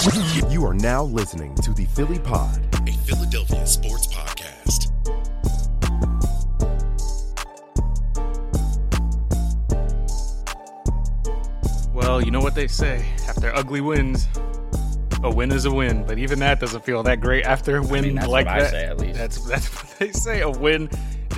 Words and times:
You 0.00 0.64
are 0.64 0.74
now 0.74 1.02
listening 1.02 1.56
to 1.56 1.72
the 1.74 1.84
Philly 1.86 2.20
Pod, 2.20 2.64
a 2.86 2.92
Philadelphia 2.98 3.66
sports 3.66 4.06
podcast. 4.06 4.92
Well, 11.92 12.22
you 12.22 12.30
know 12.30 12.38
what 12.40 12.54
they 12.54 12.68
say 12.68 13.04
after 13.26 13.52
ugly 13.52 13.80
wins, 13.80 14.28
a 15.24 15.30
win 15.34 15.50
is 15.50 15.64
a 15.64 15.70
win. 15.72 16.04
But 16.06 16.18
even 16.18 16.38
that 16.38 16.60
doesn't 16.60 16.84
feel 16.84 17.02
that 17.02 17.20
great 17.20 17.44
after 17.44 17.78
a 17.78 17.82
win 17.82 18.04
I 18.04 18.06
mean, 18.06 18.14
that's 18.14 18.28
like 18.28 18.46
what 18.46 18.58
that. 18.60 18.66
I 18.68 18.70
say, 18.70 18.84
at 18.84 18.98
least. 19.00 19.18
That's 19.18 19.44
that's 19.48 19.68
what 19.74 19.98
they 19.98 20.12
say. 20.12 20.42
A 20.42 20.50
win 20.50 20.88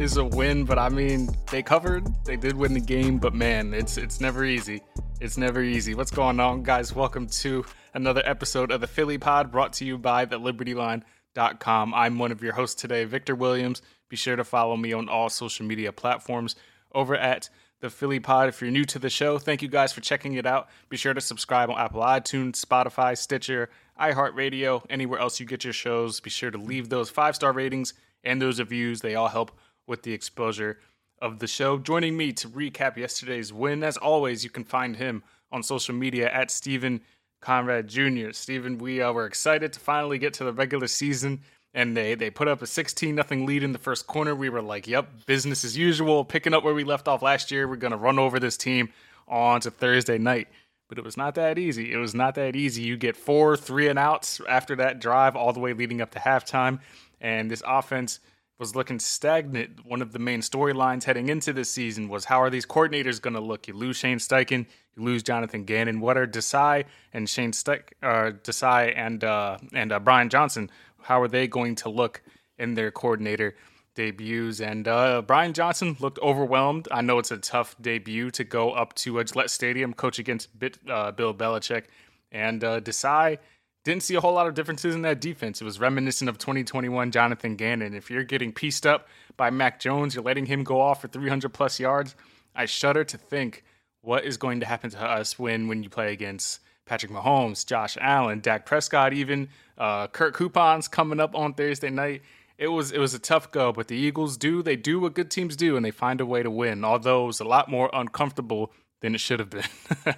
is 0.00 0.16
a 0.16 0.24
win. 0.24 0.64
But 0.64 0.78
I 0.78 0.88
mean, 0.88 1.28
they 1.50 1.62
covered. 1.62 2.06
They 2.24 2.36
did 2.36 2.56
win 2.56 2.72
the 2.72 2.80
game. 2.80 3.18
But 3.18 3.34
man, 3.34 3.74
it's 3.74 3.98
it's 3.98 4.20
never 4.20 4.44
easy. 4.44 4.82
It's 5.20 5.36
never 5.36 5.62
easy. 5.62 5.94
What's 5.94 6.10
going 6.10 6.40
on, 6.40 6.62
guys? 6.62 6.94
Welcome 6.94 7.26
to 7.26 7.64
another 7.92 8.22
episode 8.24 8.72
of 8.72 8.80
the 8.80 8.86
Philly 8.86 9.18
Pod, 9.18 9.52
brought 9.52 9.74
to 9.74 9.84
you 9.84 9.98
by 9.98 10.24
the 10.24 10.40
LibertyLine.com. 10.40 11.92
I'm 11.92 12.18
one 12.18 12.32
of 12.32 12.42
your 12.42 12.54
hosts 12.54 12.80
today, 12.80 13.04
Victor 13.04 13.34
Williams. 13.34 13.82
Be 14.08 14.16
sure 14.16 14.36
to 14.36 14.44
follow 14.44 14.76
me 14.76 14.94
on 14.94 15.10
all 15.10 15.28
social 15.28 15.66
media 15.66 15.92
platforms 15.92 16.56
over 16.92 17.14
at 17.14 17.50
the 17.80 17.90
Philly 17.90 18.20
Pod. 18.20 18.48
If 18.48 18.62
you're 18.62 18.70
new 18.70 18.86
to 18.86 18.98
the 18.98 19.10
show, 19.10 19.38
thank 19.38 19.60
you 19.60 19.68
guys 19.68 19.92
for 19.92 20.00
checking 20.00 20.34
it 20.34 20.46
out. 20.46 20.68
Be 20.88 20.96
sure 20.96 21.12
to 21.12 21.20
subscribe 21.20 21.68
on 21.68 21.78
Apple 21.78 22.00
iTunes, 22.00 22.52
Spotify, 22.52 23.18
Stitcher, 23.18 23.68
iHeartRadio, 24.00 24.82
anywhere 24.88 25.20
else 25.20 25.38
you 25.38 25.44
get 25.44 25.64
your 25.64 25.74
shows. 25.74 26.20
Be 26.20 26.30
sure 26.30 26.50
to 26.50 26.58
leave 26.58 26.88
those 26.88 27.10
five 27.10 27.36
star 27.36 27.52
ratings 27.52 27.92
and 28.24 28.40
those 28.40 28.58
reviews. 28.58 29.02
They 29.02 29.14
all 29.14 29.28
help 29.28 29.52
with 29.90 30.04
the 30.04 30.14
exposure 30.14 30.78
of 31.20 31.38
the 31.40 31.46
show. 31.46 31.76
Joining 31.76 32.16
me 32.16 32.32
to 32.32 32.48
recap 32.48 32.96
yesterday's 32.96 33.52
win, 33.52 33.84
as 33.84 33.98
always, 33.98 34.42
you 34.42 34.48
can 34.48 34.64
find 34.64 34.96
him 34.96 35.22
on 35.52 35.62
social 35.62 35.94
media 35.94 36.32
at 36.32 36.50
Stephen 36.50 37.02
Conrad 37.40 37.88
Jr. 37.88 38.32
Stephen, 38.32 38.78
we 38.78 39.00
uh, 39.00 39.12
were 39.12 39.26
excited 39.26 39.72
to 39.72 39.80
finally 39.80 40.18
get 40.18 40.34
to 40.34 40.44
the 40.44 40.52
regular 40.52 40.86
season, 40.86 41.40
and 41.72 41.96
they 41.96 42.14
they 42.14 42.30
put 42.30 42.48
up 42.48 42.62
a 42.62 42.66
16 42.66 43.14
nothing 43.14 43.46
lead 43.46 43.62
in 43.62 43.72
the 43.72 43.78
first 43.78 44.06
corner. 44.06 44.34
We 44.34 44.50
were 44.50 44.62
like, 44.62 44.86
"Yep, 44.86 45.26
business 45.26 45.64
as 45.64 45.76
usual, 45.76 46.24
picking 46.24 46.52
up 46.52 46.64
where 46.64 46.74
we 46.74 46.84
left 46.84 47.08
off 47.08 47.22
last 47.22 47.50
year. 47.50 47.66
We're 47.66 47.76
gonna 47.76 47.96
run 47.96 48.18
over 48.18 48.38
this 48.38 48.56
team 48.56 48.90
on 49.26 49.60
to 49.62 49.70
Thursday 49.70 50.18
night." 50.18 50.48
But 50.88 50.98
it 50.98 51.04
was 51.04 51.16
not 51.16 51.36
that 51.36 51.58
easy. 51.58 51.92
It 51.92 51.96
was 51.96 52.14
not 52.14 52.34
that 52.34 52.56
easy. 52.56 52.82
You 52.82 52.96
get 52.96 53.16
four 53.16 53.56
three 53.56 53.88
and 53.88 53.98
outs 53.98 54.40
after 54.48 54.76
that 54.76 55.00
drive, 55.00 55.34
all 55.36 55.52
the 55.52 55.60
way 55.60 55.72
leading 55.72 56.02
up 56.02 56.10
to 56.10 56.18
halftime, 56.18 56.80
and 57.20 57.50
this 57.50 57.62
offense 57.66 58.20
was 58.60 58.76
looking 58.76 59.00
stagnant. 59.00 59.84
One 59.86 60.02
of 60.02 60.12
the 60.12 60.18
main 60.18 60.42
storylines 60.42 61.04
heading 61.04 61.30
into 61.30 61.52
this 61.52 61.72
season 61.72 62.08
was 62.10 62.26
how 62.26 62.42
are 62.42 62.50
these 62.50 62.66
coordinators 62.66 63.20
going 63.20 63.34
to 63.34 63.40
look? 63.40 63.66
You 63.66 63.74
lose 63.74 63.96
Shane 63.96 64.18
Steichen, 64.18 64.66
you 64.94 65.02
lose 65.02 65.22
Jonathan 65.22 65.64
Gannon. 65.64 66.00
What 66.00 66.18
are 66.18 66.26
Desai 66.26 66.84
and 67.14 67.28
Shane 67.28 67.52
Steich, 67.52 67.84
uh, 68.02 68.32
Desai 68.44 68.92
and 68.96 69.24
uh, 69.24 69.56
and 69.72 69.90
uh, 69.90 69.98
Brian 69.98 70.28
Johnson? 70.28 70.70
How 71.02 71.22
are 71.22 71.28
they 71.28 71.48
going 71.48 71.74
to 71.76 71.88
look 71.88 72.22
in 72.58 72.74
their 72.74 72.90
coordinator 72.90 73.56
debuts? 73.94 74.60
And 74.60 74.86
uh, 74.86 75.22
Brian 75.22 75.54
Johnson 75.54 75.96
looked 75.98 76.18
overwhelmed. 76.18 76.86
I 76.92 77.00
know 77.00 77.18
it's 77.18 77.30
a 77.30 77.38
tough 77.38 77.74
debut 77.80 78.30
to 78.32 78.44
go 78.44 78.72
up 78.72 78.94
to 78.96 79.18
a 79.20 79.24
Gillette 79.24 79.50
Stadium, 79.50 79.94
coach 79.94 80.18
against 80.18 80.50
uh, 80.86 81.12
Bill 81.12 81.32
Belichick, 81.32 81.84
and 82.30 82.62
uh, 82.62 82.80
Desai 82.80 83.38
didn't 83.84 84.02
see 84.02 84.14
a 84.14 84.20
whole 84.20 84.34
lot 84.34 84.46
of 84.46 84.54
differences 84.54 84.94
in 84.94 85.02
that 85.02 85.20
defense. 85.20 85.60
It 85.60 85.64
was 85.64 85.80
reminiscent 85.80 86.28
of 86.28 86.38
2021 86.38 87.10
Jonathan 87.10 87.56
Gannon. 87.56 87.94
If 87.94 88.10
you're 88.10 88.24
getting 88.24 88.52
pieced 88.52 88.86
up 88.86 89.08
by 89.36 89.50
Mac 89.50 89.80
Jones, 89.80 90.14
you're 90.14 90.24
letting 90.24 90.46
him 90.46 90.64
go 90.64 90.80
off 90.80 91.00
for 91.00 91.08
300 91.08 91.52
plus 91.52 91.80
yards. 91.80 92.14
I 92.54 92.66
shudder 92.66 93.04
to 93.04 93.16
think 93.16 93.64
what 94.02 94.24
is 94.24 94.36
going 94.36 94.60
to 94.60 94.66
happen 94.66 94.90
to 94.90 95.02
us 95.02 95.38
when 95.38 95.68
when 95.68 95.82
you 95.82 95.88
play 95.88 96.12
against 96.12 96.60
Patrick 96.84 97.12
Mahomes, 97.12 97.64
Josh 97.64 97.96
Allen, 98.00 98.40
Dak 98.40 98.66
Prescott, 98.66 99.12
even 99.12 99.48
uh, 99.78 100.08
Kirk 100.08 100.34
Cousins 100.34 100.88
coming 100.88 101.20
up 101.20 101.34
on 101.34 101.54
Thursday 101.54 101.90
night. 101.90 102.22
It 102.58 102.68
was 102.68 102.92
it 102.92 102.98
was 102.98 103.14
a 103.14 103.18
tough 103.18 103.50
go, 103.50 103.72
but 103.72 103.88
the 103.88 103.96
Eagles 103.96 104.36
do 104.36 104.62
they 104.62 104.76
do 104.76 105.00
what 105.00 105.14
good 105.14 105.30
teams 105.30 105.56
do, 105.56 105.76
and 105.76 105.84
they 105.84 105.90
find 105.90 106.20
a 106.20 106.26
way 106.26 106.42
to 106.42 106.50
win. 106.50 106.84
Although 106.84 107.24
it 107.24 107.28
was 107.28 107.40
a 107.40 107.44
lot 107.44 107.70
more 107.70 107.88
uncomfortable 107.92 108.72
than 109.00 109.14
it 109.14 109.20
should 109.20 109.38
have 109.38 109.50
been. 109.50 109.64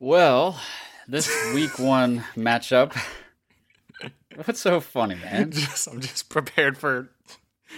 Well, 0.00 0.60
this 1.08 1.28
week 1.54 1.78
one 1.78 2.24
matchup. 2.36 2.96
What's 4.44 4.60
so 4.60 4.80
funny, 4.80 5.14
man? 5.16 5.50
just, 5.52 5.86
I'm 5.86 6.00
just 6.00 6.28
prepared 6.28 6.76
for 6.76 7.08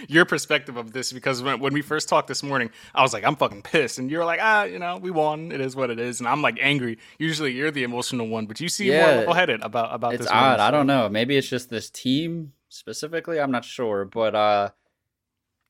your 0.07 0.25
perspective 0.25 0.77
of 0.77 0.91
this 0.91 1.11
because 1.11 1.41
when, 1.41 1.59
when 1.59 1.73
we 1.73 1.81
first 1.81 2.09
talked 2.09 2.27
this 2.27 2.43
morning, 2.43 2.69
I 2.95 3.01
was 3.01 3.13
like, 3.13 3.23
I'm 3.23 3.35
fucking 3.35 3.61
pissed. 3.63 3.99
And 3.99 4.09
you're 4.09 4.25
like, 4.25 4.39
ah, 4.41 4.63
you 4.63 4.79
know, 4.79 4.97
we 4.97 5.11
won. 5.11 5.51
It 5.51 5.61
is 5.61 5.75
what 5.75 5.89
it 5.89 5.99
is. 5.99 6.19
And 6.19 6.27
I'm 6.27 6.41
like 6.41 6.57
angry. 6.61 6.97
Usually 7.19 7.51
you're 7.53 7.71
the 7.71 7.83
emotional 7.83 8.27
one, 8.27 8.45
but 8.47 8.59
you 8.59 8.69
seem 8.69 8.93
more 8.93 9.05
level 9.07 9.33
headed 9.33 9.61
about, 9.61 9.93
about 9.93 10.13
It's 10.13 10.23
this. 10.23 10.31
odd. 10.31 10.53
win, 10.53 10.59
I 10.61 10.71
don't 10.71 10.87
know. 10.87 11.09
Maybe 11.09 11.37
it's 11.37 11.47
just 11.49 11.69
this 11.69 11.89
team 11.89 12.53
specifically. 12.69 13.39
I'm 13.39 13.51
not 13.51 13.65
sure, 13.65 14.05
but 14.05 14.35
uh, 14.35 14.69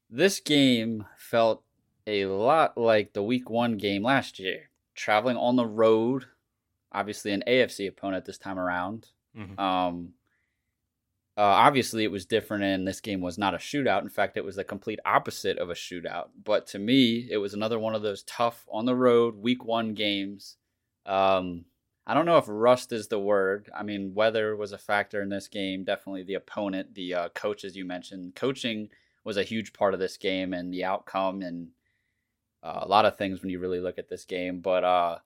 this 0.10 0.40
game 0.40 1.06
felt 1.18 1.64
a 2.06 2.26
lot 2.26 2.78
like 2.78 3.14
the 3.14 3.24
week 3.24 3.50
one 3.50 3.78
game 3.78 4.04
last 4.04 4.40
year. 4.40 4.70
Traveling 4.96 5.38
on 5.38 5.58
the 5.58 5.66
road, 5.66 6.26
obviously 6.98 7.32
an 7.32 7.44
AFC 7.48 7.88
opponent 7.88 8.26
this 8.26 8.38
time 8.38 8.58
around. 8.58 9.10
Mhm. 9.38 9.60
Um, 9.60 10.14
uh, 11.38 11.42
obviously, 11.42 12.04
it 12.04 12.12
was 12.12 12.26
different, 12.26 12.64
and 12.64 12.88
this 12.88 13.00
game 13.00 13.22
was 13.22 13.38
not 13.38 13.54
a 13.54 13.58
shootout. 13.58 14.02
In 14.02 14.10
fact, 14.10 14.38
it 14.38 14.44
was 14.44 14.56
the 14.56 14.64
complete 14.64 15.00
opposite 15.06 15.60
of 15.60 15.70
a 15.70 15.76
shootout. 15.76 16.30
But 16.44 16.66
to 16.68 16.80
me, 16.80 17.28
it 17.30 17.38
was 17.38 17.54
another 17.54 17.78
one 17.78 17.94
of 17.94 18.02
those 18.02 18.24
tough 18.24 18.68
on 18.72 18.86
the 18.86 18.96
road 18.96 19.36
week 19.36 19.64
one 19.64 19.94
games. 19.94 20.58
Um, 21.06 21.66
I 22.08 22.16
don't 22.16 22.26
know 22.26 22.38
if 22.38 22.46
rust 22.48 22.92
is 22.92 23.08
the 23.08 23.20
word. 23.20 23.70
I 23.76 23.84
mean, 23.84 24.16
weather 24.16 24.56
was 24.56 24.72
a 24.72 24.78
factor 24.80 25.22
in 25.22 25.30
this 25.30 25.48
game. 25.48 25.84
Definitely 25.84 26.24
the 26.24 26.36
opponent, 26.36 26.96
the 26.96 27.14
uh, 27.14 27.30
coaches 27.30 27.78
you 27.78 27.86
mentioned. 27.86 28.34
Coaching 28.34 28.90
was 29.24 29.38
a 29.38 29.44
huge 29.44 29.74
part 29.74 29.94
of 29.94 30.00
this 30.00 30.18
game 30.18 30.54
and 30.54 30.74
the 30.74 30.86
outcome, 30.86 31.44
and 31.44 31.68
uh, 32.64 32.80
a 32.82 32.88
lot 32.88 33.06
of 33.06 33.16
things 33.16 33.42
when 33.42 33.52
you 33.52 33.60
really 33.60 33.80
look 33.80 34.00
at 34.00 34.10
this 34.10 34.26
game. 34.26 34.62
But 34.62 34.84
uh, 34.84 35.18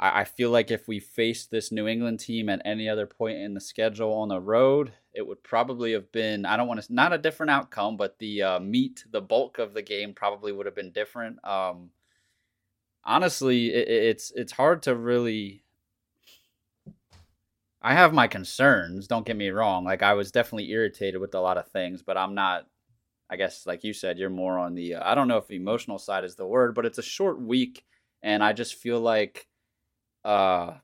I, 0.00 0.22
I 0.22 0.24
feel 0.24 0.50
like 0.50 0.72
if 0.72 0.88
we 0.88 0.98
faced 0.98 1.50
this 1.50 1.70
New 1.70 1.86
England 1.86 2.18
team 2.18 2.48
at 2.48 2.62
any 2.64 2.88
other 2.88 3.06
point 3.06 3.38
in 3.38 3.54
the 3.54 3.60
schedule 3.60 4.12
on 4.14 4.28
the 4.28 4.40
road, 4.40 4.92
it 5.14 5.26
would 5.26 5.44
probably 5.44 5.92
have 5.92 6.10
been 6.10 6.44
I 6.44 6.56
don't 6.56 6.66
want 6.66 6.82
to 6.82 6.92
not 6.92 7.12
a 7.12 7.18
different 7.18 7.50
outcome, 7.50 7.96
but 7.96 8.18
the 8.18 8.42
uh, 8.42 8.60
meat, 8.60 9.04
the 9.10 9.20
bulk 9.20 9.58
of 9.58 9.74
the 9.74 9.82
game 9.82 10.14
probably 10.14 10.50
would 10.50 10.66
have 10.66 10.74
been 10.74 10.90
different. 10.90 11.44
Um, 11.44 11.90
honestly, 13.04 13.68
it, 13.68 13.88
it's 13.88 14.32
it's 14.34 14.52
hard 14.52 14.82
to 14.84 14.96
really 14.96 15.62
I 17.82 17.94
have 17.94 18.12
my 18.12 18.26
concerns. 18.26 19.06
Don't 19.06 19.24
get 19.26 19.36
me 19.36 19.48
wrong. 19.50 19.84
Like 19.84 20.02
I 20.02 20.14
was 20.14 20.30
definitely 20.30 20.70
irritated 20.70 21.20
with 21.20 21.34
a 21.34 21.40
lot 21.40 21.56
of 21.58 21.68
things, 21.68 22.02
but 22.02 22.16
I'm 22.16 22.34
not. 22.34 22.66
I 23.32 23.36
guess, 23.36 23.64
like 23.64 23.84
you 23.84 23.92
said, 23.92 24.18
you're 24.18 24.28
more 24.28 24.58
on 24.58 24.74
the. 24.74 24.96
Uh, 24.96 25.10
I 25.10 25.14
don't 25.14 25.28
know 25.28 25.36
if 25.38 25.50
emotional 25.50 25.98
side 25.98 26.24
is 26.24 26.34
the 26.34 26.46
word, 26.46 26.74
but 26.74 26.84
it's 26.84 26.98
a 26.98 27.02
short 27.02 27.40
week, 27.40 27.84
and 28.22 28.42
I 28.42 28.52
just 28.52 28.74
feel 28.74 29.00
like, 29.00 29.46
uh, 30.24 30.74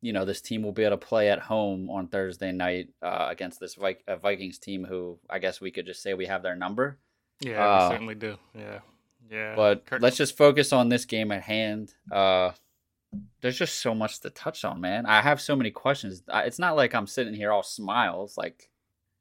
you 0.00 0.12
know, 0.12 0.24
this 0.24 0.40
team 0.40 0.62
will 0.62 0.72
be 0.72 0.84
able 0.84 0.96
to 0.98 1.06
play 1.06 1.30
at 1.30 1.40
home 1.40 1.90
on 1.90 2.06
Thursday 2.08 2.52
night 2.52 2.88
uh, 3.02 3.26
against 3.30 3.58
this 3.58 3.74
Vi- 3.74 3.96
uh, 4.06 4.16
Vikings 4.16 4.58
team, 4.58 4.84
who 4.84 5.18
I 5.28 5.38
guess 5.40 5.60
we 5.60 5.70
could 5.70 5.86
just 5.86 6.02
say 6.02 6.14
we 6.14 6.26
have 6.26 6.42
their 6.42 6.54
number. 6.56 6.98
Yeah, 7.40 7.64
Uh, 7.66 7.88
we 7.88 7.94
certainly 7.94 8.14
do. 8.14 8.36
Yeah, 8.54 8.78
yeah. 9.30 9.54
But 9.56 9.86
Kirk- 9.86 10.00
let's 10.02 10.16
just 10.16 10.36
focus 10.36 10.72
on 10.72 10.88
this 10.88 11.04
game 11.04 11.32
at 11.32 11.42
hand. 11.42 11.92
Uh, 12.12 12.52
there's 13.40 13.58
just 13.58 13.80
so 13.80 13.94
much 13.94 14.20
to 14.20 14.30
touch 14.30 14.64
on, 14.64 14.80
man. 14.80 15.06
I 15.06 15.20
have 15.22 15.40
so 15.40 15.56
many 15.56 15.70
questions. 15.70 16.22
I- 16.28 16.42
It's 16.44 16.58
not 16.60 16.76
like 16.76 16.94
I'm 16.94 17.06
sitting 17.06 17.34
here 17.34 17.50
all 17.50 17.62
smiles, 17.64 18.36
like 18.36 18.70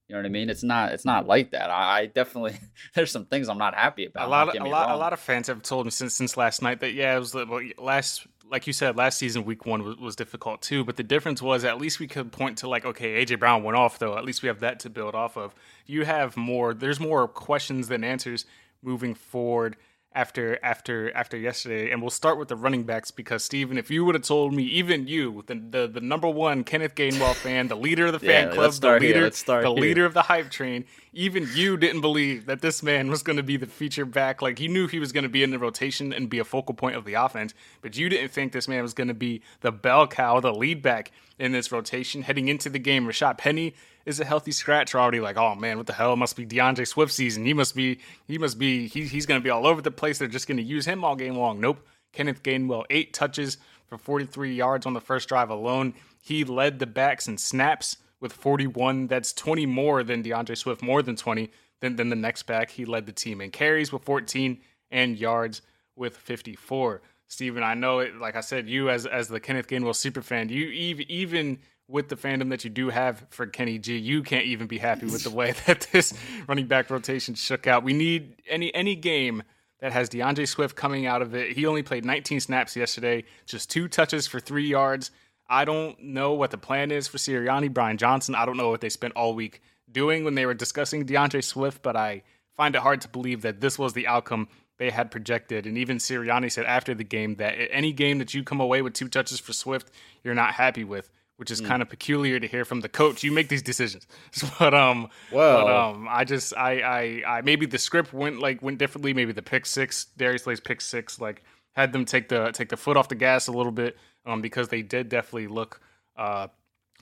you 0.07 0.13
know 0.15 0.19
what 0.21 0.25
I 0.27 0.29
mean. 0.29 0.49
It's 0.49 0.63
not. 0.63 0.93
It's 0.93 1.05
not 1.05 1.27
like 1.27 1.51
that. 1.51 1.69
I, 1.69 1.99
I 2.01 2.05
definitely 2.05 2.55
there's 2.93 3.11
some 3.11 3.25
things 3.25 3.49
I'm 3.49 3.57
not 3.57 3.73
happy 3.75 4.05
about. 4.05 4.27
a 4.27 4.29
lot, 4.29 4.47
of, 4.55 4.61
a 4.61 4.69
lot, 4.69 4.91
a 4.91 4.95
lot 4.95 5.11
of 5.13 5.19
fans 5.19 5.47
have 5.47 5.63
told 5.63 5.85
me 5.85 5.91
since 5.91 6.13
since 6.13 6.37
last 6.37 6.61
night 6.61 6.79
that 6.81 6.93
yeah, 6.93 7.15
it 7.15 7.19
was 7.19 7.31
the- 7.31 7.45
well, 7.47 7.61
last, 7.77 8.25
like 8.49 8.67
you 8.67 8.73
said, 8.73 8.95
last 8.95 9.17
season 9.17 9.45
week 9.45 9.65
one 9.65 9.83
was, 9.83 9.97
was 9.97 10.15
difficult 10.15 10.61
too. 10.61 10.83
But 10.83 10.97
the 10.97 11.03
difference 11.03 11.41
was 11.41 11.63
at 11.63 11.79
least 11.79 11.99
we 11.99 12.07
could 12.07 12.31
point 12.31 12.57
to 12.59 12.69
like, 12.69 12.85
okay, 12.85 13.23
AJ 13.23 13.39
Brown 13.39 13.63
went 13.63 13.77
off 13.77 13.99
though. 13.99 14.17
At 14.17 14.25
least 14.25 14.41
we 14.41 14.47
have 14.47 14.59
that 14.61 14.79
to 14.81 14.89
build 14.89 15.15
off 15.15 15.37
of. 15.37 15.53
You 15.85 16.05
have 16.05 16.37
more. 16.37 16.73
There's 16.73 16.99
more 16.99 17.27
questions 17.27 17.87
than 17.87 18.03
answers 18.03 18.45
moving 18.81 19.13
forward 19.15 19.77
after 20.17 20.57
after 20.63 21.15
after 21.15 21.37
yesterday. 21.37 21.91
And 21.91 22.01
we'll 22.01 22.09
start 22.09 22.37
with 22.39 22.47
the 22.49 22.55
running 22.57 22.83
backs 22.83 23.11
because 23.11 23.43
Steven, 23.43 23.77
if 23.77 23.91
you 23.91 24.03
would 24.03 24.15
have 24.15 24.23
told 24.23 24.53
me, 24.53 24.63
even 24.63 25.07
you, 25.07 25.43
the 25.45 25.55
the, 25.55 25.87
the 25.87 26.01
number 26.01 26.27
one 26.27 26.63
Kenneth 26.63 26.95
Gainwell 26.95 27.35
fan, 27.35 27.67
the 27.67 27.77
leader 27.77 28.07
of 28.07 28.19
the 28.19 28.19
Yeah, 28.27 28.47
fan 28.49 28.57
let's 28.57 28.79
club, 28.79 28.99
the 29.01 29.07
leader, 29.07 29.21
let's 29.21 29.37
start 29.37 29.63
the 29.63 29.71
here. 29.71 29.81
leader 29.81 30.05
of 30.05 30.13
the 30.15 30.23
hype 30.23 30.49
train, 30.49 30.85
even 31.13 31.47
you 31.53 31.77
didn't 31.77 32.01
believe 32.01 32.47
that 32.47 32.61
this 32.61 32.81
man 32.81 33.09
was 33.09 33.21
going 33.23 33.37
to 33.37 33.43
be 33.43 33.57
the 33.57 33.67
feature 33.67 34.05
back. 34.05 34.41
Like 34.41 34.59
you 34.59 34.67
knew 34.67 34.87
he 34.87 34.99
was 34.99 35.11
going 35.11 35.23
to 35.23 35.29
be 35.29 35.43
in 35.43 35.51
the 35.51 35.59
rotation 35.59 36.11
and 36.11 36.29
be 36.29 36.39
a 36.39 36.43
focal 36.45 36.73
point 36.73 36.95
of 36.95 37.05
the 37.05 37.13
offense, 37.13 37.53
but 37.81 37.95
you 37.95 38.09
didn't 38.09 38.31
think 38.31 38.51
this 38.51 38.67
man 38.67 38.81
was 38.81 38.93
going 38.93 39.07
to 39.09 39.13
be 39.13 39.41
the 39.61 39.71
bell 39.71 40.07
cow, 40.07 40.39
the 40.39 40.53
lead 40.53 40.81
back 40.81 41.11
in 41.39 41.51
this 41.51 41.71
rotation 41.71 42.23
heading 42.23 42.47
into 42.47 42.69
the 42.69 42.79
game. 42.79 43.05
Rashaad 43.05 43.37
Penny 43.37 43.75
is 44.05 44.19
a 44.19 44.25
healthy 44.25 44.51
scratch. 44.51 44.93
We're 44.93 44.99
already 44.99 45.19
like, 45.19 45.37
oh 45.37 45.55
man, 45.55 45.77
what 45.77 45.85
the 45.87 45.93
hell? 45.93 46.13
It 46.13 46.17
must 46.17 46.35
be 46.35 46.45
D'Andre 46.45 46.85
Swift 46.85 47.11
season. 47.11 47.45
He 47.45 47.53
must 47.53 47.75
be, 47.75 47.99
he 48.27 48.37
must 48.37 48.57
be, 48.57 48.87
he, 48.87 49.03
he's 49.03 49.25
going 49.25 49.39
to 49.39 49.43
be 49.43 49.49
all 49.49 49.67
over 49.67 49.81
the 49.81 49.91
place. 49.91 50.17
They're 50.17 50.27
just 50.27 50.47
going 50.47 50.57
to 50.57 50.63
use 50.63 50.85
him 50.85 51.03
all 51.03 51.15
game 51.15 51.35
long. 51.35 51.59
Nope. 51.59 51.85
Kenneth 52.13 52.41
Gainwell, 52.41 52.85
eight 52.89 53.13
touches 53.13 53.57
for 53.85 53.97
43 53.97 54.55
yards 54.55 54.85
on 54.85 54.93
the 54.93 55.01
first 55.01 55.29
drive 55.29 55.49
alone. 55.49 55.93
He 56.19 56.43
led 56.43 56.79
the 56.79 56.87
backs 56.87 57.27
in 57.27 57.37
snaps 57.37 57.97
with 58.19 58.33
41. 58.33 59.07
That's 59.07 59.33
20 59.33 59.65
more 59.65 60.03
than 60.03 60.21
D'Andre 60.21 60.55
Swift, 60.55 60.81
more 60.81 61.01
than 61.01 61.15
20 61.15 61.51
than, 61.79 61.95
than 61.95 62.09
the 62.09 62.15
next 62.15 62.43
back. 62.43 62.71
He 62.71 62.85
led 62.85 63.05
the 63.05 63.11
team 63.11 63.41
in 63.41 63.51
carries 63.51 63.91
with 63.91 64.03
14 64.03 64.59
and 64.91 65.17
yards 65.17 65.61
with 65.95 66.17
54. 66.17 67.01
Steven, 67.27 67.63
I 67.63 67.73
know 67.73 67.99
it, 67.99 68.15
like 68.15 68.35
I 68.35 68.41
said, 68.41 68.69
you 68.69 68.89
as 68.89 69.05
as 69.05 69.27
the 69.27 69.39
Kenneth 69.39 69.67
Gainwell 69.67 69.95
super 69.95 70.21
fan, 70.21 70.49
you 70.49 70.67
even 70.67 71.05
even 71.09 71.59
with 71.87 72.09
the 72.09 72.15
fandom 72.15 72.49
that 72.49 72.63
you 72.63 72.69
do 72.69 72.89
have 72.89 73.25
for 73.29 73.45
Kenny 73.45 73.79
G, 73.79 73.97
you 73.97 74.21
can't 74.23 74.45
even 74.45 74.67
be 74.67 74.77
happy 74.77 75.05
with 75.05 75.23
the 75.23 75.29
way 75.29 75.53
that 75.65 75.87
this 75.91 76.13
running 76.47 76.67
back 76.67 76.89
rotation 76.89 77.35
shook 77.35 77.67
out. 77.67 77.83
We 77.83 77.93
need 77.93 78.41
any 78.49 78.73
any 78.73 78.95
game 78.95 79.43
that 79.79 79.93
has 79.93 80.09
D'Andre 80.09 80.45
Swift 80.45 80.75
coming 80.75 81.05
out 81.05 81.21
of 81.21 81.35
it. 81.35 81.55
He 81.55 81.65
only 81.65 81.83
played 81.83 82.03
19 82.03 82.39
snaps 82.39 82.75
yesterday, 82.75 83.23
just 83.45 83.69
two 83.69 83.87
touches 83.87 84.25
for 84.25 84.39
three 84.39 84.67
yards. 84.67 85.11
I 85.49 85.65
don't 85.65 86.01
know 86.01 86.33
what 86.33 86.51
the 86.51 86.57
plan 86.57 86.91
is 86.91 87.07
for 87.07 87.17
Sirianni, 87.17 87.71
Brian 87.73 87.97
Johnson. 87.97 88.35
I 88.35 88.45
don't 88.45 88.57
know 88.57 88.69
what 88.69 88.81
they 88.81 88.89
spent 88.89 89.13
all 89.13 89.33
week 89.33 89.61
doing 89.89 90.23
when 90.23 90.35
they 90.35 90.45
were 90.45 90.53
discussing 90.53 91.05
D'Andre 91.05 91.41
Swift, 91.41 91.81
but 91.81 91.95
I 91.95 92.23
find 92.57 92.75
it 92.75 92.81
hard 92.81 92.99
to 93.01 93.07
believe 93.07 93.43
that 93.43 93.61
this 93.61 93.79
was 93.79 93.93
the 93.93 94.07
outcome 94.07 94.49
they 94.77 94.89
had 94.89 95.09
projected. 95.09 95.65
And 95.65 95.77
even 95.77 95.97
Sirianni 95.97 96.51
said 96.51 96.65
after 96.65 96.93
the 96.93 97.03
game 97.03 97.35
that 97.35 97.55
any 97.71 97.93
game 97.93 98.17
that 98.19 98.33
you 98.33 98.43
come 98.43 98.59
away 98.59 98.81
with 98.81 98.93
two 98.93 99.07
touches 99.07 99.39
for 99.39 99.53
Swift, 99.53 99.89
you're 100.23 100.35
not 100.35 100.53
happy 100.53 100.83
with, 100.83 101.09
which 101.37 101.49
is 101.49 101.61
kind 101.61 101.81
of 101.81 101.89
peculiar 101.89 102.39
to 102.39 102.47
hear 102.47 102.65
from 102.65 102.81
the 102.81 102.89
coach. 102.89 103.23
You 103.23 103.31
make 103.31 103.47
these 103.47 103.63
decisions, 103.63 104.05
but 104.59 104.73
um, 104.73 105.09
Well- 105.31 105.65
but, 105.65 105.75
um, 105.75 106.07
I 106.09 106.23
just 106.25 106.55
I, 106.55 106.81
I 106.81 107.37
I 107.37 107.41
maybe 107.41 107.65
the 107.65 107.77
script 107.79 108.11
went 108.13 108.39
like 108.39 108.61
went 108.61 108.77
differently. 108.79 109.13
Maybe 109.13 109.31
the 109.31 109.41
pick 109.41 109.65
six, 109.65 110.05
Darius 110.17 110.43
Slay's 110.43 110.59
pick 110.59 110.81
six, 110.81 111.19
like 111.21 111.43
had 111.73 111.93
them 111.93 112.05
take 112.05 112.29
the 112.29 112.51
take 112.51 112.69
the 112.69 112.77
foot 112.77 112.97
off 112.97 113.07
the 113.07 113.15
gas 113.15 113.47
a 113.47 113.51
little 113.51 113.71
bit, 113.71 113.97
um, 114.25 114.41
because 114.41 114.67
they 114.69 114.81
did 114.81 115.09
definitely 115.09 115.47
look 115.47 115.79
uh 116.17 116.47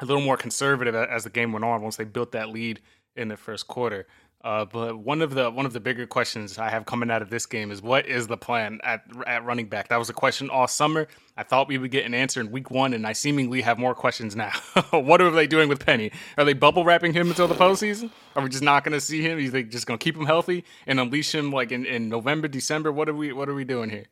a 0.02 0.06
little 0.06 0.22
more 0.22 0.36
conservative 0.38 0.94
as 0.96 1.24
the 1.24 1.30
game 1.30 1.54
went 1.54 1.64
on 1.64 1.82
once 1.82 1.96
they 1.96 2.04
built 2.04 2.34
that 2.34 2.50
lead 2.50 2.82
in 3.16 3.30
the 3.30 3.38
first 3.38 3.68
quarter. 3.68 4.06
Uh, 4.46 4.66
but 4.66 5.00
one 5.00 5.24
of 5.24 5.36
the 5.36 5.52
one 5.52 5.66
of 5.66 5.74
the 5.74 5.82
bigger 5.82 6.08
questions 6.08 6.60
I 6.60 6.70
have 6.70 6.86
coming 6.86 7.12
out 7.12 7.24
of 7.24 7.32
this 7.32 7.48
game 7.48 7.72
is 7.72 7.82
what 7.82 8.08
is 8.08 8.28
the 8.28 8.38
plan 8.38 8.80
at 8.84 9.04
at 9.28 9.46
running 9.46 9.70
back? 9.70 9.90
That 9.90 9.98
was 10.00 10.10
a 10.12 10.14
question 10.14 10.52
all 10.52 10.68
summer. 10.68 11.08
I 11.38 11.44
thought 11.44 11.68
we 11.68 11.80
would 11.80 11.92
get 11.92 12.06
an 12.06 12.14
answer 12.14 12.42
in 12.42 12.52
week 12.52 12.72
one, 12.72 12.94
and 12.94 13.08
I 13.08 13.14
seemingly 13.14 13.62
have 13.64 13.80
more 13.80 13.96
questions 13.96 14.38
now. 14.38 14.52
what 14.92 15.22
are 15.22 15.32
they 15.32 15.48
doing 15.48 15.70
with 15.70 15.86
Penny? 15.86 16.12
Are 16.38 16.46
they 16.46 16.54
bubble 16.54 16.86
wrapping 16.86 17.14
him 17.14 17.30
until 17.30 17.50
the 17.50 17.56
postseason? 17.56 18.12
Are 18.38 18.44
we 18.44 18.50
just 18.50 18.64
not 18.64 18.86
going 18.86 18.94
to 18.94 19.02
see 19.02 19.22
him? 19.24 19.40
Is 19.40 19.52
they 19.52 19.64
just 19.64 19.88
going 19.88 20.00
to 20.00 20.04
keep 20.04 20.18
him 20.18 20.28
healthy 20.28 20.66
and 20.88 21.00
unleash 21.02 21.36
him 21.36 21.52
like 21.52 21.74
in, 21.74 21.86
in 21.88 22.10
November, 22.10 22.48
December? 22.48 22.92
What 22.94 23.10
are 23.10 23.16
we 23.16 23.34
What 23.34 23.50
are 23.50 23.56
we 23.56 23.66
doing 23.66 23.90
here? 23.90 24.06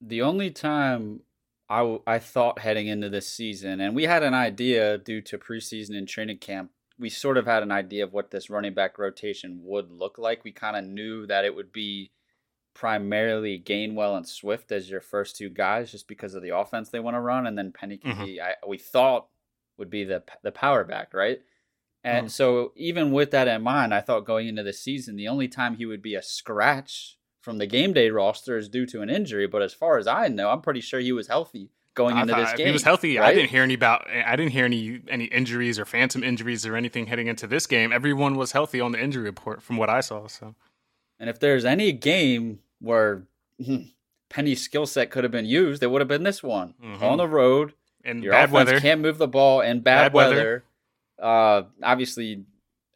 the 0.00 0.22
only 0.22 0.50
time 0.50 1.20
I, 1.68 1.78
w- 1.78 2.02
I 2.06 2.18
thought 2.18 2.60
heading 2.60 2.88
into 2.88 3.08
this 3.08 3.28
season, 3.28 3.80
and 3.80 3.94
we 3.94 4.04
had 4.04 4.22
an 4.22 4.34
idea 4.34 4.98
due 4.98 5.22
to 5.22 5.38
preseason 5.38 5.96
and 5.96 6.08
training 6.08 6.38
camp, 6.38 6.70
we 6.98 7.10
sort 7.10 7.36
of 7.36 7.46
had 7.46 7.62
an 7.62 7.72
idea 7.72 8.04
of 8.04 8.12
what 8.12 8.30
this 8.30 8.48
running 8.50 8.74
back 8.74 8.98
rotation 8.98 9.60
would 9.64 9.90
look 9.90 10.18
like. 10.18 10.44
We 10.44 10.52
kind 10.52 10.76
of 10.76 10.84
knew 10.84 11.26
that 11.26 11.44
it 11.44 11.54
would 11.54 11.72
be 11.72 12.10
primarily 12.74 13.58
Gainwell 13.58 14.16
and 14.16 14.26
Swift 14.28 14.70
as 14.72 14.90
your 14.90 15.00
first 15.00 15.36
two 15.36 15.48
guys, 15.50 15.90
just 15.90 16.08
because 16.08 16.34
of 16.34 16.42
the 16.42 16.56
offense 16.56 16.88
they 16.90 17.00
want 17.00 17.14
to 17.14 17.20
run, 17.20 17.46
and 17.46 17.56
then 17.56 17.72
Penny 17.72 17.98
Mhm. 17.98 18.24
be. 18.24 18.40
I, 18.40 18.54
we 18.66 18.78
thought 18.78 19.28
would 19.78 19.90
be 19.90 20.04
the 20.04 20.22
the 20.42 20.52
power 20.52 20.84
back, 20.84 21.12
right? 21.14 21.40
And 22.04 22.28
Mhm. 22.28 22.30
so, 22.30 22.72
even 22.76 23.12
with 23.12 23.30
that 23.32 23.48
in 23.48 23.62
mind, 23.62 23.92
I 23.92 24.00
thought 24.00 24.24
going 24.26 24.48
into 24.48 24.62
the 24.62 24.72
season, 24.72 25.16
the 25.16 25.28
only 25.28 25.48
time 25.48 25.76
he 25.76 25.86
would 25.86 26.02
be 26.02 26.14
a 26.14 26.22
scratch 26.22 27.18
from 27.40 27.58
the 27.58 27.66
game 27.66 27.92
day 27.92 28.10
roster 28.10 28.56
is 28.56 28.68
due 28.68 28.86
to 28.86 29.02
an 29.02 29.10
injury. 29.10 29.46
But 29.46 29.62
as 29.62 29.74
far 29.74 29.98
as 29.98 30.06
I 30.06 30.28
know, 30.28 30.50
I'm 30.50 30.62
pretty 30.62 30.80
sure 30.80 31.00
he 31.00 31.12
was 31.12 31.28
healthy 31.28 31.70
going 31.96 32.16
I 32.16 32.22
into 32.22 32.34
this 32.34 32.52
game. 32.52 32.66
he 32.68 32.72
was 32.72 32.84
healthy. 32.84 33.18
I 33.18 33.34
didn't 33.34 33.50
hear 33.50 33.64
any 33.64 33.74
about. 33.74 34.06
I 34.08 34.36
didn't 34.36 34.52
hear 34.52 34.64
any 34.64 35.00
any 35.08 35.24
injuries 35.24 35.78
or 35.80 35.84
phantom 35.84 36.22
injuries 36.22 36.64
or 36.64 36.76
anything 36.76 37.06
heading 37.06 37.26
into 37.26 37.48
this 37.48 37.66
game. 37.66 37.92
Everyone 37.92 38.36
was 38.36 38.52
healthy 38.52 38.80
on 38.80 38.92
the 38.92 39.02
injury 39.02 39.24
report 39.24 39.60
from 39.62 39.76
what 39.76 39.90
I 39.90 40.00
saw. 40.00 40.28
So 40.28 40.54
And 41.18 41.28
if 41.28 41.40
there's 41.40 41.64
any 41.64 41.90
game 41.92 42.60
where 42.80 43.24
hmm, 43.64 43.76
Penny's 44.30 44.62
skill 44.62 44.86
set 44.86 45.10
could 45.10 45.24
have 45.24 45.32
been 45.32 45.46
used, 45.46 45.82
it 45.82 45.88
would 45.88 46.00
have 46.00 46.08
been 46.08 46.22
this 46.22 46.42
one 46.42 46.74
Mhm. 46.82 47.02
on 47.02 47.18
the 47.18 47.26
road. 47.28 47.72
and 48.04 48.22
Your 48.22 48.32
bad 48.34 48.52
weather. 48.52 48.78
can't 48.78 49.00
move 49.00 49.18
the 49.18 49.26
ball 49.26 49.60
in 49.62 49.80
bad, 49.80 50.04
Bad 50.04 50.12
weather. 50.14 50.36
weather. 50.36 50.64
Uh, 51.20 51.62
obviously, 51.82 52.44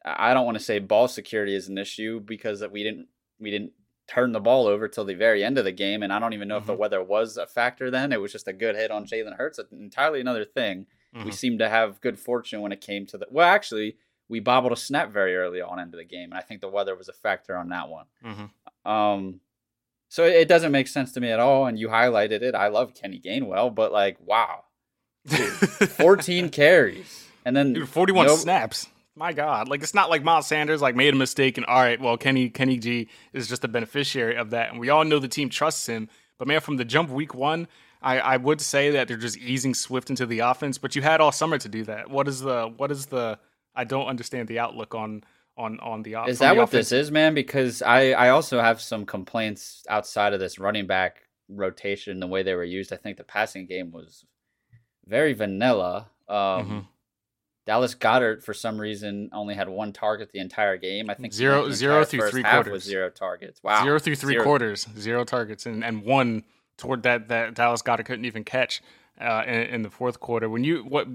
I 0.05 0.31
I 0.31 0.35
don't 0.35 0.45
want 0.47 0.57
to 0.59 0.63
say 0.65 0.79
ball 0.79 1.09
security 1.09 1.55
is 1.55 1.69
an 1.69 1.79
issue 1.79 2.21
because 2.21 2.61
that 2.61 2.71
we 2.71 2.83
didn't 2.85 3.09
we 3.41 3.51
didn't 3.51 3.73
turn 4.11 4.33
the 4.33 4.41
ball 4.41 4.67
over 4.67 4.89
till 4.89 5.05
the 5.05 5.15
very 5.15 5.45
end 5.45 5.57
of 5.57 5.65
the 5.65 5.71
game, 5.73 6.03
and 6.03 6.13
I 6.13 6.19
don't 6.19 6.33
even 6.33 6.49
know 6.49 6.57
if 6.57 6.67
the 6.67 6.75
Mhm. 6.75 6.79
weather 6.79 7.03
was 7.03 7.37
a 7.37 7.47
factor. 7.47 7.91
Then 7.91 8.13
it 8.13 8.21
was 8.21 8.33
just 8.33 8.49
a 8.49 8.53
good 8.53 8.75
hit 8.75 8.91
on 8.91 9.07
Jalen 9.07 9.37
Hurts. 9.37 9.61
Entirely 9.71 10.21
another 10.21 10.45
thing. 10.45 10.87
We 11.15 11.21
Mhm. 11.31 11.35
seemed 11.35 11.59
to 11.61 11.69
have 11.69 12.01
good 12.01 12.19
fortune 12.19 12.61
when 12.61 12.73
it 12.73 12.81
came 12.81 13.07
to 13.07 13.19
the. 13.19 13.27
Well, 13.31 13.47
actually, 13.49 13.97
we 14.29 14.41
bobbled 14.41 14.73
a 14.73 14.77
snap 14.77 15.11
very 15.11 15.37
early 15.37 15.61
on 15.61 15.79
into 15.79 15.97
the 15.97 16.05
game, 16.05 16.31
and 16.33 16.35
I 16.39 16.41
think 16.43 16.61
the 16.61 16.69
weather 16.69 16.95
was 16.97 17.09
a 17.09 17.13
factor 17.13 17.57
on 17.57 17.69
that 17.69 17.89
one. 17.89 18.07
Mhm. 18.25 18.51
Um, 18.91 19.41
so 20.09 20.25
it 20.25 20.49
doesn't 20.49 20.73
make 20.73 20.89
sense 20.89 21.13
to 21.13 21.21
me 21.21 21.31
at 21.31 21.39
all. 21.41 21.67
And 21.67 21.79
you 21.79 21.89
highlighted 21.89 22.43
it. 22.43 22.55
I 22.57 22.67
love 22.69 22.95
Kenny 22.95 23.21
Gainwell, 23.21 23.73
but 23.75 23.93
like, 23.93 24.19
wow, 24.21 24.65
Dude, 25.27 25.39
14 25.91 26.49
carries, 26.49 27.29
and 27.45 27.55
then 27.57 27.75
Dude, 27.75 27.89
41 27.89 28.27
no- 28.27 28.37
snaps. 28.37 28.89
My 29.17 29.33
God, 29.33 29.69
like 29.69 29.83
it's 29.83 29.95
not 29.95 30.09
like 30.09 30.23
Miles 30.23 30.47
Sanders 30.47 30.81
like 30.81 30.95
made 30.95 31.13
a 31.13 31.17
mistake 31.17 31.57
and 31.59 31.67
all 31.67 31.81
right, 31.83 32.01
well 32.01 32.17
Kenny 32.17 32.49
Kenny 32.49 32.79
G 32.79 33.09
is 33.33 33.49
just 33.49 33.65
a 33.65 33.69
beneficiary 33.69 34.37
of 34.37 34.51
that, 34.51 34.71
and 34.71 34.79
we 34.81 34.89
all 34.89 35.05
know 35.05 35.19
the 35.19 35.29
team 35.29 35.49
trusts 35.51 35.87
him. 35.87 36.09
But 36.39 36.49
man, 36.49 36.61
from 36.61 36.77
the 36.77 36.85
jump 36.85 37.11
week 37.11 37.35
one, 37.35 37.69
I, 38.01 38.19
I 38.21 38.37
would 38.39 38.61
say 38.61 38.93
that 38.93 39.09
they're 39.09 39.17
just 39.19 39.37
easing 39.37 39.75
Swift 39.75 40.09
into 40.09 40.25
the 40.25 40.39
offense. 40.39 40.79
But 40.79 40.97
you 40.97 41.03
had 41.03 41.21
all 41.21 41.33
summer 41.33 41.59
to 41.59 41.69
do 41.69 41.85
that. 41.85 42.09
What 42.09 42.29
is 42.29 42.41
the 42.41 42.73
what 42.77 42.91
is 42.91 43.07
the? 43.07 43.39
I 43.75 43.85
don't 43.85 44.07
understand 44.07 44.49
the 44.49 44.59
outlook 44.59 44.95
on 44.95 45.25
on 45.57 45.81
on 45.81 46.03
the 46.03 46.15
offense. 46.15 46.35
Is 46.35 46.39
that 46.39 46.57
what 46.57 46.71
this 46.71 46.93
is, 46.93 47.11
man? 47.11 47.35
Because 47.35 47.83
I 47.83 48.13
I 48.13 48.31
also 48.31 48.61
have 48.61 48.81
some 48.81 49.05
complaints 49.05 49.85
outside 49.89 50.33
of 50.33 50.41
this 50.41 50.59
running 50.59 50.87
back 50.87 51.17
rotation, 51.49 52.21
the 52.21 52.27
way 52.27 52.43
they 52.43 52.55
were 52.55 52.65
used. 52.65 52.93
I 52.93 52.97
think 52.97 53.17
the 53.19 53.25
passing 53.25 53.67
game 53.67 53.91
was 53.91 54.25
very 55.05 55.33
vanilla. 55.33 56.09
Um, 56.29 56.37
Mhm. 56.37 56.87
Dallas 57.67 57.95
Goedert, 57.95 58.43
for 58.43 58.55
some 58.55 58.81
reason, 58.81 59.31
only 59.33 59.55
had 59.55 59.69
one 59.69 59.93
target 59.93 60.31
the 60.33 60.41
entire 60.41 60.77
game. 60.77 61.11
I 61.11 61.15
think 61.15 61.33
Zero- 61.33 61.71
zero 61.71 62.05
through 62.05 62.21
first 62.21 62.33
three 62.33 62.43
quarters. 62.43 62.73
was 62.73 62.85
zero 62.85 63.11
targets. 63.11 63.63
Wow, 63.63 63.85
Zero 63.85 63.99
through 63.99 64.17
three 64.17 64.35
Zero. 64.35 64.45
quarters, 64.45 64.87
zero 64.99 65.25
targets, 65.25 65.67
and, 65.67 65.85
and 65.85 66.03
one 66.05 66.45
toward 66.79 67.03
that 67.03 67.29
that 67.29 67.55
Dallas 67.55 67.83
Goedert 67.83 68.07
couldn't 68.07 68.25
even 68.25 68.45
catch. 68.45 68.83
uh, 69.21 69.43
in, 69.47 69.55
in, 69.55 69.83
the 69.83 69.91
fourth 69.91 70.19
quarter. 70.19 70.49
When 70.49 70.65
you 70.65 70.83
what 70.83 71.07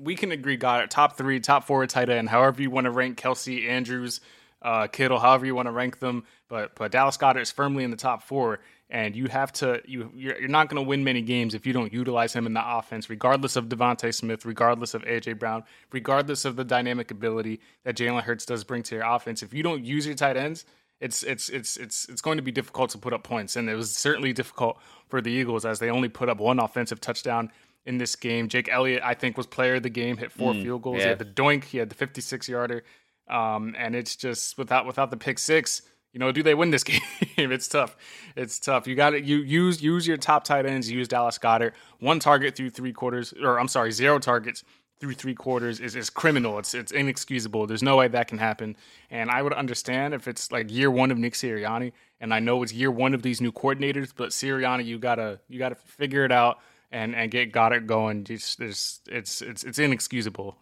we 0.00 0.16
can 0.16 0.32
agree, 0.32 0.58
it 0.60 0.90
top 0.90 1.16
three, 1.16 1.38
top 1.38 1.64
four 1.64 1.86
tight 1.86 2.08
end, 2.08 2.28
however 2.28 2.60
you 2.60 2.70
want 2.70 2.86
to 2.86 2.90
rank 2.90 3.20
Kelce, 3.20 3.68
Andrews, 3.68 4.20
uh, 4.62 4.88
Kittle, 4.88 5.20
however 5.20 5.46
you 5.46 5.54
want 5.54 5.66
to 5.66 5.72
rank 5.72 6.00
them. 6.00 6.24
But 6.48 6.74
but 6.74 6.90
Dallas 6.90 7.16
Goedert 7.16 7.42
is 7.42 7.50
firmly 7.52 7.84
in 7.84 7.90
the 7.92 7.96
top 7.96 8.24
four, 8.24 8.58
and 8.90 9.14
you 9.14 9.26
have 9.28 9.52
to 9.52 9.80
you 9.86 10.10
you're, 10.14 10.38
you're 10.38 10.48
not 10.48 10.68
going 10.68 10.82
to 10.82 10.86
win 10.86 11.04
many 11.04 11.22
games 11.22 11.54
if 11.54 11.66
you 11.66 11.72
don't 11.72 11.92
utilize 11.92 12.32
him 12.32 12.46
in 12.46 12.54
the 12.54 12.62
offense, 12.64 13.08
regardless 13.08 13.56
of 13.56 13.66
DeVonta 13.68 14.12
Smith, 14.12 14.44
regardless 14.44 14.94
of 14.94 15.02
AJ 15.02 15.38
Brown, 15.38 15.64
regardless 15.92 16.44
of 16.44 16.56
the 16.56 16.64
dynamic 16.64 17.10
ability 17.10 17.60
that 17.84 17.96
Jalen 17.96 18.22
Hurts 18.22 18.44
does 18.44 18.64
bring 18.64 18.82
to 18.84 18.96
your 18.96 19.04
offense. 19.04 19.42
If 19.42 19.54
you 19.54 19.62
don't 19.62 19.84
use 19.84 20.06
your 20.06 20.16
tight 20.16 20.36
ends, 20.36 20.64
it's 21.00 21.22
it's 21.22 21.48
it's 21.48 21.76
it's 21.76 22.08
it's 22.08 22.20
going 22.20 22.36
to 22.36 22.42
be 22.42 22.52
difficult 22.52 22.90
to 22.90 22.98
put 22.98 23.12
up 23.12 23.22
points, 23.22 23.56
and 23.56 23.70
it 23.70 23.74
was 23.74 23.94
certainly 23.96 24.32
difficult 24.32 24.78
for 25.08 25.20
the 25.20 25.30
Eagles 25.30 25.64
as 25.64 25.78
they 25.78 25.88
only 25.88 26.08
put 26.08 26.28
up 26.28 26.38
one 26.38 26.58
offensive 26.58 27.00
touchdown 27.00 27.50
in 27.86 27.98
this 27.98 28.16
game. 28.16 28.48
Jake 28.48 28.68
Elliott, 28.68 29.02
I 29.04 29.14
think, 29.14 29.36
was 29.36 29.46
player 29.46 29.76
of 29.76 29.82
the 29.82 29.90
game, 29.90 30.16
hit 30.18 30.30
four 30.30 30.52
mm, 30.52 30.62
field 30.62 30.82
goals. 30.82 30.98
Yeah. 30.98 31.04
He 31.04 31.08
had 31.10 31.18
the 31.18 31.24
doink, 31.24 31.64
he 31.64 31.78
had 31.78 31.88
the 31.88 31.94
56 31.94 32.48
yarder, 32.48 32.84
um, 33.28 33.74
and 33.78 33.94
it's 33.94 34.16
just 34.16 34.58
without 34.58 34.86
without 34.86 35.10
the 35.10 35.16
pick 35.16 35.38
six. 35.38 35.82
You 36.12 36.18
know, 36.18 36.32
do 36.32 36.42
they 36.42 36.54
win 36.54 36.70
this 36.70 36.84
game? 36.84 37.00
it's 37.36 37.68
tough. 37.68 37.96
It's 38.36 38.58
tough. 38.58 38.86
You 38.86 38.94
got 38.94 39.10
to 39.10 39.20
you 39.22 39.38
use 39.38 39.82
use 39.82 40.06
your 40.06 40.16
top 40.16 40.44
tight 40.44 40.66
ends. 40.66 40.90
Use 40.90 41.08
Dallas 41.08 41.38
Goedert. 41.38 41.72
One 42.00 42.18
target 42.18 42.56
through 42.56 42.70
three 42.70 42.92
quarters, 42.92 43.32
or 43.42 43.60
I'm 43.60 43.68
sorry, 43.68 43.92
zero 43.92 44.18
targets 44.18 44.64
through 45.00 45.14
three 45.14 45.34
quarters 45.34 45.80
is, 45.80 45.96
is 45.96 46.10
criminal. 46.10 46.58
It's 46.58 46.74
it's 46.74 46.92
inexcusable. 46.92 47.66
There's 47.66 47.82
no 47.82 47.96
way 47.96 48.08
that 48.08 48.28
can 48.28 48.38
happen. 48.38 48.76
And 49.10 49.30
I 49.30 49.42
would 49.42 49.54
understand 49.54 50.12
if 50.14 50.28
it's 50.28 50.52
like 50.52 50.70
year 50.70 50.90
one 50.90 51.10
of 51.10 51.18
Nick 51.18 51.34
Sirianni, 51.34 51.92
and 52.20 52.34
I 52.34 52.40
know 52.40 52.62
it's 52.62 52.72
year 52.72 52.90
one 52.90 53.14
of 53.14 53.22
these 53.22 53.40
new 53.40 53.52
coordinators, 53.52 54.12
but 54.14 54.30
Sirianni, 54.30 54.84
you 54.84 54.98
gotta 54.98 55.40
you 55.48 55.58
gotta 55.58 55.74
figure 55.76 56.24
it 56.24 56.32
out 56.32 56.58
and 56.92 57.14
and 57.14 57.30
get 57.30 57.52
Goedert 57.52 57.86
going. 57.86 58.26
It's 58.28 58.58
it's 58.60 59.00
it's 59.08 59.42
it's, 59.42 59.64
it's 59.64 59.78
inexcusable. 59.78 60.56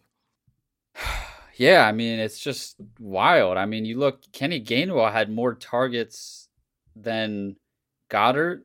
Yeah, 1.59 1.87
I 1.87 1.93
mean 1.93 2.19
it's 2.19 2.39
just 2.39 2.77
wild. 2.99 3.59
I 3.59 3.67
mean, 3.67 3.85
you 3.85 3.99
look, 3.99 4.23
Kenny 4.33 4.61
Gainwell 4.61 5.13
had 5.13 5.31
more 5.31 5.55
targets 5.55 6.49
than 6.95 7.57
Goedert, 8.11 8.63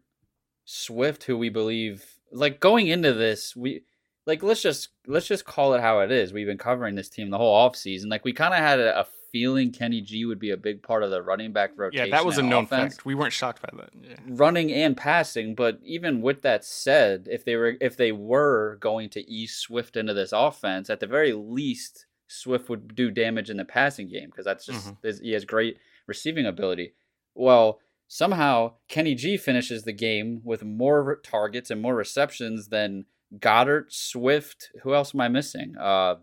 Swift, 0.65 1.23
who 1.23 1.37
we 1.37 1.49
believe 1.49 2.05
like 2.31 2.59
going 2.59 2.87
into 2.87 3.13
this, 3.13 3.55
we 3.55 3.83
like 4.25 4.43
let's 4.43 4.61
just 4.61 4.89
let's 5.07 5.27
just 5.27 5.45
call 5.45 5.73
it 5.73 5.81
how 5.81 5.99
it 5.99 6.11
is. 6.11 6.33
We've 6.33 6.47
been 6.47 6.57
covering 6.57 6.95
this 6.95 7.09
team 7.09 7.29
the 7.29 7.37
whole 7.37 7.69
offseason. 7.69 8.09
Like 8.09 8.23
we 8.23 8.33
kind 8.33 8.53
of 8.53 8.59
had 8.59 8.79
a, 8.79 9.01
a, 9.01 9.07
feeling 9.31 9.71
Kenny 9.71 9.99
G 9.99 10.25
would 10.25 10.37
be 10.37 10.51
a 10.51 10.57
big 10.57 10.83
part 10.83 11.01
of 11.01 11.09
the 11.09 11.19
running 11.19 11.51
back 11.51 11.71
rotation. 11.75 12.05
Yeah, 12.05 12.15
that 12.15 12.23
was 12.23 12.37
a 12.37 12.43
known 12.43 12.65
offense. 12.65 12.93
fact. 12.93 13.05
We 13.07 13.15
weren't 13.15 13.33
shocked 13.33 13.63
by 13.63 13.69
that. 13.81 13.89
Yeah. 13.99 14.15
Running 14.27 14.71
and 14.71 14.95
passing, 14.95 15.55
but 15.55 15.79
even 15.83 16.21
with 16.21 16.43
that 16.43 16.63
said, 16.63 17.27
if 17.31 17.43
they 17.43 17.55
were 17.55 17.73
if 17.81 17.97
they 17.97 18.11
were 18.11 18.77
going 18.79 19.09
to 19.09 19.27
ease 19.27 19.55
Swift 19.55 19.97
into 19.97 20.13
this 20.13 20.33
offense, 20.33 20.87
at 20.91 20.99
the 20.99 21.07
very 21.07 21.33
least, 21.33 22.05
Swift 22.27 22.69
would 22.69 22.95
do 22.95 23.11
damage 23.11 23.49
in 23.49 23.57
the 23.57 23.65
passing 23.65 24.07
game 24.07 24.29
because 24.29 24.45
that's 24.45 24.65
just 24.65 24.87
mm-hmm. 24.87 25.23
he 25.23 25.31
has 25.33 25.45
great 25.45 25.77
receiving 26.07 26.45
ability. 26.45 26.93
Well, 27.35 27.79
somehow 28.07 28.73
Kenny 28.87 29.15
G 29.15 29.37
finishes 29.37 29.83
the 29.83 29.93
game 29.93 30.41
with 30.43 30.63
more 30.63 31.19
targets 31.23 31.71
and 31.71 31.81
more 31.81 31.95
receptions 31.95 32.69
than 32.69 33.05
Goedert, 33.37 33.91
Swift. 33.91 34.71
Who 34.83 34.93
else 34.93 35.13
am 35.13 35.21
I 35.21 35.27
missing? 35.27 35.75
Uh, 35.77 36.15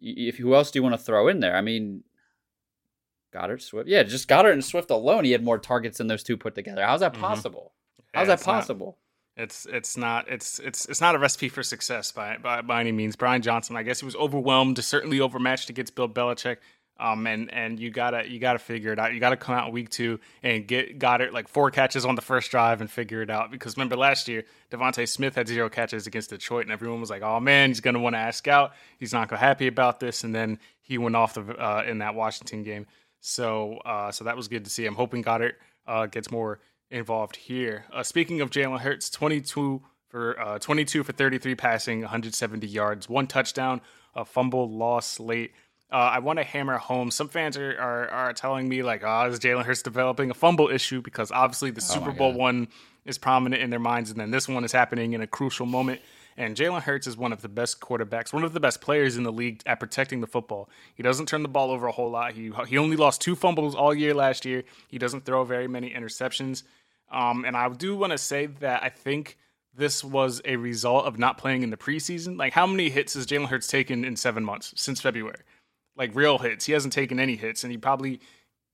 if 0.00 0.36
who 0.36 0.54
else 0.54 0.70
do 0.70 0.78
you 0.78 0.82
want 0.82 0.94
to 0.94 1.02
throw 1.02 1.28
in 1.28 1.40
there? 1.40 1.56
I 1.56 1.60
mean, 1.60 2.04
Goedert, 3.32 3.62
Swift. 3.62 3.88
Yeah, 3.88 4.02
just 4.02 4.28
Goedert 4.28 4.52
and 4.52 4.64
Swift 4.64 4.90
alone, 4.90 5.24
he 5.24 5.32
had 5.32 5.44
more 5.44 5.58
targets 5.58 5.98
than 5.98 6.06
those 6.06 6.22
two 6.22 6.36
put 6.36 6.54
together. 6.54 6.84
How's 6.84 7.00
that 7.00 7.12
mm-hmm. 7.12 7.22
possible? 7.22 7.72
Mm-hmm. 8.00 8.18
How's 8.18 8.28
that 8.28 8.42
possible? 8.42 8.86
Not, 8.86 9.03
it's 9.36 9.66
it's 9.66 9.96
not 9.96 10.28
it's 10.28 10.58
it's 10.60 10.86
it's 10.86 11.00
not 11.00 11.14
a 11.14 11.18
recipe 11.18 11.48
for 11.48 11.62
success 11.62 12.12
by, 12.12 12.36
by 12.36 12.62
by 12.62 12.80
any 12.80 12.92
means. 12.92 13.16
Brian 13.16 13.42
Johnson, 13.42 13.76
I 13.76 13.82
guess 13.82 14.00
he 14.00 14.06
was 14.06 14.16
overwhelmed, 14.16 14.82
certainly 14.82 15.20
overmatched 15.20 15.70
against 15.70 15.94
Bill 15.94 16.08
Belichick. 16.08 16.58
Um, 17.00 17.26
and 17.26 17.52
and 17.52 17.80
you 17.80 17.90
gotta 17.90 18.30
you 18.30 18.38
gotta 18.38 18.60
figure 18.60 18.92
it 18.92 19.00
out. 19.00 19.12
You 19.12 19.18
gotta 19.18 19.36
come 19.36 19.56
out 19.56 19.72
week 19.72 19.90
two 19.90 20.20
and 20.44 20.64
get 20.64 21.00
Goedert 21.00 21.32
like 21.32 21.48
four 21.48 21.72
catches 21.72 22.04
on 22.04 22.14
the 22.14 22.22
first 22.22 22.52
drive 22.52 22.80
and 22.80 22.88
figure 22.88 23.20
it 23.20 23.30
out. 23.30 23.50
Because 23.50 23.76
remember 23.76 23.96
last 23.96 24.28
year, 24.28 24.44
DeVonta 24.70 25.08
Smith 25.08 25.34
had 25.34 25.48
zero 25.48 25.68
catches 25.68 26.06
against 26.06 26.30
Detroit, 26.30 26.62
and 26.62 26.70
everyone 26.72 27.00
was 27.00 27.10
like, 27.10 27.22
"Oh 27.22 27.40
man, 27.40 27.70
he's 27.70 27.80
gonna 27.80 27.98
want 27.98 28.14
to 28.14 28.20
ask 28.20 28.46
out. 28.46 28.74
He's 29.00 29.12
not 29.12 29.28
gonna 29.28 29.40
happy 29.40 29.66
about 29.66 29.98
this." 29.98 30.22
And 30.22 30.32
then 30.32 30.60
he 30.80 30.96
went 30.96 31.16
off 31.16 31.34
the 31.34 31.42
uh, 31.42 31.82
in 31.84 31.98
that 31.98 32.14
Washington 32.14 32.62
game. 32.62 32.86
So 33.18 33.78
uh, 33.78 34.12
so 34.12 34.22
that 34.24 34.36
was 34.36 34.46
good 34.46 34.64
to 34.64 34.70
see. 34.70 34.86
I'm 34.86 34.94
hoping 34.94 35.24
Goedert 35.24 35.54
uh, 35.88 36.06
gets 36.06 36.30
more 36.30 36.60
involved 36.94 37.36
here. 37.36 37.84
Uh, 37.92 38.02
speaking 38.02 38.40
of 38.40 38.50
Jalen 38.50 38.80
Hurts, 38.80 39.10
22 39.10 39.82
for 40.08 40.40
uh, 40.40 40.58
22 40.60 41.02
for 41.02 41.12
33 41.12 41.54
passing, 41.56 42.00
170 42.02 42.66
yards, 42.66 43.08
one 43.08 43.26
touchdown, 43.26 43.80
a 44.14 44.24
fumble 44.24 44.70
loss 44.70 45.18
late. 45.18 45.52
Uh, 45.92 45.96
I 45.96 46.20
want 46.20 46.38
to 46.38 46.44
hammer 46.44 46.78
home. 46.78 47.10
Some 47.10 47.28
fans 47.28 47.56
are, 47.56 47.76
are, 47.78 48.08
are 48.08 48.32
telling 48.32 48.68
me 48.68 48.82
like, 48.82 49.02
"Oh, 49.04 49.26
is 49.26 49.38
Jalen 49.40 49.64
Hurts 49.64 49.82
developing 49.82 50.30
a 50.30 50.34
fumble 50.34 50.68
issue?" 50.68 51.02
Because 51.02 51.30
obviously 51.30 51.70
the 51.72 51.82
oh 51.82 51.94
Super 51.94 52.12
Bowl 52.12 52.32
God. 52.32 52.38
one 52.38 52.68
is 53.04 53.18
prominent 53.18 53.60
in 53.60 53.70
their 53.70 53.80
minds, 53.80 54.10
and 54.10 54.18
then 54.18 54.30
this 54.30 54.48
one 54.48 54.64
is 54.64 54.72
happening 54.72 55.12
in 55.12 55.20
a 55.20 55.26
crucial 55.26 55.66
moment. 55.66 56.00
And 56.36 56.56
Jalen 56.56 56.82
Hurts 56.82 57.06
is 57.06 57.16
one 57.16 57.32
of 57.32 57.42
the 57.42 57.48
best 57.48 57.80
quarterbacks, 57.80 58.32
one 58.32 58.42
of 58.42 58.52
the 58.52 58.60
best 58.60 58.80
players 58.80 59.16
in 59.16 59.22
the 59.22 59.30
league 59.30 59.62
at 59.66 59.78
protecting 59.78 60.20
the 60.20 60.26
football. 60.26 60.68
He 60.94 61.02
doesn't 61.02 61.26
turn 61.26 61.42
the 61.42 61.48
ball 61.48 61.70
over 61.70 61.86
a 61.86 61.92
whole 61.92 62.10
lot. 62.10 62.32
He 62.32 62.50
he 62.66 62.78
only 62.78 62.96
lost 62.96 63.20
two 63.20 63.36
fumbles 63.36 63.74
all 63.74 63.94
year 63.94 64.14
last 64.14 64.44
year. 64.44 64.64
He 64.88 64.98
doesn't 64.98 65.24
throw 65.24 65.44
very 65.44 65.68
many 65.68 65.90
interceptions. 65.90 66.62
Um, 67.10 67.44
and 67.44 67.56
I 67.56 67.68
do 67.68 67.96
want 67.96 68.12
to 68.12 68.18
say 68.18 68.46
that 68.46 68.82
I 68.82 68.88
think 68.88 69.38
this 69.76 70.04
was 70.04 70.40
a 70.44 70.56
result 70.56 71.06
of 71.06 71.18
not 71.18 71.38
playing 71.38 71.62
in 71.62 71.70
the 71.70 71.76
preseason. 71.76 72.38
Like, 72.38 72.52
how 72.52 72.66
many 72.66 72.90
hits 72.90 73.14
has 73.14 73.26
Jalen 73.26 73.46
Hurts 73.46 73.66
taken 73.66 74.04
in 74.04 74.16
seven 74.16 74.44
months 74.44 74.72
since 74.76 75.00
February? 75.00 75.42
like 75.96 76.14
real 76.14 76.38
hits. 76.38 76.66
He 76.66 76.72
hasn't 76.72 76.92
taken 76.92 77.20
any 77.20 77.36
hits, 77.36 77.64
and 77.64 77.70
he 77.70 77.78
probably 77.78 78.20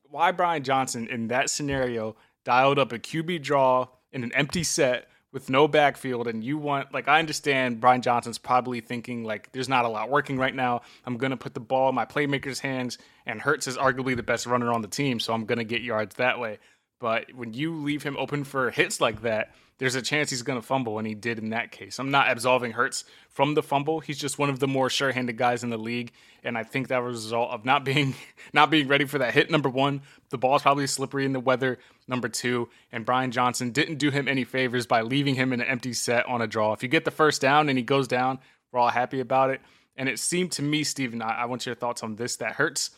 why 0.05 0.33
Brian 0.33 0.63
Johnson 0.63 1.09
in 1.09 1.29
that 1.29 1.51
scenario 1.51 2.17
dialed 2.45 2.79
up 2.79 2.93
a 2.93 2.99
QB 2.99 3.43
draw 3.43 3.87
in 4.13 4.25
an 4.25 4.33
empty 4.35 4.65
set 4.65 5.09
with 5.33 5.49
no 5.49 5.69
backfield 5.69 6.27
and 6.27 6.43
you 6.43 6.59
want 6.59 6.93
like 6.93 7.07
I 7.07 7.21
understand 7.21 7.81
Brian 7.81 8.03
Johnson's 8.03 8.39
probably 8.39 8.81
thinking 8.81 9.23
like 9.23 9.53
there's 9.53 9.69
not 9.69 9.85
a 9.85 9.89
lot 9.89 10.11
working 10.11 10.37
right 10.37 10.55
now. 10.55 10.81
I'm 11.07 11.17
gonna 11.17 11.37
put 11.37 11.55
the 11.55 11.61
ball 11.61 11.91
in 11.91 11.95
my 11.95 12.05
playmaker's 12.05 12.59
hands 12.59 12.99
and 13.27 13.41
Hurts 13.41 13.69
is 13.69 13.77
arguably 13.77 14.17
the 14.17 14.25
best 14.25 14.47
runner 14.47 14.73
on 14.73 14.83
the 14.83 14.89
team, 14.89 15.21
so 15.21 15.33
I'm 15.33 15.45
gonna 15.45 15.63
get 15.63 15.83
yards 15.83 16.17
that 16.17 16.41
way. 16.41 16.59
But 17.01 17.35
when 17.35 17.55
you 17.55 17.75
leave 17.75 18.03
him 18.03 18.17
open 18.19 18.45
for 18.45 18.71
hits 18.71 19.01
like 19.01 19.23
that, 19.23 19.55
there's 19.79 19.95
a 19.95 20.03
chance 20.03 20.29
he's 20.29 20.43
going 20.43 20.61
to 20.61 20.67
fumble, 20.67 20.99
and 20.99 21.07
he 21.09 21.15
did 21.15 21.39
in 21.39 21.51
that 21.51 21.73
case. 21.73 21.99
I'm 21.99 22.11
not 22.11 22.31
absolving 22.31 22.73
Hurts 22.73 23.05
from 23.31 23.55
the 23.55 23.63
fumble. 23.63 24.01
He's 24.01 24.19
just 24.19 24.39
one 24.39 24.51
of 24.51 24.59
the 24.59 24.69
more 24.69 24.91
sure-handed 24.91 25.39
guys 25.39 25.65
in 25.65 25.71
the 25.71 25.79
league, 25.79 26.13
and 26.45 26.59
I 26.59 26.65
think 26.65 26.89
that 26.89 27.03
was 27.03 27.25
a 27.25 27.27
result 27.29 27.51
of 27.51 27.65
not 27.65 27.83
being 27.83 28.15
not 28.53 28.71
being 28.71 28.87
ready 28.87 29.07
for 29.07 29.17
that 29.19 29.33
hit. 29.33 29.51
Number 29.51 29.71
one, 29.71 30.03
the 30.29 30.37
ball's 30.37 30.61
probably 30.61 30.87
slippery 30.87 31.25
in 31.25 31.33
the 31.33 31.41
weather. 31.41 31.79
Number 32.07 32.29
two, 32.29 32.69
and 32.93 33.07
Brian 33.07 33.31
Johnson 33.31 33.71
didn't 33.71 33.97
do 33.97 34.11
him 34.11 34.29
any 34.29 34.45
favors 34.45 34.87
by 34.87 35.01
leaving 35.01 35.35
him 35.35 35.55
in 35.55 35.63
an 35.63 35.67
empty 35.67 35.95
set 35.95 36.27
on 36.27 36.43
a 36.43 36.47
draw. 36.47 36.75
If 36.75 36.83
you 36.83 36.91
get 36.91 37.07
the 37.07 37.11
first 37.11 37.41
down 37.41 37.71
and 37.71 37.79
he 37.79 37.83
goes 37.83 38.07
down, 38.07 38.39
we're 38.71 38.81
all 38.81 38.91
happy 38.91 39.21
about 39.21 39.49
it. 39.49 39.63
And 39.97 40.11
it 40.11 40.19
seemed 40.19 40.53
to 40.53 40.63
me, 40.63 40.85
Steven, 40.85 41.23
I, 41.23 41.43
I 41.43 41.45
want 41.47 41.65
your 41.65 41.75
thoughts 41.75 42.03
on 42.03 42.17
this. 42.17 42.37
That 42.37 42.53
Hurts 42.53 42.91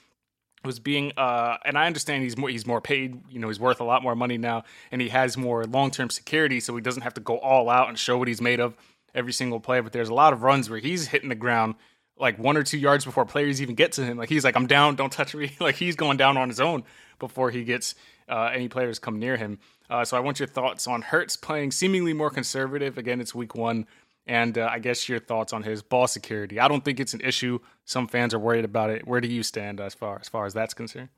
was 0.64 0.78
being 0.78 1.12
uh 1.16 1.57
and 1.64 1.76
I 1.76 1.87
understand 1.87 2.23
he's 2.23 2.37
more 2.37 2.49
he's 2.49 2.66
more 2.66 2.81
paid, 2.81 3.21
you 3.28 3.38
know, 3.38 3.49
he's 3.49 3.61
worth 3.61 3.81
a 3.81 3.85
lot 3.85 4.02
more 4.02 4.14
money 4.14 4.38
now 4.38 4.64
and 4.90 5.00
he 5.00 5.09
has 5.09 5.37
more 5.37 5.64
long-term 5.64 6.11
security 6.11 6.61
so 6.61 6.75
he 6.75 6.83
doesn't 6.83 7.02
have 7.02 7.14
to 7.14 7.21
go 7.21 7.38
all 7.38 7.69
out 7.69 7.88
and 7.88 7.99
show 7.99 8.19
what 8.19 8.28
he's 8.28 8.40
made 8.40 8.61
of 8.61 8.76
every 9.14 9.33
single 9.33 9.61
play, 9.61 9.81
but 9.81 9.92
there's 9.92 10.09
a 10.09 10.14
lot 10.14 10.33
of 10.33 10.42
runs 10.42 10.71
where 10.71 10.78
he's 10.78 11.09
hitting 11.09 11.28
the 11.28 11.35
ground 11.35 11.75
like 12.19 12.38
one 12.38 12.57
or 12.57 12.62
two 12.62 12.78
yards 12.78 13.04
before 13.04 13.25
players 13.25 13.61
even 13.61 13.75
get 13.75 13.92
to 13.92 14.04
him. 14.04 14.16
Like 14.16 14.28
he's 14.28 14.45
like 14.45 14.57
I'm 14.57 14.66
down, 14.66 14.95
don't 14.95 15.12
touch 15.12 15.35
me. 15.35 15.52
like 15.61 15.76
he's 15.76 15.97
going 15.97 16.16
down 16.16 16.37
on 16.37 16.49
his 16.49 16.61
own 16.61 16.85
before 17.19 17.50
he 17.50 17.64
gets 17.64 17.95
uh, 18.28 18.50
any 18.52 18.69
players 18.69 18.99
come 18.99 19.19
near 19.19 19.37
him. 19.37 19.59
Uh, 19.90 20.04
so 20.04 20.16
I 20.16 20.21
want 20.21 20.38
your 20.38 20.49
thoughts 20.49 20.87
on 20.87 21.02
Hurts 21.02 21.37
playing 21.37 21.73
seemingly 21.73 22.14
more 22.14 22.31
conservative. 22.31 22.97
Again, 22.97 23.21
it's 23.21 23.35
week 23.35 23.54
1 23.54 23.87
and 24.26 24.57
uh, 24.57 24.69
I 24.71 24.79
guess 24.79 25.09
your 25.09 25.19
thoughts 25.19 25.52
on 25.52 25.62
his 25.62 25.83
ball 25.83 26.07
security. 26.07 26.61
I 26.61 26.69
don't 26.69 26.85
think 26.85 27.00
it's 27.00 27.14
an 27.14 27.21
issue. 27.21 27.59
Some 27.85 28.07
fans 28.07 28.35
are 28.35 28.38
worried 28.38 28.64
about 28.64 28.91
it. 28.91 29.07
Where 29.07 29.21
do 29.21 29.29
you 29.29 29.43
stand 29.43 29.81
as 29.81 29.95
far 29.95 30.19
as 30.21 30.29
far 30.29 30.47
as 30.47 30.55
that's 30.55 30.75
concerned? 30.75 31.09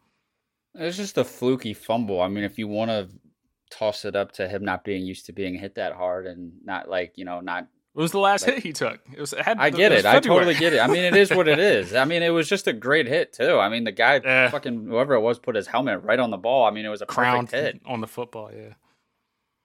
It's 0.74 0.96
just 0.96 1.18
a 1.18 1.24
fluky 1.24 1.74
fumble. 1.74 2.20
I 2.20 2.28
mean, 2.28 2.44
if 2.44 2.58
you 2.58 2.66
want 2.66 2.90
to 2.90 3.08
toss 3.70 4.04
it 4.04 4.16
up 4.16 4.32
to 4.32 4.48
him 4.48 4.64
not 4.64 4.84
being 4.84 5.04
used 5.04 5.26
to 5.26 5.32
being 5.32 5.54
hit 5.54 5.74
that 5.76 5.92
hard 5.94 6.26
and 6.26 6.52
not 6.64 6.88
like 6.88 7.12
you 7.16 7.24
know 7.24 7.40
not. 7.40 7.68
It 7.96 8.00
was 8.00 8.10
the 8.10 8.18
last 8.18 8.44
like, 8.46 8.56
hit 8.56 8.64
he 8.64 8.72
took. 8.72 8.98
It 9.12 9.20
was. 9.20 9.32
It 9.32 9.42
had, 9.42 9.58
I 9.58 9.70
get 9.70 9.92
it. 9.92 10.00
it 10.00 10.06
I 10.06 10.18
totally 10.18 10.54
get 10.54 10.72
it. 10.72 10.80
I 10.80 10.88
mean, 10.88 11.04
it 11.04 11.14
is 11.14 11.30
what 11.30 11.46
it 11.46 11.58
is. 11.60 11.94
I 11.94 12.04
mean, 12.04 12.24
it 12.24 12.30
was 12.30 12.48
just 12.48 12.66
a 12.66 12.72
great 12.72 13.06
hit 13.06 13.32
too. 13.32 13.58
I 13.58 13.68
mean, 13.68 13.84
the 13.84 13.92
guy, 13.92 14.16
eh. 14.16 14.48
fucking 14.48 14.86
whoever 14.86 15.14
it 15.14 15.20
was, 15.20 15.38
put 15.38 15.54
his 15.54 15.68
helmet 15.68 16.02
right 16.02 16.18
on 16.18 16.30
the 16.30 16.36
ball. 16.36 16.64
I 16.64 16.72
mean, 16.72 16.84
it 16.84 16.88
was 16.88 17.02
a 17.02 17.06
crown 17.06 17.46
hit 17.46 17.80
on 17.86 18.00
the 18.00 18.08
football. 18.08 18.50
Yeah. 18.52 18.74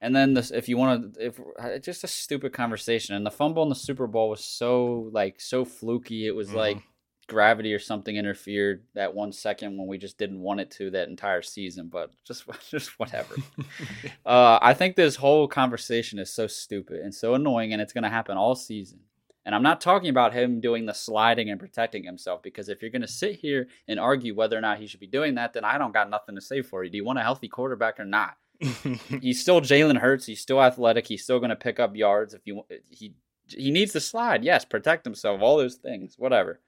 And 0.00 0.16
then 0.16 0.34
this, 0.34 0.50
if 0.50 0.68
you 0.68 0.78
want 0.78 1.14
to, 1.14 1.26
if 1.26 1.82
just 1.82 2.04
a 2.04 2.08
stupid 2.08 2.52
conversation, 2.52 3.14
and 3.14 3.26
the 3.26 3.30
fumble 3.30 3.62
in 3.62 3.68
the 3.68 3.74
Super 3.74 4.06
Bowl 4.06 4.30
was 4.30 4.44
so 4.44 5.10
like 5.12 5.40
so 5.40 5.64
fluky. 5.64 6.26
It 6.26 6.34
was 6.34 6.48
mm-hmm. 6.48 6.56
like 6.56 6.82
gravity 7.28 7.74
or 7.74 7.78
something 7.78 8.16
interfered 8.16 8.82
that 8.94 9.14
one 9.14 9.30
second 9.30 9.76
when 9.78 9.86
we 9.86 9.98
just 9.98 10.18
didn't 10.18 10.40
want 10.40 10.60
it 10.60 10.70
to 10.72 10.90
that 10.90 11.08
entire 11.08 11.42
season. 11.42 11.88
But 11.88 12.12
just 12.24 12.44
just 12.70 12.98
whatever. 12.98 13.34
uh, 14.26 14.58
I 14.62 14.72
think 14.72 14.96
this 14.96 15.16
whole 15.16 15.46
conversation 15.46 16.18
is 16.18 16.32
so 16.32 16.46
stupid 16.46 17.00
and 17.00 17.14
so 17.14 17.34
annoying, 17.34 17.72
and 17.72 17.82
it's 17.82 17.92
going 17.92 18.04
to 18.04 18.10
happen 18.10 18.38
all 18.38 18.54
season. 18.54 19.00
And 19.44 19.54
I'm 19.54 19.62
not 19.62 19.80
talking 19.80 20.10
about 20.10 20.34
him 20.34 20.60
doing 20.60 20.86
the 20.86 20.92
sliding 20.92 21.50
and 21.50 21.58
protecting 21.58 22.04
himself 22.04 22.42
because 22.42 22.68
if 22.68 22.82
you're 22.82 22.90
going 22.90 23.02
to 23.02 23.08
sit 23.08 23.36
here 23.36 23.68
and 23.88 23.98
argue 23.98 24.34
whether 24.34 24.56
or 24.56 24.60
not 24.60 24.78
he 24.78 24.86
should 24.86 25.00
be 25.00 25.06
doing 25.06 25.34
that, 25.36 25.54
then 25.54 25.64
I 25.64 25.78
don't 25.78 25.94
got 25.94 26.10
nothing 26.10 26.34
to 26.34 26.42
say 26.42 26.62
for 26.62 26.84
you. 26.84 26.90
Do 26.90 26.98
you 26.98 27.04
want 27.04 27.18
a 27.18 27.22
healthy 27.22 27.48
quarterback 27.48 27.98
or 27.98 28.04
not? 28.04 28.36
he's 29.20 29.40
still 29.40 29.60
Jalen 29.60 29.98
Hurts. 29.98 30.26
He's 30.26 30.40
still 30.40 30.62
athletic. 30.62 31.06
He's 31.06 31.24
still 31.24 31.38
going 31.38 31.50
to 31.50 31.56
pick 31.56 31.80
up 31.80 31.96
yards 31.96 32.34
if 32.34 32.42
you 32.44 32.62
he 32.88 33.14
he 33.46 33.70
needs 33.70 33.92
to 33.92 34.00
slide. 34.00 34.44
Yes, 34.44 34.64
protect 34.64 35.04
himself. 35.04 35.40
All 35.40 35.56
those 35.56 35.76
things, 35.76 36.14
whatever. 36.18 36.60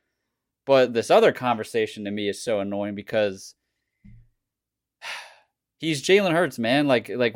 But 0.65 0.95
this 0.95 1.11
other 1.11 1.33
conversation 1.33 2.05
to 2.05 2.11
me 2.11 2.29
is 2.29 2.43
so 2.43 2.61
annoying 2.61 2.95
because 2.95 3.55
he's 5.79 6.03
Jalen 6.03 6.33
Hurts, 6.33 6.59
man. 6.59 6.87
Like 6.87 7.11
like 7.15 7.35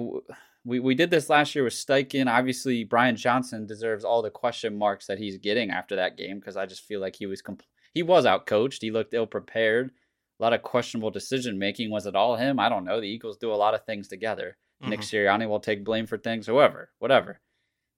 we, 0.64 0.80
we 0.80 0.94
did 0.94 1.10
this 1.10 1.28
last 1.28 1.54
year 1.54 1.64
with 1.64 1.74
Steichen. 1.74 2.26
Obviously, 2.26 2.82
Brian 2.84 3.16
Johnson 3.16 3.66
deserves 3.66 4.04
all 4.04 4.22
the 4.22 4.30
question 4.30 4.76
marks 4.76 5.06
that 5.06 5.18
he's 5.18 5.38
getting 5.38 5.70
after 5.70 5.96
that 5.96 6.16
game 6.16 6.38
because 6.38 6.56
I 6.56 6.66
just 6.66 6.82
feel 6.82 7.00
like 7.00 7.16
he 7.16 7.26
was 7.26 7.42
compl- 7.42 7.60
he 7.92 8.02
was 8.02 8.24
outcoached. 8.24 8.80
He 8.80 8.90
looked 8.90 9.14
ill 9.14 9.26
prepared. 9.26 9.90
A 10.38 10.42
lot 10.42 10.52
of 10.52 10.62
questionable 10.62 11.10
decision 11.10 11.58
making. 11.58 11.90
Was 11.90 12.06
it 12.06 12.16
all 12.16 12.36
him? 12.36 12.60
I 12.60 12.68
don't 12.68 12.84
know. 12.84 13.00
The 13.00 13.08
Eagles 13.08 13.38
do 13.38 13.52
a 13.52 13.54
lot 13.54 13.74
of 13.74 13.84
things 13.84 14.08
together. 14.08 14.56
Mm-hmm. 14.82 14.90
Nick 14.90 15.00
Sirianni 15.00 15.48
will 15.48 15.60
take 15.60 15.84
blame 15.84 16.06
for 16.06 16.18
things, 16.18 16.46
whoever, 16.46 16.90
whatever. 16.98 17.40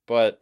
But 0.07 0.41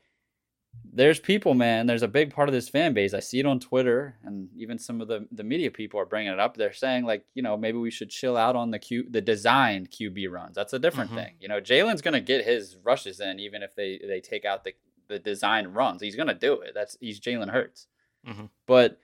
there's 0.92 1.18
people, 1.18 1.54
man. 1.54 1.86
There's 1.86 2.02
a 2.02 2.08
big 2.08 2.32
part 2.32 2.48
of 2.48 2.52
this 2.52 2.68
fan 2.68 2.94
base. 2.94 3.14
I 3.14 3.20
see 3.20 3.40
it 3.40 3.46
on 3.46 3.60
Twitter, 3.60 4.16
and 4.24 4.48
even 4.56 4.78
some 4.78 5.00
of 5.00 5.08
the 5.08 5.26
the 5.32 5.44
media 5.44 5.70
people 5.70 6.00
are 6.00 6.06
bringing 6.06 6.32
it 6.32 6.40
up. 6.40 6.56
They're 6.56 6.72
saying 6.72 7.04
like, 7.04 7.24
you 7.34 7.42
know, 7.42 7.56
maybe 7.56 7.78
we 7.78 7.90
should 7.90 8.10
chill 8.10 8.36
out 8.36 8.56
on 8.56 8.70
the 8.70 8.78
Q, 8.78 9.06
the 9.10 9.20
designed 9.20 9.90
QB 9.90 10.30
runs. 10.30 10.54
That's 10.54 10.72
a 10.72 10.78
different 10.78 11.10
mm-hmm. 11.10 11.18
thing. 11.18 11.34
You 11.40 11.48
know, 11.48 11.60
Jalen's 11.60 12.02
gonna 12.02 12.20
get 12.20 12.44
his 12.44 12.76
rushes 12.82 13.20
in, 13.20 13.40
even 13.40 13.62
if 13.62 13.74
they 13.74 14.00
they 14.06 14.20
take 14.20 14.44
out 14.44 14.64
the 14.64 14.74
the 15.08 15.18
design 15.18 15.68
runs. 15.68 16.02
He's 16.02 16.16
gonna 16.16 16.34
do 16.34 16.60
it. 16.60 16.72
That's 16.74 16.96
he's 17.00 17.20
Jalen 17.20 17.50
Hurts. 17.50 17.86
Mm-hmm. 18.26 18.46
But 18.66 18.98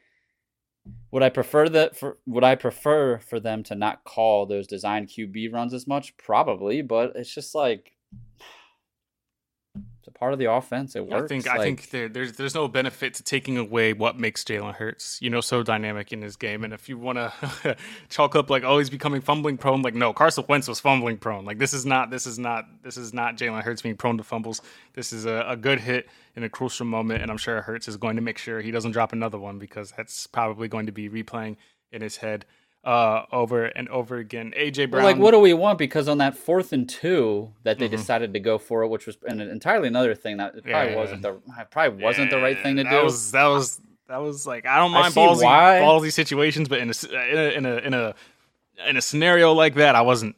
would 1.10 1.22
I 1.22 1.28
prefer 1.28 1.68
that 1.68 1.96
for 1.96 2.18
would 2.26 2.44
I 2.44 2.54
prefer 2.54 3.18
for 3.18 3.38
them 3.38 3.62
to 3.64 3.74
not 3.74 4.04
call 4.04 4.46
those 4.46 4.66
design 4.66 5.06
QB 5.06 5.52
runs 5.52 5.74
as 5.74 5.86
much? 5.86 6.16
Probably, 6.16 6.82
but 6.82 7.12
it's 7.14 7.34
just 7.34 7.54
like 7.54 7.92
it's 10.02 10.08
a 10.08 10.10
part 10.10 10.32
of 10.32 10.40
the 10.40 10.50
offense. 10.50 10.96
It 10.96 11.06
works. 11.06 11.22
I 11.22 11.26
think 11.28 11.46
like, 11.46 11.60
I 11.60 11.62
think 11.62 11.90
there, 11.90 12.08
there's 12.08 12.32
there's 12.32 12.56
no 12.56 12.66
benefit 12.66 13.14
to 13.14 13.22
taking 13.22 13.56
away 13.56 13.92
what 13.92 14.18
makes 14.18 14.42
Jalen 14.42 14.74
Hurts, 14.74 15.22
you 15.22 15.30
know, 15.30 15.40
so 15.40 15.62
dynamic 15.62 16.12
in 16.12 16.22
his 16.22 16.34
game. 16.34 16.64
And 16.64 16.72
if 16.72 16.88
you 16.88 16.98
want 16.98 17.18
to 17.18 17.76
chalk 18.08 18.34
up 18.34 18.50
like, 18.50 18.64
oh, 18.64 18.78
he's 18.78 18.90
becoming 18.90 19.20
fumbling 19.20 19.58
prone, 19.58 19.80
like 19.82 19.94
no, 19.94 20.12
Carson 20.12 20.44
Wentz 20.48 20.66
was 20.66 20.80
fumbling 20.80 21.18
prone. 21.18 21.44
Like 21.44 21.58
this 21.58 21.72
is 21.72 21.86
not 21.86 22.10
this 22.10 22.26
is 22.26 22.36
not 22.36 22.64
this 22.82 22.96
is 22.96 23.14
not 23.14 23.36
Jalen 23.36 23.62
Hurts 23.62 23.80
being 23.80 23.96
prone 23.96 24.16
to 24.18 24.24
fumbles. 24.24 24.60
This 24.94 25.12
is 25.12 25.24
a, 25.24 25.44
a 25.46 25.56
good 25.56 25.78
hit 25.78 26.08
in 26.34 26.42
a 26.42 26.48
crucial 26.48 26.84
moment, 26.84 27.22
and 27.22 27.30
I'm 27.30 27.38
sure 27.38 27.62
Hurts 27.62 27.86
is 27.86 27.96
going 27.96 28.16
to 28.16 28.22
make 28.22 28.38
sure 28.38 28.60
he 28.60 28.72
doesn't 28.72 28.90
drop 28.90 29.12
another 29.12 29.38
one 29.38 29.60
because 29.60 29.92
that's 29.96 30.26
probably 30.26 30.66
going 30.66 30.86
to 30.86 30.92
be 30.92 31.08
replaying 31.10 31.58
in 31.92 32.02
his 32.02 32.16
head 32.16 32.44
uh, 32.84 33.22
over 33.30 33.66
and 33.66 33.88
over 33.88 34.16
again. 34.16 34.52
AJ 34.56 34.90
Brown. 34.90 35.04
Well, 35.04 35.12
like, 35.12 35.22
what 35.22 35.30
do 35.30 35.38
we 35.38 35.54
want? 35.54 35.78
Because 35.78 36.08
on 36.08 36.18
that 36.18 36.36
fourth 36.36 36.72
and 36.72 36.88
two 36.88 37.52
that 37.62 37.78
they 37.78 37.86
mm-hmm. 37.86 37.96
decided 37.96 38.32
to 38.32 38.40
go 38.40 38.58
for 38.58 38.82
it, 38.82 38.88
which 38.88 39.06
was 39.06 39.16
an 39.26 39.40
entirely 39.40 39.88
another 39.88 40.14
thing 40.14 40.38
that 40.38 40.52
probably 40.52 40.92
yeah. 40.92 40.96
wasn't 40.96 41.22
the 41.22 41.40
probably 41.70 42.02
wasn't 42.02 42.30
yeah, 42.30 42.36
the 42.36 42.42
right 42.42 42.60
thing 42.60 42.76
to 42.76 42.84
that 42.84 42.90
do. 42.90 43.04
Was, 43.04 43.32
that 43.32 43.46
was 43.46 43.80
that 44.08 44.18
was 44.18 44.46
like 44.46 44.66
I 44.66 44.78
don't 44.78 44.90
mind 44.90 45.06
I 45.06 45.10
ballsy 45.10 45.44
why. 45.44 45.80
ballsy 45.82 46.12
situations, 46.12 46.68
but 46.68 46.80
in 46.80 46.90
a, 46.90 46.94
in 47.14 47.38
a 47.38 47.48
in 47.50 47.66
a 47.66 47.76
in 47.78 47.94
a 47.94 48.14
in 48.88 48.96
a 48.96 49.02
scenario 49.02 49.52
like 49.52 49.74
that, 49.74 49.94
I 49.94 50.02
wasn't. 50.02 50.36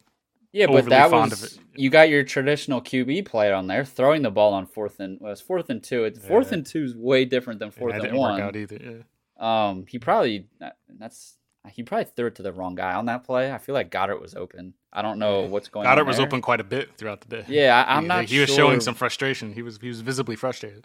Yeah, 0.52 0.66
but 0.66 0.84
that 0.86 1.10
was 1.10 1.58
you 1.74 1.90
got 1.90 2.08
your 2.08 2.22
traditional 2.22 2.80
QB 2.80 3.26
play 3.26 3.52
on 3.52 3.66
there, 3.66 3.84
throwing 3.84 4.22
the 4.22 4.30
ball 4.30 4.54
on 4.54 4.66
fourth 4.66 5.00
and 5.00 5.18
well, 5.20 5.30
was 5.30 5.40
fourth 5.40 5.70
and 5.70 5.82
two. 5.82 6.04
It's 6.04 6.24
fourth 6.24 6.52
and 6.52 6.64
two 6.64 6.84
is 6.84 6.94
way 6.94 7.24
different 7.24 7.58
than 7.58 7.72
fourth 7.72 7.94
and 7.94 8.16
one. 8.16 8.34
Work 8.34 8.42
out 8.42 8.56
either. 8.56 9.04
Um, 9.38 9.84
he 9.88 9.98
probably 9.98 10.46
that's 10.98 11.36
he 11.71 11.83
probably 11.83 12.04
threw 12.04 12.26
it 12.26 12.35
to 12.37 12.42
the 12.42 12.52
wrong 12.52 12.75
guy 12.75 12.94
on 12.94 13.06
that 13.06 13.25
play. 13.25 13.52
I 13.52 13.59
feel 13.59 13.75
like 13.75 13.90
Goedert 13.90 14.21
was 14.21 14.35
open. 14.35 14.75
I 14.92 15.02
don't 15.02 15.18
know 15.18 15.42
what's 15.42 15.68
going 15.68 15.87
Goedert 15.87 15.90
on. 15.90 15.98
Goedert 15.98 16.07
was 16.07 16.20
open 16.20 16.40
quite 16.42 16.61
a 16.61 16.64
bit 16.64 16.96
throughout 16.96 17.20
the 17.20 17.29
day. 17.29 17.44
Yeah, 17.48 17.85
I, 17.87 17.98
am 17.98 18.07
not. 18.07 18.24
He, 18.24 18.37
he 18.37 18.40
was 18.40 18.50
showing 18.50 18.81
some 18.81 18.94
frustration. 18.94 19.53
He 19.53 19.62
was 19.62 19.79
he 19.81 19.88
was 19.88 20.00
visibly 20.00 20.37
frustrated. 20.37 20.85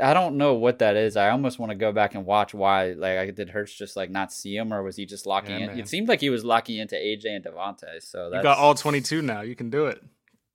I 0.00 0.14
don't 0.14 0.36
know 0.36 0.54
what 0.54 0.78
that 0.78 0.94
is. 0.94 1.16
I 1.16 1.30
almost 1.30 1.58
want 1.58 1.70
to 1.70 1.76
go 1.76 1.90
back 1.90 2.14
and 2.14 2.24
watch 2.24 2.54
why. 2.54 2.92
Like, 2.92 3.34
did 3.34 3.50
Hurts 3.50 3.74
just 3.74 3.96
like 3.96 4.08
not 4.08 4.32
see 4.32 4.56
him, 4.56 4.72
or 4.72 4.82
was 4.82 4.96
he 4.96 5.04
just 5.04 5.26
locking 5.26 5.56
yeah, 5.56 5.62
in? 5.62 5.66
Man. 5.66 5.80
It 5.80 5.88
seemed 5.88 6.08
like 6.08 6.20
he 6.20 6.30
was 6.30 6.44
locking 6.44 6.78
into 6.78 6.94
AJ 6.94 7.26
and 7.26 7.44
DeVonta. 7.44 8.00
So 8.00 8.30
you 8.32 8.42
got 8.42 8.58
all 8.58 8.74
22 8.74 9.22
now. 9.22 9.40
You 9.40 9.56
can 9.56 9.68
do 9.68 9.86
it 9.86 10.02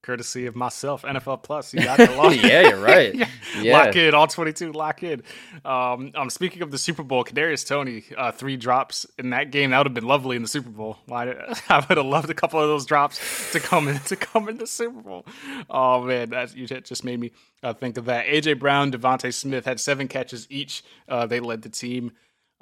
courtesy 0.04 0.46
of 0.46 0.56
myself, 0.56 1.02
NFL 1.02 1.42
Plus. 1.42 1.74
You 1.74 1.84
got 1.84 1.98
the 1.98 2.12
lock. 2.18 2.36
yeah, 2.36 2.70
you're 2.70 2.78
right. 2.78 3.16
yeah. 3.60 3.78
Lock 3.78 3.96
in, 3.96 4.14
all 4.14 4.28
22, 4.28 4.72
lock 4.74 5.02
in. 5.02 5.24
Um, 5.66 6.12
um, 6.14 6.30
speaking 6.30 6.62
of 6.62 6.70
the 6.70 6.78
Super 6.78 7.02
Bowl, 7.02 7.24
Kadarius 7.24 7.66
Toney, 7.66 8.04
uh, 8.16 8.32
three 8.32 8.58
drops 8.58 9.08
in 9.18 9.32
that 9.32 9.50
game. 9.50 9.72
That 9.72 9.80
would 9.80 9.88
have 9.88 9.94
been 9.94 10.06
lovely 10.06 10.36
in 10.36 10.42
the 10.42 10.48
Super 10.48 10.70
Bowl. 10.70 10.98
Why? 11.08 11.30
I 11.70 11.86
would 11.88 11.98
have 11.98 12.06
loved 12.06 12.30
a 12.30 12.36
couple 12.36 12.60
of 12.60 12.68
those 12.68 12.86
drops 12.86 13.20
to 13.54 13.60
come 13.60 13.88
in 13.88 14.00
to 14.02 14.16
come 14.16 14.50
in 14.50 14.58
the 14.58 14.68
Super 14.68 15.02
Bowl. 15.02 15.26
Oh 15.70 16.04
man, 16.04 16.30
that 16.30 16.56
you 16.56 16.68
just 16.68 17.04
made 17.04 17.20
me 17.20 17.32
uh, 17.64 17.74
think 17.74 17.98
of 17.98 18.06
that. 18.06 18.28
AJ 18.28 18.60
Brown, 18.60 18.92
DeVonta 18.92 19.34
Smith 19.34 19.66
had 19.66 19.80
seven 19.80 20.08
catches 20.08 20.46
each. 20.52 20.84
Uh, 21.10 21.26
they 21.26 21.40
led 21.40 21.62
the 21.62 21.70
team. 21.70 22.12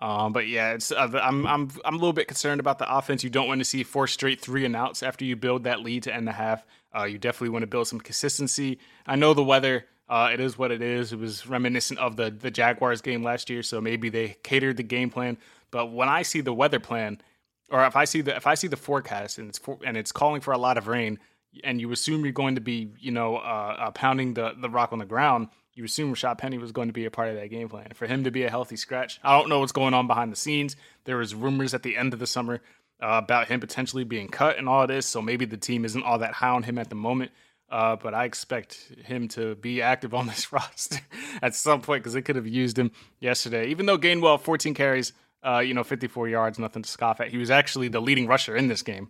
Um, 0.02 0.34
but 0.34 0.48
yeah, 0.48 0.74
it's 0.74 0.92
uh, 0.92 1.10
I'm 1.22 1.46
I'm 1.46 1.70
I'm 1.86 1.94
a 1.94 1.98
little 1.98 2.14
bit 2.14 2.28
concerned 2.28 2.60
about 2.60 2.80
the 2.80 2.92
offense. 2.92 3.24
You 3.24 3.30
don't 3.30 3.48
want 3.48 3.60
to 3.60 3.66
see 3.66 3.84
four 3.84 4.08
straight 4.08 4.42
three 4.42 4.66
and 4.66 4.76
outs 4.76 5.04
after 5.04 5.24
you 5.24 5.36
build 5.36 5.64
that 5.66 5.82
lead 5.82 6.04
to 6.04 6.14
end 6.14 6.28
the 6.28 6.32
half. 6.32 6.66
Uh, 6.96 7.04
you 7.04 7.18
definitely 7.18 7.50
want 7.50 7.64
to 7.64 7.68
build 7.68 7.88
some 7.88 8.00
consistency. 8.00 8.80
I 9.06 9.16
know 9.16 9.34
the 9.34 9.44
weather. 9.44 9.86
Uh, 10.10 10.30
it 10.34 10.42
is 10.42 10.58
what 10.58 10.72
it 10.72 10.82
is. 10.82 11.14
It 11.14 11.20
was 11.20 11.48
reminiscent 11.48 12.00
of 12.00 12.18
the 12.18 12.30
the 12.30 12.52
Jaguars 12.52 13.02
game 13.02 13.24
last 13.24 13.50
year, 13.50 13.64
so 13.64 13.80
maybe 13.80 14.10
they 14.10 14.36
catered 14.44 14.78
the 14.78 14.84
game 14.84 15.10
plan. 15.10 15.38
But 15.72 15.88
when 15.88 16.10
I 16.10 16.24
see 16.24 16.42
the 16.42 16.54
weather 16.54 16.80
plan, 16.80 17.22
or 17.70 17.86
if 17.86 17.96
I 17.96 18.04
see 18.04 18.22
the 18.22 18.36
if 18.36 18.46
I 18.46 18.56
see 18.56 18.68
the 18.68 18.78
forecast 18.78 19.38
and 19.38 19.50
it's 19.50 19.58
for, 19.58 19.80
and 19.86 19.96
it's 19.96 20.12
calling 20.12 20.42
for 20.42 20.52
a 20.52 20.58
lot 20.58 20.78
of 20.78 20.88
rain, 20.88 21.18
and 21.64 21.80
you 21.80 21.92
assume 21.94 22.26
you're 22.26 22.34
going 22.34 22.56
to 22.56 22.62
be 22.62 22.92
you 23.00 23.12
know 23.12 23.38
uh, 23.38 23.76
uh, 23.80 23.92
pounding 23.92 24.34
the 24.34 24.54
the 24.60 24.70
rock 24.70 24.92
on 24.92 25.00
the 25.00 25.06
ground, 25.06 25.48
you 25.74 25.86
assume 25.86 26.14
Rashaad 26.14 26.38
Penny 26.38 26.58
was 26.58 26.74
going 26.74 26.90
to 26.90 26.94
be 26.94 27.06
a 27.06 27.12
part 27.12 27.30
of 27.30 27.36
that 27.36 27.48
game 27.50 27.70
plan. 27.70 27.88
For 27.94 28.06
him 28.06 28.26
to 28.26 28.32
be 28.32 28.44
a 28.44 28.50
healthy 28.50 28.76
scratch, 28.76 29.20
I 29.24 29.38
don't 29.40 29.48
know 29.48 29.60
what's 29.60 29.72
going 29.72 29.94
on 29.94 30.08
behind 30.08 30.32
the 30.32 30.36
scenes. 30.36 30.76
There 31.06 31.18
was 31.18 31.34
rumors 31.34 31.74
at 31.74 31.84
the 31.84 31.96
end 31.96 32.12
of 32.12 32.20
the 32.20 32.28
summer 32.28 32.62
uh, 33.02 33.20
about 33.24 33.48
him 33.48 33.60
potentially 33.60 34.04
being 34.04 34.28
cut 34.28 34.58
and 34.58 34.70
all 34.70 34.86
this. 34.86 35.06
So 35.06 35.22
maybe 35.22 35.46
the 35.46 35.58
team 35.58 35.86
isn't 35.86 36.04
all 36.04 36.20
that 36.20 36.34
high 36.34 36.50
on 36.50 36.64
him 36.64 36.78
at 36.78 36.90
the 36.90 36.96
moment. 36.96 37.32
Uh, 37.70 37.96
but 37.96 38.14
I 38.14 38.26
expect 38.26 38.92
him 39.06 39.30
to 39.30 39.56
be 39.56 39.82
active 39.82 40.14
on 40.14 40.28
this 40.28 40.52
roster 40.52 41.00
at 41.42 41.56
some 41.56 41.82
point 41.82 42.04
because 42.04 42.14
they 42.14 42.22
could 42.22 42.36
have 42.36 42.48
used 42.48 42.78
him 42.78 42.92
yesterday. 43.20 43.68
Even 43.68 43.86
though 43.86 43.98
Gainwell, 43.98 44.40
14 44.40 44.74
carries, 44.74 45.14
uh, 45.44 45.60
you 45.60 45.74
know, 45.74 45.84
54 45.84 46.30
yards, 46.30 46.60
nothing 46.60 46.84
to 46.84 46.90
scoff 46.90 47.20
at. 47.22 47.30
He 47.30 47.38
was 47.38 47.50
actually 47.50 47.88
the 47.88 48.02
leading 48.02 48.28
rusher 48.28 48.56
in 48.56 48.68
this 48.68 48.84
game. 48.84 49.10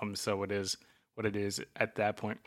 Um, 0.00 0.14
so 0.14 0.42
it 0.42 0.52
is 0.52 0.76
what 1.14 1.24
it 1.24 1.36
is 1.36 1.62
at 1.76 1.96
that 1.96 2.16
point. 2.16 2.38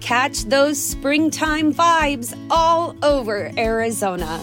Catch 0.00 0.44
those 0.46 0.82
springtime 0.82 1.72
vibes 1.72 2.36
all 2.50 2.96
over 3.04 3.52
Arizona 3.56 4.42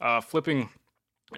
Uh, 0.00 0.20
flipping 0.20 0.68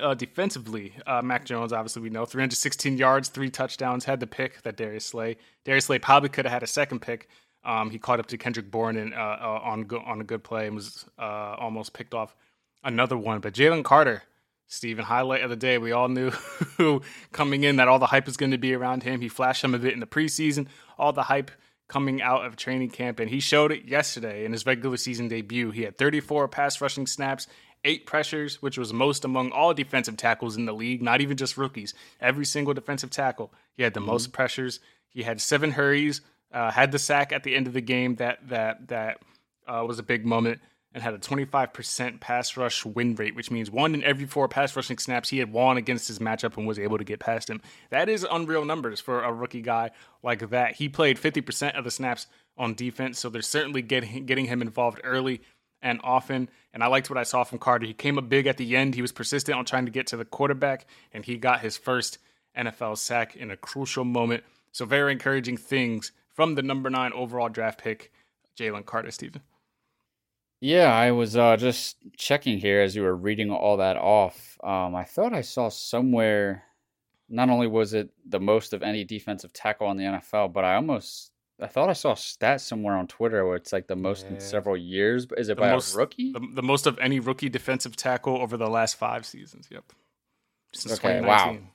Uh, 0.00 0.14
defensively, 0.14 0.94
uh, 1.06 1.20
Mac 1.20 1.44
Jones, 1.44 1.70
obviously, 1.70 2.00
we 2.00 2.08
know 2.08 2.24
316 2.24 2.96
yards, 2.96 3.28
three 3.28 3.50
touchdowns, 3.50 4.06
had 4.06 4.20
the 4.20 4.26
pick 4.26 4.62
that 4.62 4.74
Darius 4.74 5.04
Slay. 5.04 5.36
Darius 5.66 5.84
Slay 5.84 5.98
probably 5.98 6.30
could 6.30 6.46
have 6.46 6.52
had 6.52 6.62
a 6.62 6.66
second 6.66 7.00
pick. 7.00 7.28
Um, 7.62 7.90
he 7.90 7.98
caught 7.98 8.18
up 8.18 8.24
to 8.28 8.38
Kendrick 8.38 8.70
Bourne 8.70 8.96
and, 8.96 9.12
uh, 9.12 9.18
uh, 9.18 9.60
on, 9.62 9.82
go- 9.82 10.00
on 10.00 10.18
a 10.22 10.24
good 10.24 10.42
play 10.42 10.66
and 10.66 10.74
was 10.74 11.04
uh, 11.18 11.56
almost 11.58 11.92
picked 11.92 12.14
off 12.14 12.34
another 12.82 13.18
one. 13.18 13.40
But 13.40 13.52
Jalen 13.52 13.84
Carter, 13.84 14.22
Stephen, 14.66 15.04
highlight 15.04 15.42
of 15.42 15.50
the 15.50 15.56
day. 15.56 15.76
We 15.76 15.92
all 15.92 16.08
knew 16.08 16.32
coming 17.32 17.62
in 17.64 17.76
that 17.76 17.86
all 17.88 17.98
the 17.98 18.06
hype 18.06 18.24
was 18.24 18.38
going 18.38 18.52
to 18.52 18.58
be 18.58 18.72
around 18.72 19.02
him. 19.02 19.20
He 19.20 19.28
flashed 19.28 19.62
him 19.62 19.74
a 19.74 19.78
bit 19.78 19.92
in 19.92 20.00
the 20.00 20.06
preseason, 20.06 20.68
all 20.98 21.12
the 21.12 21.24
hype 21.24 21.50
coming 21.88 22.22
out 22.22 22.46
of 22.46 22.56
training 22.56 22.88
camp, 22.88 23.20
and 23.20 23.28
he 23.28 23.40
showed 23.40 23.70
it 23.70 23.84
yesterday 23.84 24.46
in 24.46 24.52
his 24.52 24.64
regular 24.64 24.96
season 24.96 25.28
debut. 25.28 25.70
He 25.70 25.82
had 25.82 25.98
34 25.98 26.48
pass 26.48 26.80
rushing 26.80 27.06
snaps, 27.06 27.46
eight 27.84 28.06
pressures, 28.06 28.62
which 28.62 28.78
was 28.78 28.92
most 28.92 29.24
among 29.24 29.50
all 29.50 29.74
defensive 29.74 30.16
tackles 30.16 30.56
in 30.56 30.66
the 30.66 30.72
league, 30.72 31.02
not 31.02 31.20
even 31.20 31.36
just 31.36 31.56
rookies. 31.56 31.94
Every 32.20 32.44
single 32.44 32.74
defensive 32.74 33.10
tackle, 33.10 33.52
he 33.74 33.82
had 33.82 33.94
the 33.94 34.00
mm-hmm. 34.00 34.10
most 34.10 34.32
pressures. 34.32 34.80
He 35.08 35.22
had 35.22 35.40
seven 35.40 35.72
hurries, 35.72 36.20
uh, 36.52 36.70
had 36.70 36.92
the 36.92 36.98
sack 36.98 37.32
at 37.32 37.42
the 37.42 37.54
end 37.54 37.66
of 37.66 37.72
the 37.72 37.80
game 37.80 38.16
that 38.16 38.48
that 38.48 38.88
that 38.88 39.18
uh, 39.66 39.84
was 39.86 39.98
a 39.98 40.02
big 40.02 40.24
moment 40.24 40.60
and 40.94 41.02
had 41.02 41.14
a 41.14 41.18
25% 41.18 42.20
pass 42.20 42.56
rush 42.56 42.84
win 42.84 43.14
rate, 43.14 43.34
which 43.34 43.50
means 43.50 43.70
one 43.70 43.94
in 43.94 44.04
every 44.04 44.26
four 44.26 44.46
pass 44.46 44.76
rushing 44.76 44.98
snaps 44.98 45.30
he 45.30 45.38
had 45.38 45.50
won 45.52 45.78
against 45.78 46.06
his 46.06 46.18
matchup 46.18 46.56
and 46.56 46.66
was 46.66 46.78
able 46.78 46.98
to 46.98 47.04
get 47.04 47.18
past 47.18 47.48
him. 47.48 47.62
That 47.90 48.08
is 48.08 48.26
unreal 48.30 48.64
numbers 48.64 49.00
for 49.00 49.22
a 49.22 49.32
rookie 49.32 49.62
guy 49.62 49.90
like 50.22 50.50
that. 50.50 50.76
He 50.76 50.88
played 50.88 51.18
50% 51.18 51.78
of 51.78 51.84
the 51.84 51.90
snaps 51.90 52.26
on 52.58 52.74
defense, 52.74 53.18
so 53.18 53.30
they're 53.30 53.42
certainly 53.42 53.80
getting 53.82 54.26
getting 54.26 54.46
him 54.46 54.60
involved 54.60 55.00
early 55.04 55.40
and 55.82 56.00
often. 56.02 56.48
And 56.72 56.82
I 56.82 56.86
liked 56.86 57.10
what 57.10 57.18
I 57.18 57.24
saw 57.24 57.44
from 57.44 57.58
Carter. 57.58 57.86
He 57.86 57.92
came 57.92 58.18
up 58.18 58.28
big 58.28 58.46
at 58.46 58.56
the 58.56 58.76
end. 58.76 58.94
He 58.94 59.02
was 59.02 59.12
persistent 59.12 59.58
on 59.58 59.64
trying 59.64 59.84
to 59.84 59.90
get 59.90 60.06
to 60.08 60.16
the 60.16 60.24
quarterback, 60.24 60.86
and 61.12 61.24
he 61.24 61.36
got 61.36 61.60
his 61.60 61.76
first 61.76 62.18
NFL 62.56 62.98
sack 62.98 63.36
in 63.36 63.50
a 63.50 63.56
crucial 63.56 64.04
moment. 64.04 64.44
So 64.70 64.84
very 64.84 65.12
encouraging 65.12 65.56
things 65.56 66.12
from 66.34 66.54
the 66.54 66.62
number 66.62 66.88
nine 66.88 67.12
overall 67.12 67.48
draft 67.48 67.82
pick, 67.82 68.12
Jalen 68.56 68.86
Carter, 68.86 69.10
Stephen. 69.10 69.42
Yeah, 70.60 70.94
I 70.94 71.10
was 71.10 71.36
uh, 71.36 71.56
just 71.56 71.96
checking 72.16 72.58
here 72.58 72.80
as 72.80 72.94
you 72.94 73.02
were 73.02 73.16
reading 73.16 73.50
all 73.50 73.78
that 73.78 73.96
off. 73.96 74.56
Um, 74.62 74.94
I 74.94 75.02
thought 75.02 75.34
I 75.34 75.40
saw 75.40 75.68
somewhere. 75.68 76.62
Not 77.28 77.50
only 77.50 77.66
was 77.66 77.94
it 77.94 78.10
the 78.24 78.38
most 78.38 78.72
of 78.72 78.82
any 78.82 79.02
defensive 79.02 79.52
tackle 79.52 79.90
in 79.90 79.96
the 79.96 80.04
NFL, 80.04 80.52
but 80.52 80.64
I 80.64 80.76
almost 80.76 81.31
I 81.62 81.66
thought 81.66 81.88
I 81.88 81.94
saw 81.94 82.14
stats 82.14 82.60
somewhere 82.60 82.96
on 82.96 83.06
Twitter 83.06 83.44
where 83.46 83.56
it's 83.56 83.72
like 83.72 83.86
the 83.86 83.96
most 83.96 84.26
yeah. 84.26 84.34
in 84.34 84.40
several 84.40 84.76
years. 84.76 85.26
But 85.26 85.38
is 85.38 85.48
it 85.48 85.56
the 85.56 85.62
by 85.62 85.72
most, 85.72 85.94
a 85.94 85.98
rookie? 85.98 86.32
The, 86.32 86.40
the, 86.54 86.62
most 86.62 86.86
of 86.86 86.98
any 86.98 87.20
rookie 87.20 87.48
defensive 87.48 87.96
tackle 87.96 88.36
over 88.36 88.56
the 88.56 88.68
last 88.68 88.96
five 88.96 89.24
seasons. 89.26 89.68
Yep. 89.70 89.84
Since 90.72 90.94
okay, 90.94 91.18
2019. 91.18 91.62
Wow. 91.62 91.68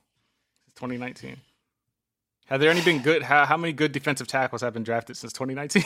2019. 0.76 1.38
Have 2.48 2.62
there 2.62 2.70
any 2.70 2.82
been 2.82 3.02
good? 3.02 3.24
How, 3.24 3.46
how 3.46 3.58
many 3.58 3.74
good 3.74 3.92
defensive 3.92 4.28
tackles 4.28 4.62
have 4.62 4.74
been 4.74 4.84
drafted 4.84 5.18
since 5.18 5.34
2019? 5.34 5.84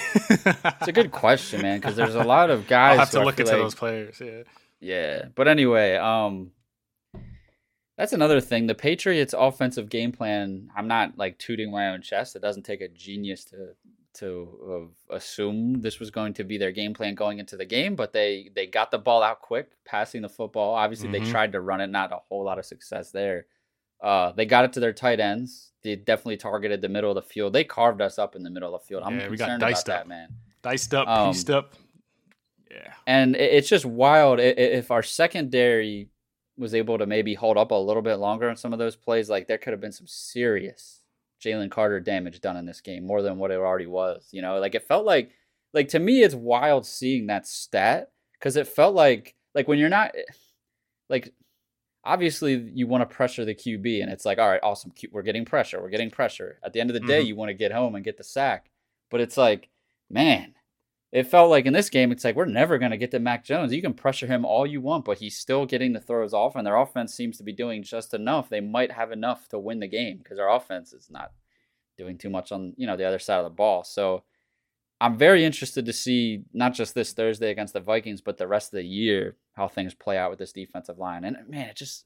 it's 0.80 0.88
a 0.88 0.92
good 0.92 1.12
question, 1.12 1.62
man, 1.62 1.80
because 1.80 1.96
there's 1.96 2.14
a 2.14 2.24
lot 2.24 2.52
of 2.52 2.68
guys. 2.68 2.94
I'll 2.94 3.06
have 3.06 3.12
to 3.12 3.24
look 3.24 3.40
into 3.40 3.52
like, 3.52 3.62
those 3.62 3.76
players. 3.76 4.22
Yeah. 4.24 4.44
Yeah, 4.80 5.26
but 5.36 5.48
anyway, 5.48 5.96
um, 5.96 6.52
that's 7.98 8.14
another 8.14 8.42
thing. 8.42 8.68
The 8.68 8.76
Patriots' 8.76 9.36
offensive 9.38 9.90
game 9.90 10.12
plan. 10.12 10.70
I'm 10.76 10.88
not 10.88 11.18
like 11.18 11.38
tooting 11.38 11.72
my 11.72 11.90
own 11.90 12.02
chest. 12.02 12.36
It 12.36 12.42
doesn't 12.42 12.64
take 12.64 12.82
a 12.82 12.88
genius 12.88 13.46
to 13.46 13.76
to 14.14 14.90
uh, 15.12 15.16
assume 15.16 15.82
this 15.82 16.00
was 16.00 16.12
going 16.12 16.34
to 16.34 16.44
be 16.44 16.58
their 16.58 16.72
game 16.72 16.94
plan 16.94 17.16
going 17.16 17.40
into 17.40 17.56
the 17.56 17.66
game, 17.66 17.96
but 17.96 18.12
they 18.14 18.50
they 18.56 18.68
got 18.68 18.92
the 18.92 18.98
ball 18.98 19.24
out 19.24 19.42
quick, 19.42 19.72
passing 19.86 20.22
the 20.22 20.30
football. 20.30 20.74
Obviously, 20.74 21.10
mm-hmm. 21.10 21.24
they 21.24 21.32
tried 21.32 21.52
to 21.54 21.62
run 21.62 21.82
it. 21.82 21.88
Not 21.88 22.12
a 22.12 22.20
whole 22.30 22.44
lot 22.44 22.60
of 22.60 22.66
success 22.66 23.12
there. 23.12 23.46
Uh, 24.02 24.32
they 24.32 24.46
got 24.46 24.66
it 24.66 24.74
to 24.74 24.80
their 24.80 24.94
tight 24.94 25.20
ends. 25.20 25.72
They 25.84 25.96
definitely 25.96 26.38
targeted 26.38 26.82
the 26.82 26.90
middle 26.90 27.12
of 27.12 27.16
the 27.16 27.22
field. 27.22 27.54
They 27.54 27.64
carved 27.64 28.02
us 28.02 28.18
up 28.18 28.36
in 28.36 28.44
the 28.44 28.50
middle 28.50 28.74
of 28.74 28.82
the 28.82 28.88
field. 28.88 29.04
I'm 29.04 29.20
yeah, 29.20 29.28
concerned 29.28 29.62
about 29.62 29.78
up. 29.78 29.86
that, 29.86 30.08
man. 30.08 30.30
Diced 30.64 30.94
up, 30.94 31.08
um, 31.08 31.32
pieced 31.32 31.50
up. 31.50 31.74
Yeah. 32.70 32.94
And 33.06 33.36
it's 33.36 33.70
just 33.70 33.86
wild. 33.86 34.40
If 34.40 34.92
our 34.92 35.04
secondary 35.04 36.10
was 36.58 36.74
able 36.76 36.98
to 36.98 37.06
maybe 37.06 37.34
hold 37.34 37.58
up 37.58 37.72
a 37.72 37.76
little 37.76 38.02
bit 38.02 38.16
longer 38.16 38.50
on 38.50 38.56
some 38.56 38.74
of 38.74 38.80
those 38.80 38.96
plays, 38.96 39.30
like 39.30 39.48
there 39.48 39.58
could 39.58 39.74
have 39.74 39.82
been 39.82 39.92
some 39.92 40.08
serious 40.08 41.02
Jalen 41.44 41.72
Carter 41.72 42.00
damage 42.00 42.42
done 42.42 42.58
in 42.58 42.66
this 42.66 42.82
game, 42.82 43.06
more 43.06 43.22
than 43.22 43.38
what 43.38 43.52
it 43.52 43.58
already 43.58 43.88
was. 43.88 44.28
You 44.32 44.42
know, 44.42 44.60
like 44.60 44.76
it 44.76 44.88
felt 44.88 45.06
like, 45.06 45.32
like 45.74 45.90
to 45.90 46.00
me, 46.00 46.24
it's 46.24 46.36
wild 46.36 46.86
seeing 46.86 47.28
that 47.28 47.48
stat 47.48 48.12
because 48.34 48.58
it 48.58 48.68
felt 48.68 48.94
like, 48.94 49.36
like 49.56 49.68
when 49.68 49.80
you're 49.80 49.90
not, 49.90 50.14
like 51.10 51.34
obviously 52.04 52.72
you 52.74 52.88
want 52.88 53.08
to 53.08 53.16
pressure 53.16 53.46
the 53.46 53.56
QB, 53.56 54.02
and 54.02 54.12
it's 54.12 54.26
like, 54.26 54.38
all 54.38 54.50
right, 54.50 54.60
awesome, 54.64 54.92
we're 55.12 55.22
getting 55.22 55.46
pressure, 55.46 55.82
we're 55.82 55.90
getting 55.90 56.12
pressure. 56.12 56.60
At 56.64 56.74
the 56.74 56.82
end 56.82 56.90
of 56.90 56.94
the 56.94 57.00
day, 57.00 57.20
mm-hmm. 57.20 57.28
you 57.28 57.36
want 57.36 57.50
to 57.50 57.54
get 57.54 57.72
home 57.72 57.96
and 57.96 58.04
get 58.04 58.18
the 58.18 58.24
sack, 58.24 58.70
but 59.10 59.22
it's 59.22 59.38
like, 59.38 59.70
man, 60.10 60.54
it 61.12 61.28
felt 61.28 61.50
like 61.50 61.66
in 61.66 61.74
this 61.74 61.90
game, 61.90 62.12
it's 62.12 62.24
like 62.24 62.36
we're 62.36 62.46
never 62.46 62.78
going 62.78 62.92
to 62.92 62.98
get 62.98 63.12
to 63.12 63.20
Mac 63.20 63.44
Jones. 63.44 63.74
You 63.74 63.82
can 63.82 63.94
pressure 63.94 64.28
him 64.28 64.46
all 64.46 64.66
you 64.66 64.80
want, 64.80 65.04
but 65.04 65.18
he's 65.18 65.38
still 65.38 65.66
getting 65.66 65.92
the 65.92 66.00
throws 66.00 66.34
off, 66.34 66.56
and 66.56 66.66
their 66.66 66.78
offense 66.78 67.14
seems 67.14 67.38
to 67.38 67.44
be 67.44 67.52
doing 67.52 67.84
just 67.84 68.14
enough. 68.14 68.50
They 68.50 68.62
might 68.62 68.94
have 68.94 69.12
enough 69.12 69.50
to 69.50 69.60
win 69.60 69.82
the 69.82 69.88
game 69.88 70.20
because 70.20 70.40
our 70.40 70.50
offense 70.50 70.94
is 70.94 71.10
not 71.10 71.32
doing 71.98 72.18
too 72.18 72.30
much 72.30 72.52
on 72.52 72.74
you 72.78 72.88
know 72.88 72.96
the 72.96 73.06
other 73.06 73.20
side 73.20 73.40
of 73.40 73.44
the 73.44 73.50
ball. 73.50 73.84
So 73.84 74.24
I'm 75.02 75.18
very 75.18 75.44
interested 75.44 75.86
to 75.86 75.94
see 75.94 76.44
not 76.54 76.74
just 76.74 76.96
this 76.96 77.12
Thursday 77.12 77.52
against 77.52 77.74
the 77.74 77.80
Vikings, 77.82 78.22
but 78.22 78.38
the 78.38 78.48
rest 78.48 78.72
of 78.72 78.78
the 78.78 78.86
year 78.86 79.36
how 79.54 79.68
things 79.68 79.94
play 79.94 80.18
out 80.18 80.30
with 80.30 80.40
this 80.40 80.54
defensive 80.54 80.98
line. 80.98 81.26
And 81.26 81.38
man, 81.50 81.70
it 81.70 81.76
just 81.76 82.06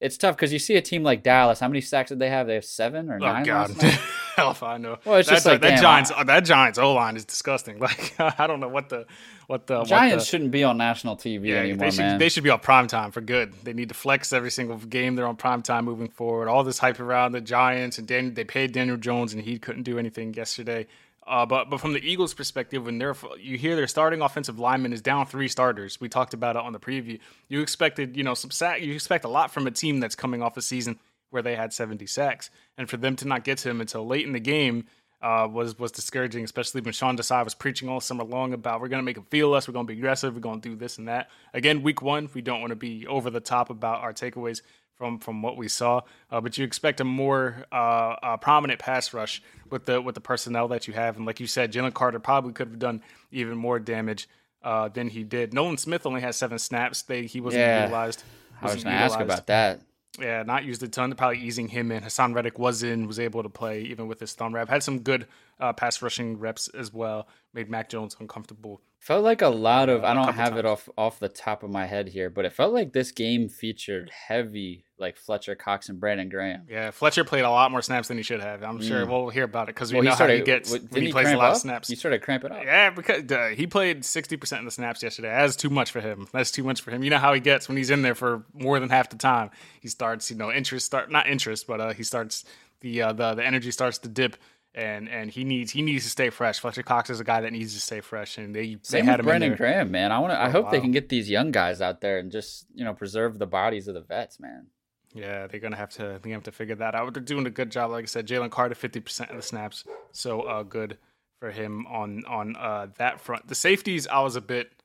it's 0.00 0.18
tough 0.18 0.36
because 0.36 0.52
you 0.52 0.58
see 0.60 0.76
a 0.76 0.82
team 0.82 1.02
like 1.02 1.22
Dallas. 1.22 1.60
How 1.60 1.68
many 1.68 1.80
sacks 1.80 2.10
did 2.10 2.20
they 2.20 2.30
have? 2.30 2.46
They 2.46 2.54
have 2.54 2.64
seven 2.64 3.10
or 3.10 3.16
oh, 3.16 3.26
nine. 3.26 3.44
God. 3.44 3.70
Hell 4.36 4.50
if 4.50 4.62
I 4.62 4.76
know. 4.76 4.98
Well, 5.06 5.16
it's 5.16 5.30
just 5.30 5.46
like 5.46 5.62
that 5.62 5.80
Giants. 5.80 6.12
that 6.24 6.40
Giants 6.40 6.78
O 6.78 6.92
line 6.92 7.16
is 7.16 7.24
disgusting. 7.24 7.78
Like 7.86 8.14
I 8.18 8.48
don't 8.48 8.58
know 8.58 8.68
what 8.68 8.88
the 8.88 9.06
what 9.46 9.66
the 9.66 9.84
Giants 9.84 10.12
what 10.12 10.18
the, 10.18 10.24
shouldn't 10.24 10.50
be 10.50 10.64
on 10.64 10.76
national 10.76 11.16
TV 11.16 11.46
yeah, 11.46 11.56
anymore. 11.58 11.86
They 11.86 11.90
should, 11.90 12.00
man. 12.00 12.18
they 12.18 12.28
should 12.28 12.42
be 12.42 12.50
on 12.50 12.58
prime 12.58 12.88
time 12.88 13.12
for 13.12 13.20
good. 13.20 13.54
They 13.62 13.72
need 13.72 13.88
to 13.90 13.94
flex 13.94 14.32
every 14.32 14.50
single 14.50 14.76
game. 14.76 15.14
They're 15.14 15.26
on 15.26 15.36
prime 15.36 15.62
time 15.62 15.84
moving 15.84 16.08
forward. 16.08 16.48
All 16.48 16.64
this 16.64 16.78
hype 16.78 16.98
around 16.98 17.32
the 17.32 17.40
Giants 17.40 17.98
and 17.98 18.08
Dan, 18.08 18.34
they 18.34 18.44
paid 18.44 18.72
Daniel 18.72 18.96
Jones 18.96 19.32
and 19.32 19.42
he 19.42 19.58
couldn't 19.58 19.84
do 19.84 19.98
anything 19.98 20.34
yesterday. 20.34 20.86
Uh, 21.26 21.46
but 21.46 21.70
but 21.70 21.80
from 21.80 21.92
the 21.92 22.00
Eagles' 22.00 22.34
perspective, 22.34 22.84
when 22.84 22.98
they're 22.98 23.16
you 23.38 23.56
hear 23.56 23.76
their 23.76 23.86
starting 23.86 24.20
offensive 24.20 24.58
lineman 24.58 24.92
is 24.92 25.00
down 25.00 25.26
three 25.26 25.48
starters. 25.48 26.00
We 26.00 26.08
talked 26.08 26.34
about 26.34 26.56
it 26.56 26.62
on 26.62 26.72
the 26.72 26.80
preview. 26.80 27.20
You 27.48 27.60
expected 27.60 28.16
you 28.16 28.24
know 28.24 28.34
some 28.34 28.50
sack. 28.50 28.82
You 28.82 28.94
expect 28.94 29.24
a 29.24 29.28
lot 29.28 29.52
from 29.52 29.66
a 29.66 29.70
team 29.70 30.00
that's 30.00 30.16
coming 30.16 30.42
off 30.42 30.56
a 30.56 30.62
season 30.62 30.98
where 31.36 31.42
they 31.42 31.54
had 31.54 31.74
70 31.74 32.06
sacks, 32.06 32.48
and 32.78 32.88
for 32.88 32.96
them 32.96 33.14
to 33.16 33.28
not 33.28 33.44
get 33.44 33.58
to 33.58 33.68
him 33.68 33.82
until 33.82 34.06
late 34.06 34.24
in 34.24 34.32
the 34.32 34.40
game 34.40 34.86
uh, 35.20 35.46
was 35.50 35.78
was 35.78 35.92
discouraging. 35.92 36.44
Especially 36.44 36.80
when 36.80 36.94
Sean 36.94 37.14
Desai 37.14 37.44
was 37.44 37.54
preaching 37.54 37.90
all 37.90 38.00
summer 38.00 38.24
long 38.24 38.54
about 38.54 38.80
we're 38.80 38.88
going 38.88 39.02
to 39.02 39.04
make 39.04 39.18
him 39.18 39.26
feel 39.28 39.52
us, 39.52 39.68
we're 39.68 39.74
going 39.74 39.86
to 39.86 39.92
be 39.92 39.98
aggressive, 39.98 40.34
we're 40.34 40.40
going 40.40 40.62
to 40.62 40.68
do 40.70 40.76
this 40.76 40.96
and 40.96 41.08
that. 41.08 41.28
Again, 41.52 41.82
week 41.82 42.00
one, 42.00 42.30
we 42.32 42.40
don't 42.40 42.60
want 42.60 42.70
to 42.70 42.76
be 42.76 43.06
over 43.06 43.28
the 43.28 43.40
top 43.40 43.68
about 43.68 44.00
our 44.00 44.14
takeaways 44.14 44.62
from 44.94 45.18
from 45.18 45.42
what 45.42 45.58
we 45.58 45.68
saw. 45.68 46.00
Uh, 46.30 46.40
but 46.40 46.56
you 46.56 46.64
expect 46.64 47.00
a 47.00 47.04
more 47.04 47.66
uh, 47.70 48.16
uh, 48.22 48.36
prominent 48.38 48.80
pass 48.80 49.12
rush 49.12 49.42
with 49.68 49.84
the 49.84 50.00
with 50.00 50.14
the 50.14 50.22
personnel 50.22 50.68
that 50.68 50.88
you 50.88 50.94
have, 50.94 51.16
and 51.16 51.26
like 51.26 51.38
you 51.38 51.46
said, 51.46 51.70
Jalen 51.70 51.92
Carter 51.92 52.18
probably 52.18 52.52
could 52.52 52.68
have 52.68 52.78
done 52.78 53.02
even 53.30 53.58
more 53.58 53.78
damage 53.78 54.26
uh, 54.62 54.88
than 54.88 55.08
he 55.10 55.22
did. 55.22 55.52
Nolan 55.52 55.76
Smith 55.76 56.06
only 56.06 56.22
had 56.22 56.34
seven 56.34 56.58
snaps; 56.58 57.02
they 57.02 57.26
he 57.26 57.42
wasn't 57.42 57.60
yeah. 57.60 57.82
utilized. 57.82 58.22
I 58.60 58.64
was 58.66 58.84
going 58.84 58.96
to 58.96 59.02
ask 59.02 59.20
about 59.20 59.46
that. 59.48 59.80
Yeah, 60.18 60.42
not 60.44 60.64
used 60.64 60.82
a 60.82 60.88
ton. 60.88 61.14
Probably 61.14 61.38
easing 61.38 61.68
him 61.68 61.92
in. 61.92 62.02
Haason 62.02 62.34
Reddick 62.34 62.58
was 62.58 62.82
in, 62.82 63.06
was 63.06 63.20
able 63.20 63.42
to 63.42 63.48
play 63.48 63.82
even 63.82 64.08
with 64.08 64.20
his 64.20 64.32
thumb 64.32 64.54
wrap. 64.54 64.68
Had 64.68 64.82
some 64.82 65.00
good 65.00 65.26
uh, 65.60 65.72
pass 65.72 66.00
rushing 66.00 66.38
reps 66.38 66.68
as 66.68 66.92
well. 66.92 67.28
Made 67.52 67.68
Mac 67.68 67.88
Jones 67.88 68.16
uncomfortable 68.18 68.80
Felt 69.06 69.22
like 69.22 69.40
a 69.40 69.48
lot 69.48 69.88
of 69.88 70.02
I 70.02 70.14
don't 70.14 70.34
have 70.34 70.48
times. 70.48 70.58
it 70.58 70.66
off 70.66 70.88
off 70.98 71.20
the 71.20 71.28
top 71.28 71.62
of 71.62 71.70
my 71.70 71.86
head 71.86 72.08
here, 72.08 72.28
but 72.28 72.44
it 72.44 72.52
felt 72.52 72.74
like 72.74 72.92
this 72.92 73.12
game 73.12 73.48
featured 73.48 74.10
heavy 74.10 74.84
like 74.98 75.16
Fletcher 75.16 75.54
Cox 75.54 75.88
and 75.88 76.00
Brandon 76.00 76.28
Graham. 76.28 76.62
Yeah, 76.68 76.90
Fletcher 76.90 77.22
played 77.22 77.44
a 77.44 77.50
lot 77.50 77.70
more 77.70 77.82
snaps 77.82 78.08
than 78.08 78.16
he 78.16 78.24
should 78.24 78.40
have. 78.40 78.64
I'm 78.64 78.80
mm. 78.80 78.88
sure 78.88 79.06
we'll 79.06 79.28
hear 79.28 79.44
about 79.44 79.68
it 79.68 79.76
because 79.76 79.92
we 79.92 79.98
well, 79.98 80.06
know 80.06 80.14
started, 80.16 80.32
how 80.32 80.38
he 80.38 80.44
gets 80.44 80.72
when 80.72 80.88
he, 80.92 81.00
he 81.02 81.12
plays 81.12 81.30
a 81.30 81.36
lot 81.36 81.50
up? 81.50 81.54
of 81.54 81.60
snaps. 81.60 81.86
He 81.86 81.94
started 81.94 82.20
cramping 82.20 82.50
up. 82.50 82.64
Yeah, 82.64 82.90
because 82.90 83.30
uh, 83.30 83.54
he 83.54 83.68
played 83.68 84.04
60 84.04 84.38
percent 84.38 84.58
of 84.62 84.64
the 84.64 84.72
snaps 84.72 85.04
yesterday. 85.04 85.28
That's 85.28 85.54
too 85.54 85.70
much 85.70 85.92
for 85.92 86.00
him. 86.00 86.26
That's 86.32 86.50
too 86.50 86.64
much 86.64 86.80
for 86.80 86.90
him. 86.90 87.04
You 87.04 87.10
know 87.10 87.18
how 87.18 87.32
he 87.32 87.38
gets 87.38 87.68
when 87.68 87.76
he's 87.76 87.90
in 87.90 88.02
there 88.02 88.16
for 88.16 88.44
more 88.54 88.80
than 88.80 88.88
half 88.88 89.08
the 89.08 89.18
time. 89.18 89.50
He 89.80 89.86
starts, 89.86 90.32
you 90.32 90.36
know, 90.36 90.50
interest 90.50 90.84
start 90.84 91.12
not 91.12 91.28
interest, 91.28 91.68
but 91.68 91.80
uh, 91.80 91.92
he 91.92 92.02
starts 92.02 92.44
the 92.80 93.02
uh, 93.02 93.12
the 93.12 93.34
the 93.34 93.46
energy 93.46 93.70
starts 93.70 93.98
to 93.98 94.08
dip 94.08 94.36
and 94.76 95.08
and 95.08 95.30
he 95.30 95.42
needs 95.42 95.72
he 95.72 95.80
needs 95.80 96.04
to 96.04 96.10
stay 96.10 96.28
fresh. 96.30 96.60
Fletcher 96.60 96.82
Cox 96.82 97.08
is 97.08 97.18
a 97.18 97.24
guy 97.24 97.40
that 97.40 97.52
needs 97.52 97.72
to 97.74 97.80
stay 97.80 98.00
fresh, 98.00 98.36
and 98.36 98.54
they 98.54 98.76
Same 98.82 99.04
they 99.04 99.10
had 99.10 99.20
with 99.20 99.26
Brandon 99.26 99.54
Graham, 99.54 99.90
man. 99.90 100.12
I 100.12 100.18
want 100.18 100.32
to. 100.32 100.40
I 100.40 100.50
hope 100.50 100.70
they 100.70 100.80
can 100.80 100.92
get 100.92 101.08
these 101.08 101.30
young 101.30 101.50
guys 101.50 101.80
out 101.80 102.02
there 102.02 102.18
and 102.18 102.30
just 102.30 102.66
you 102.74 102.84
know 102.84 102.92
preserve 102.92 103.38
the 103.38 103.46
bodies 103.46 103.88
of 103.88 103.94
the 103.94 104.02
vets, 104.02 104.38
man. 104.38 104.66
Yeah, 105.14 105.46
they're 105.46 105.60
gonna 105.60 105.76
have 105.76 105.90
to. 105.90 106.20
They 106.22 106.30
have 106.30 106.42
to 106.44 106.52
figure 106.52 106.74
that 106.74 106.94
out. 106.94 107.14
They're 107.14 107.22
doing 107.22 107.46
a 107.46 107.50
good 107.50 107.70
job, 107.70 107.90
like 107.90 108.04
I 108.04 108.06
said. 108.06 108.28
Jalen 108.28 108.50
Carter, 108.50 108.74
fifty 108.74 109.00
percent 109.00 109.30
of 109.30 109.36
the 109.36 109.42
snaps, 109.42 109.84
so 110.12 110.42
uh, 110.42 110.62
good 110.62 110.98
for 111.40 111.50
him 111.50 111.86
on 111.86 112.24
on 112.26 112.54
uh, 112.56 112.88
that 112.98 113.18
front. 113.20 113.48
The 113.48 113.54
safeties, 113.54 114.06
I 114.06 114.20
was 114.20 114.36
a 114.36 114.42
bit 114.42 114.75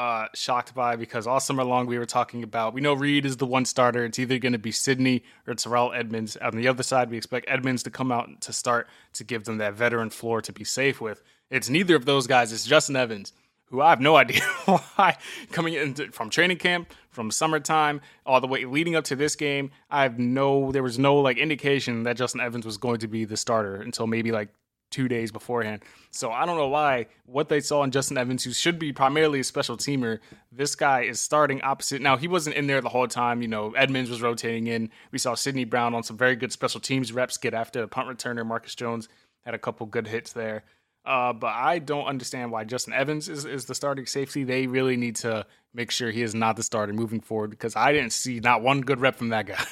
uh, 0.00 0.28
shocked 0.34 0.74
by 0.74 0.96
because 0.96 1.26
all 1.26 1.38
summer 1.40 1.62
long 1.62 1.84
we 1.84 1.98
were 1.98 2.06
talking 2.06 2.42
about 2.42 2.72
we 2.72 2.80
know 2.80 2.94
Reed 2.94 3.26
is 3.26 3.36
the 3.36 3.44
one 3.44 3.66
starter. 3.66 4.02
It's 4.06 4.18
either 4.18 4.38
going 4.38 4.54
to 4.54 4.58
be 4.58 4.72
Sydney 4.72 5.22
or 5.46 5.52
Terrell 5.52 5.92
Edmunds. 5.92 6.38
On 6.38 6.56
the 6.56 6.68
other 6.68 6.82
side, 6.82 7.10
we 7.10 7.18
expect 7.18 7.44
Edmunds 7.50 7.82
to 7.82 7.90
come 7.90 8.10
out 8.10 8.40
to 8.40 8.52
start 8.54 8.88
to 9.12 9.24
give 9.24 9.44
them 9.44 9.58
that 9.58 9.74
veteran 9.74 10.08
floor 10.08 10.40
to 10.40 10.54
be 10.54 10.64
safe 10.64 11.02
with. 11.02 11.22
It's 11.50 11.68
neither 11.68 11.96
of 11.96 12.06
those 12.06 12.26
guys. 12.26 12.50
It's 12.50 12.64
Justin 12.64 12.96
Evans, 12.96 13.34
who 13.66 13.82
I 13.82 13.90
have 13.90 14.00
no 14.00 14.16
idea 14.24 14.40
why 14.64 15.18
coming 15.52 15.74
into 15.74 16.10
from 16.12 16.30
training 16.30 16.56
camp, 16.56 16.94
from 17.10 17.30
summertime, 17.30 18.00
all 18.24 18.40
the 18.40 18.46
way 18.46 18.64
leading 18.64 18.96
up 18.96 19.04
to 19.04 19.16
this 19.16 19.36
game. 19.36 19.70
I 19.90 20.04
have 20.04 20.18
no 20.18 20.72
there 20.72 20.82
was 20.82 20.98
no 20.98 21.16
like 21.16 21.36
indication 21.36 22.04
that 22.04 22.16
Justin 22.16 22.40
Evans 22.40 22.64
was 22.64 22.78
going 22.78 23.00
to 23.00 23.06
be 23.06 23.26
the 23.26 23.36
starter 23.36 23.74
until 23.76 24.06
maybe 24.06 24.32
like 24.32 24.48
two 24.90 25.08
days 25.08 25.30
beforehand. 25.32 25.82
So 26.10 26.30
I 26.30 26.46
don't 26.46 26.56
know 26.56 26.68
why 26.68 27.06
what 27.26 27.48
they 27.48 27.60
saw 27.60 27.82
in 27.82 27.90
Justin 27.90 28.18
Evans, 28.18 28.44
who 28.44 28.52
should 28.52 28.78
be 28.78 28.92
primarily 28.92 29.40
a 29.40 29.44
special 29.44 29.76
teamer, 29.76 30.18
this 30.50 30.74
guy 30.74 31.02
is 31.02 31.20
starting 31.20 31.62
opposite. 31.62 32.02
Now 32.02 32.16
he 32.16 32.28
wasn't 32.28 32.56
in 32.56 32.66
there 32.66 32.80
the 32.80 32.88
whole 32.88 33.08
time. 33.08 33.42
You 33.42 33.48
know, 33.48 33.72
Edmunds 33.72 34.10
was 34.10 34.22
rotating 34.22 34.66
in. 34.66 34.90
We 35.12 35.18
saw 35.18 35.34
Sydney 35.34 35.64
Brown 35.64 35.94
on 35.94 36.02
some 36.02 36.16
very 36.16 36.36
good 36.36 36.52
special 36.52 36.80
teams 36.80 37.12
reps 37.12 37.36
get 37.36 37.54
after 37.54 37.82
a 37.82 37.88
punt 37.88 38.08
returner. 38.08 38.44
Marcus 38.44 38.74
Jones 38.74 39.08
had 39.44 39.54
a 39.54 39.58
couple 39.58 39.86
good 39.86 40.08
hits 40.08 40.32
there. 40.32 40.64
Uh, 41.04 41.32
but 41.32 41.54
I 41.54 41.78
don't 41.78 42.04
understand 42.04 42.52
why 42.52 42.64
Justin 42.64 42.92
Evans 42.92 43.28
is, 43.28 43.46
is 43.46 43.64
the 43.64 43.74
starting 43.74 44.04
safety. 44.04 44.44
They 44.44 44.66
really 44.66 44.96
need 44.96 45.16
to 45.16 45.46
make 45.72 45.90
sure 45.90 46.10
he 46.10 46.22
is 46.22 46.34
not 46.34 46.56
the 46.56 46.62
starter 46.62 46.92
moving 46.92 47.20
forward 47.20 47.50
because 47.50 47.74
I 47.74 47.92
didn't 47.92 48.12
see 48.12 48.40
not 48.40 48.62
one 48.62 48.82
good 48.82 49.00
rep 49.00 49.16
from 49.16 49.30
that 49.30 49.46
guy. 49.46 49.64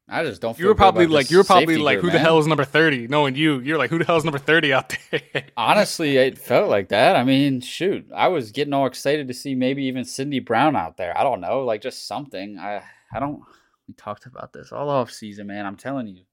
I 0.10 0.24
just 0.24 0.42
don't. 0.42 0.58
You 0.58 0.68
were 0.68 0.76
probably 0.76 1.08
like 1.08 1.30
you 1.30 1.38
were 1.38 1.44
probably 1.44 1.78
like 1.78 2.00
group, 2.00 2.06
who 2.06 2.12
the 2.12 2.18
man. 2.18 2.26
hell 2.26 2.40
is 2.40 2.48
number 2.48 2.66
thirty? 2.66 3.08
Knowing 3.08 3.36
you, 3.36 3.60
you're 3.60 3.78
like 3.78 3.90
who 3.90 4.00
the 4.00 4.06
hell 4.06 4.18
is 4.18 4.24
number 4.24 4.40
thirty 4.40 4.74
out 4.74 4.96
there? 5.12 5.22
Honestly, 5.58 6.18
it 6.18 6.38
felt 6.38 6.70
like 6.70 6.90
that. 6.90 7.16
I 7.16 7.24
mean, 7.24 7.62
shoot, 7.62 8.08
I 8.16 8.28
was 8.30 8.52
getting 8.52 8.74
all 8.74 8.88
excited 8.88 9.28
to 9.28 9.34
see 9.34 9.56
maybe 9.56 9.84
even 9.84 10.04
Sydney 10.06 10.40
Brown 10.40 10.76
out 10.76 10.98
there. 10.98 11.18
I 11.18 11.24
don't 11.24 11.42
know, 11.42 11.64
like 11.64 11.82
just 11.82 12.08
something. 12.08 12.58
I 12.58 12.82
I 13.14 13.20
don't. 13.20 13.42
We 13.88 13.94
talked 13.96 14.26
about 14.26 14.54
this 14.54 14.72
all 14.72 14.90
off 14.90 15.12
season, 15.12 15.48
man. 15.48 15.66
I'm 15.66 15.78
telling 15.78 16.08
you. 16.08 16.24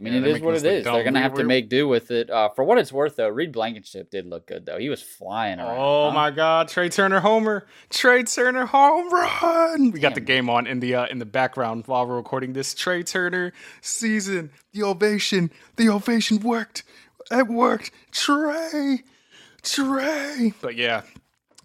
I 0.00 0.02
mean, 0.02 0.14
Yeah, 0.14 0.20
it 0.20 0.42
what 0.42 0.54
making 0.54 0.70
it 0.70 0.74
is. 0.78 0.84
They're 0.84 1.04
gonna 1.04 1.20
have 1.20 1.34
to 1.34 1.44
make 1.44 1.68
do 1.68 1.86
with 1.86 2.10
it. 2.10 2.30
Uh, 2.30 2.48
for 2.48 2.64
what 2.64 2.78
it's 2.78 2.90
worth, 2.90 3.16
though, 3.16 3.28
Reed 3.28 3.52
Blankenship 3.52 4.10
did 4.10 4.24
look 4.24 4.46
good, 4.46 4.64
though. 4.64 4.78
He 4.78 4.88
was 4.88 5.02
flying 5.02 5.58
around. 5.58 5.76
Oh 5.78 6.08
huh? 6.08 6.14
my 6.14 6.30
God, 6.30 6.68
Trea 6.68 6.88
Turner 6.88 7.20
homer, 7.20 7.66
Trea 7.90 8.24
Turner 8.24 8.64
home 8.64 9.12
run. 9.12 9.90
We 9.90 10.00
got 10.00 10.14
the 10.14 10.22
game 10.22 10.48
on 10.48 10.66
in 10.66 10.80
the 10.80 10.94
uh, 10.94 11.06
in 11.08 11.18
the 11.18 11.26
background 11.26 11.86
while 11.86 12.06
we're 12.06 12.16
recording 12.16 12.54
this. 12.54 12.74
Trea 12.74 13.02
Turner 13.02 13.52
season, 13.82 14.50
the 14.72 14.84
ovation, 14.84 15.50
the 15.76 15.90
ovation 15.90 16.40
worked. 16.40 16.82
It 17.30 17.46
worked. 17.48 17.90
Trey, 18.10 19.02
Trey. 19.62 20.54
But 20.62 20.76
yeah, 20.76 21.02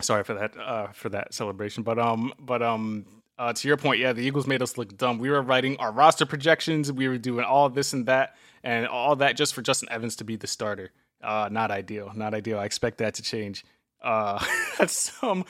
sorry 0.01 0.25
for 0.25 0.33
that 0.33 0.57
uh, 0.57 0.87
for 0.87 1.07
that 1.07 1.33
celebration. 1.33 1.83
But 1.83 1.99
um, 1.99 2.33
but 2.37 2.61
um. 2.61 3.05
Uh, 3.37 3.51
to 3.51 3.67
your 3.67 3.77
point, 3.77 3.99
yeah, 3.99 4.13
the 4.13 4.21
Eagles 4.21 4.47
made 4.47 4.61
us 4.61 4.77
look 4.77 4.97
dumb. 4.97 5.19
We 5.19 5.29
were 5.29 5.41
writing 5.41 5.77
our 5.77 5.91
roster 5.91 6.25
projections. 6.25 6.91
We 6.91 7.07
were 7.07 7.17
doing 7.17 7.43
all 7.43 7.69
this 7.69 7.91
and 7.91 8.05
that, 8.05 8.35
and 8.63 8.87
all 8.87 9.17
that 9.17 9.35
just 9.35 9.53
for 9.53 9.61
Justin 9.61 9.89
Evans 9.91 10.15
to 10.17 10.23
be 10.23 10.37
the 10.37 10.47
starter. 10.47 10.91
Uh, 11.21 11.49
not 11.51 11.71
ideal. 11.71 12.11
Not 12.15 12.33
ideal. 12.33 12.59
I 12.59 12.65
expect 12.65 12.99
that 12.99 13.15
to 13.15 13.21
change 13.21 13.65
uh, 14.01 14.43
at 14.79 14.89
some 14.89 15.43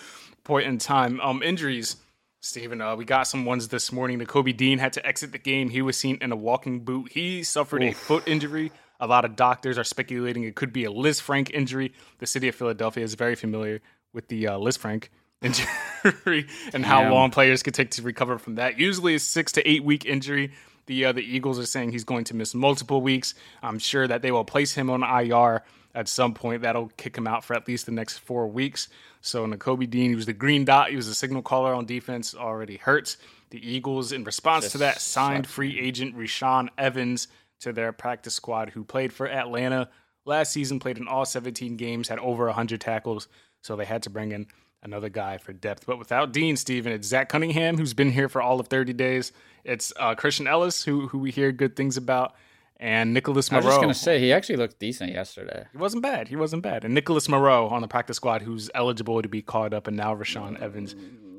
point 0.43 0.67
in 0.67 0.79
time. 0.79 1.19
Um, 1.21 1.43
injuries, 1.43 1.97
Stephen. 2.39 2.81
Uh, 2.81 2.95
we 2.95 3.05
got 3.05 3.23
some 3.23 3.45
ones 3.45 3.67
this 3.67 3.91
morning. 3.91 4.19
Nakobe 4.19 4.55
Dean 4.55 4.79
had 4.79 4.93
to 4.93 5.05
exit 5.05 5.31
the 5.31 5.37
game. 5.37 5.69
He 5.69 5.81
was 5.81 5.97
seen 5.97 6.17
in 6.21 6.31
a 6.31 6.35
walking 6.35 6.79
boot. 6.79 7.11
He 7.11 7.43
suffered 7.43 7.83
a 7.83 7.91
foot 7.91 8.27
injury. 8.27 8.71
A 8.99 9.07
lot 9.07 9.25
of 9.25 9.35
doctors 9.35 9.77
are 9.77 9.83
speculating 9.83 10.43
it 10.43 10.55
could 10.55 10.71
be 10.71 10.85
a 10.85 10.89
Lisfranc 10.89 11.51
injury. 11.51 11.93
The 12.19 12.27
city 12.27 12.47
of 12.47 12.55
Philadelphia 12.55 13.03
is 13.03 13.13
very 13.13 13.35
familiar 13.35 13.81
with 14.13 14.29
the 14.29 14.47
uh, 14.47 14.57
Lisfranc 14.57 15.09
injury 15.41 16.47
and 16.73 16.85
how 16.85 17.01
Damn. 17.01 17.11
long 17.11 17.31
players 17.31 17.63
could 17.63 17.73
take 17.73 17.91
to 17.91 18.01
recover 18.01 18.37
from 18.37 18.55
that. 18.55 18.79
Usually, 18.79 19.15
a 19.15 19.19
six 19.19 19.51
to 19.53 19.69
eight 19.69 19.83
week 19.83 20.05
injury. 20.05 20.51
The 20.87 21.05
uh, 21.05 21.11
the 21.13 21.23
Eagles 21.23 21.59
are 21.59 21.65
saying 21.65 21.91
he's 21.91 22.03
going 22.03 22.25
to 22.25 22.35
miss 22.35 22.53
multiple 22.53 23.01
weeks. 23.01 23.33
I'm 23.63 23.79
sure 23.79 24.07
that 24.07 24.21
they 24.21 24.31
will 24.31 24.45
place 24.45 24.73
him 24.73 24.89
on 24.89 25.03
IR 25.03 25.63
at 25.95 26.07
some 26.07 26.33
point. 26.33 26.61
That'll 26.61 26.89
kick 26.97 27.17
him 27.17 27.27
out 27.27 27.43
for 27.43 27.55
at 27.55 27.67
least 27.67 27.85
the 27.85 27.91
next 27.91 28.19
four 28.19 28.47
weeks. 28.47 28.87
So 29.21 29.47
Nakobe 29.47 29.89
Dean, 29.89 30.09
he 30.09 30.15
was 30.15 30.27
the 30.27 30.33
green 30.33 30.65
dot. 30.65 30.89
He 30.89 30.95
was 30.95 31.07
a 31.07 31.15
signal 31.15 31.41
caller 31.41 31.73
on 31.73 31.85
defense. 31.85 32.35
Already 32.35 32.77
hurts. 32.77 33.17
The 33.49 33.67
Eagles, 33.67 34.11
in 34.11 34.23
response 34.23 34.71
to 34.73 34.79
that, 34.79 35.01
signed 35.01 35.47
free 35.47 35.79
agent 35.79 36.17
Rashaan 36.17 36.69
Evans 36.77 37.27
to 37.61 37.71
their 37.71 37.91
practice 37.93 38.35
squad, 38.35 38.71
who 38.71 38.83
played 38.83 39.13
for 39.13 39.27
Atlanta 39.29 39.89
last 40.25 40.51
season, 40.51 40.79
played 40.79 40.97
in 40.97 41.07
all 41.07 41.25
17 41.25 41.77
games, 41.77 42.09
had 42.09 42.19
over 42.19 42.45
100 42.45 42.81
tackles. 42.81 43.27
So 43.61 43.75
they 43.75 43.85
had 43.85 44.03
to 44.03 44.09
bring 44.09 44.31
in 44.31 44.47
another 44.85 45.09
guy 45.09 45.37
for 45.37 45.51
depth. 45.51 45.85
But 45.85 45.99
without 45.99 46.31
Dean, 46.31 46.55
Steven, 46.55 46.93
it's 46.93 47.07
Zach 47.07 47.27
Cunningham, 47.27 47.77
who's 47.77 47.93
been 47.93 48.11
here 48.11 48.29
for 48.29 48.41
all 48.41 48.59
of 48.59 48.67
30 48.67 48.93
days. 48.93 49.33
It's 49.65 49.91
uh, 49.99 50.15
Christian 50.15 50.47
Ellis, 50.47 50.83
who 50.85 51.07
who 51.07 51.17
we 51.17 51.31
hear 51.31 51.51
good 51.51 51.75
things 51.75 51.97
about, 51.97 52.35
and 52.77 53.13
Nicholas 53.13 53.51
Morrow. 53.51 53.63
I 53.63 53.65
was 53.65 53.73
just 53.73 53.81
gonna 53.81 53.93
say 53.95 54.19
he 54.19 54.31
actually 54.31 54.57
looked 54.57 54.79
decent 54.79 55.11
yesterday. 55.11 55.65
He 55.71 55.77
wasn't 55.77 56.03
bad. 56.03 56.27
He 56.27 56.35
wasn't 56.35 56.61
bad. 56.61 56.85
And 56.85 56.93
Nicholas 56.93 57.27
Morrow 57.27 57.67
on 57.67 57.81
the 57.81 57.87
practice 57.87 58.17
squad, 58.17 58.43
who's 58.43 58.69
eligible 58.75 59.21
to 59.21 59.27
be 59.27 59.41
called 59.41 59.73
up, 59.73 59.87
and 59.87 59.97
now 59.97 60.15
Rashaan 60.15 60.61
Evans 60.61 60.95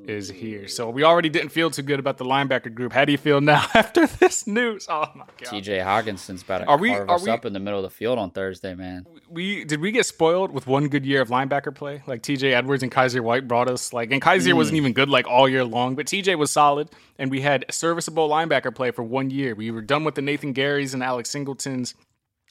is 0.09 0.29
here. 0.29 0.69
So 0.69 0.89
we 0.91 1.03
already 1.03 1.29
didn't 1.29 1.49
feel 1.51 1.71
too 1.71 1.83
good 1.83 1.99
about 1.99 2.17
the 2.19 2.25
linebacker 2.25 2.73
group. 2.75 2.93
How 2.93 3.05
do 3.05 3.13
you 3.13 3.19
feel 3.19 3.41
now 3.53 3.67
after 3.75 4.07
this 4.07 4.47
news? 4.47 4.87
Oh 4.89 5.07
my 5.15 5.25
god. 5.39 5.51
T.J. 5.51 5.79
Hockenson's 5.79 6.43
about 6.43 6.59
to 6.59 6.67
Are 6.67 6.79
we- 6.79 6.91
carve 6.91 7.09
are 7.09 7.15
us 7.17 7.25
we- 7.25 7.31
up 7.31 7.45
in 7.45 7.53
the 7.53 7.61
middle 7.61 7.79
of 7.79 7.83
the 7.85 7.91
field 7.91 8.19
on 8.19 8.31
Thursday, 8.31 8.75
man. 8.75 9.07
we 9.29 9.65
did 9.65 9.81
we 9.81 9.91
get 9.91 10.07
spoiled 10.07 10.53
with 10.53 10.67
one 10.67 10.89
good 10.89 11.05
year 11.05 11.21
of 11.21 11.29
linebacker 11.29 11.75
play? 11.75 12.03
Like 12.07 12.23
TJ 12.23 12.53
Edwards 12.53 12.83
and 12.83 12.93
Kyzir 12.93 13.21
White 13.21 13.49
brought 13.49 13.69
us 13.69 13.93
like 13.93 14.13
and 14.13 14.23
Kyzir 14.23 14.53
Mm. 14.53 14.57
wasn't 14.57 14.77
even 14.77 14.93
good 14.93 15.09
like 15.09 15.27
all 15.27 15.49
year 15.49 15.65
long, 15.65 15.95
but 15.97 16.07
TJ 16.07 16.37
was 16.39 16.51
solid 16.51 16.89
and 17.19 17.31
we 17.31 17.41
had 17.41 17.65
serviceable 17.71 18.29
linebacker 18.29 18.75
play 18.75 18.91
for 18.91 19.03
one 19.03 19.31
year. 19.31 19.55
We 19.55 19.71
were 19.71 19.83
done 19.83 20.05
with 20.05 20.15
the 20.15 20.23
Nathan 20.23 20.55
Gerrys 20.55 20.95
and 20.95 21.03
Alex 21.03 21.31
Singletons 21.31 21.95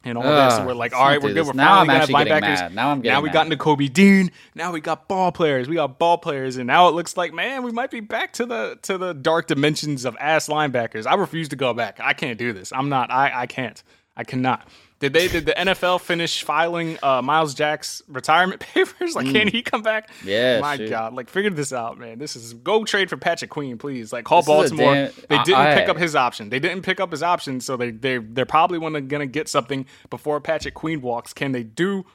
and 0.06 0.18
all 0.18 0.24
that. 0.24 0.52
So 0.54 0.62
Ugh, 0.62 0.68
we're 0.68 0.74
like, 0.74 0.94
all 0.94 1.06
right, 1.06 1.22
we're 1.22 1.34
good. 1.34 1.38
this. 1.38 1.48
We're 1.48 1.54
Now 1.54 1.80
finally 1.80 1.82
I'm 1.82 1.88
gonna 1.88 2.00
have 2.00 2.10
actually 2.10 2.24
getting 2.26 2.44
linebackers. 2.44 2.62
mad. 2.62 2.76
Now 2.76 2.92
I'm 2.92 3.02
getting 3.02 3.14
now 3.16 3.22
we 3.22 3.30
got 3.30 3.40
mad. 3.48 3.54
into 3.54 3.58
Kobe 3.58 3.88
Dean. 3.90 4.32
Now 4.56 4.72
we 4.72 4.80
got 4.80 5.08
ball 5.10 5.32
players. 5.32 5.68
We 5.68 5.76
got 5.76 6.00
ball 6.00 6.18
players, 6.18 6.58
and 6.58 6.68
now 6.68 6.88
it 6.88 6.92
looks 6.94 7.18
like 7.18 7.34
man, 7.34 7.64
we 7.64 7.72
might 7.72 7.92
be 7.92 8.00
back 8.00 8.32
to 8.34 8.46
the 8.46 8.80
to 8.84 8.98
the 8.98 9.14
dark 9.14 9.48
dimensions 9.48 10.06
of 10.06 10.16
ass 10.20 10.48
linebackers. 10.48 11.06
I 11.06 11.16
refuse 11.16 11.50
to 11.50 11.56
go 11.58 11.74
back. 11.74 12.00
I 12.02 12.14
can't 12.14 12.38
do 12.40 12.54
this. 12.54 12.72
I'm 12.72 12.88
not. 12.90 13.12
I 13.12 13.32
I 13.42 13.48
can't. 13.48 13.82
I 14.16 14.24
cannot. 14.24 14.68
Did 15.00 15.12
they? 15.14 15.28
Did 15.28 15.46
the 15.46 15.52
NFL 15.54 16.00
finish 16.02 16.44
filing 16.44 16.98
uh, 17.04 17.22
Myles 17.22 17.54
Jack's 17.54 18.02
retirement 18.08 18.62
papers? 18.74 19.14
Like, 19.16 19.30
can 19.30 19.48
he 19.50 19.62
come 19.62 19.82
back? 19.82 20.10
Mm. 20.22 20.26
Yeah, 20.26 20.60
my 20.62 20.78
shoot. 20.78 20.90
God! 20.90 21.14
Like, 21.14 21.30
figure 21.30 21.50
this 21.50 21.74
out, 21.74 21.98
man. 21.98 22.18
This 22.18 22.36
is 22.38 22.54
go 22.54 22.86
trade 22.86 23.10
for 23.10 23.18
Patrick 23.18 23.52
Queen, 23.52 23.78
please. 23.78 24.14
Like, 24.14 24.24
call 24.24 24.42
This 24.42 24.48
Baltimore. 24.48 24.94
damn- 24.94 25.12
they 25.30 25.38
didn't 25.44 25.60
I- 25.60 25.76
pick 25.76 25.90
up 25.90 25.98
his 25.98 26.16
option. 26.16 26.50
They 26.50 26.60
didn't 26.60 26.84
pick 26.84 27.00
up 27.02 27.12
his 27.12 27.22
option, 27.24 27.60
so 27.60 27.76
they 27.76 27.92
they 27.92 28.20
they're 28.20 28.46
probably 28.46 28.78
wanna, 28.80 29.02
gonna 29.02 29.26
get 29.26 29.50
something 29.50 29.86
before 30.10 30.40
Patrick 30.40 30.74
Queen 30.76 31.02
walks. 31.02 31.34
Can 31.34 31.52
they 31.52 31.64
do 31.64 32.06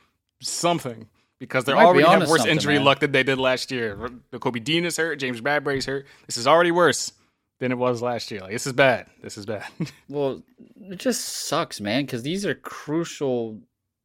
something? 0.40 1.06
Because 1.38 1.64
they 1.64 1.72
Might 1.74 1.80
be 1.94 2.02
already 2.04 2.20
have 2.20 2.28
worse 2.28 2.44
injury 2.44 2.74
man. 2.74 2.84
luck 2.84 3.00
than 3.00 3.12
they 3.12 3.22
did 3.22 3.38
last 3.38 3.70
year. 3.70 3.96
Nakobe 4.30 4.62
Dean 4.62 4.84
is 4.84 4.96
hurt. 4.98 5.16
James 5.16 5.40
Bradberry's 5.40 5.86
hurt. 5.86 6.06
This 6.26 6.36
is 6.36 6.46
already 6.46 6.70
worse 6.70 7.12
than 7.60 7.70
it 7.70 7.78
was 7.78 8.02
last 8.02 8.30
year. 8.30 8.40
Like 8.40 8.50
this 8.50 8.66
is 8.66 8.72
bad. 8.72 9.06
This 9.22 9.38
is 9.38 9.46
bad. 9.46 9.66
Well, 10.08 10.42
it 10.80 10.98
just 10.98 11.20
sucks, 11.24 11.80
man, 11.80 12.04
because 12.04 12.22
these 12.24 12.44
are 12.44 12.54
crucial 12.54 13.60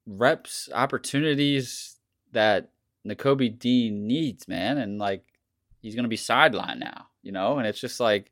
reps, 0.06 0.70
opportunities 0.72 1.96
that 2.34 2.70
Nakobe 3.08 3.58
D 3.58 3.90
needs, 3.90 4.48
man, 4.48 4.78
and 4.78 5.00
like 5.00 5.24
he's 5.82 5.96
gonna 5.96 6.08
be 6.08 6.18
sidelined 6.18 6.80
now, 6.80 7.08
you 7.24 7.32
know, 7.32 7.58
and 7.58 7.66
it's 7.68 7.80
just 7.80 8.00
like, 8.00 8.32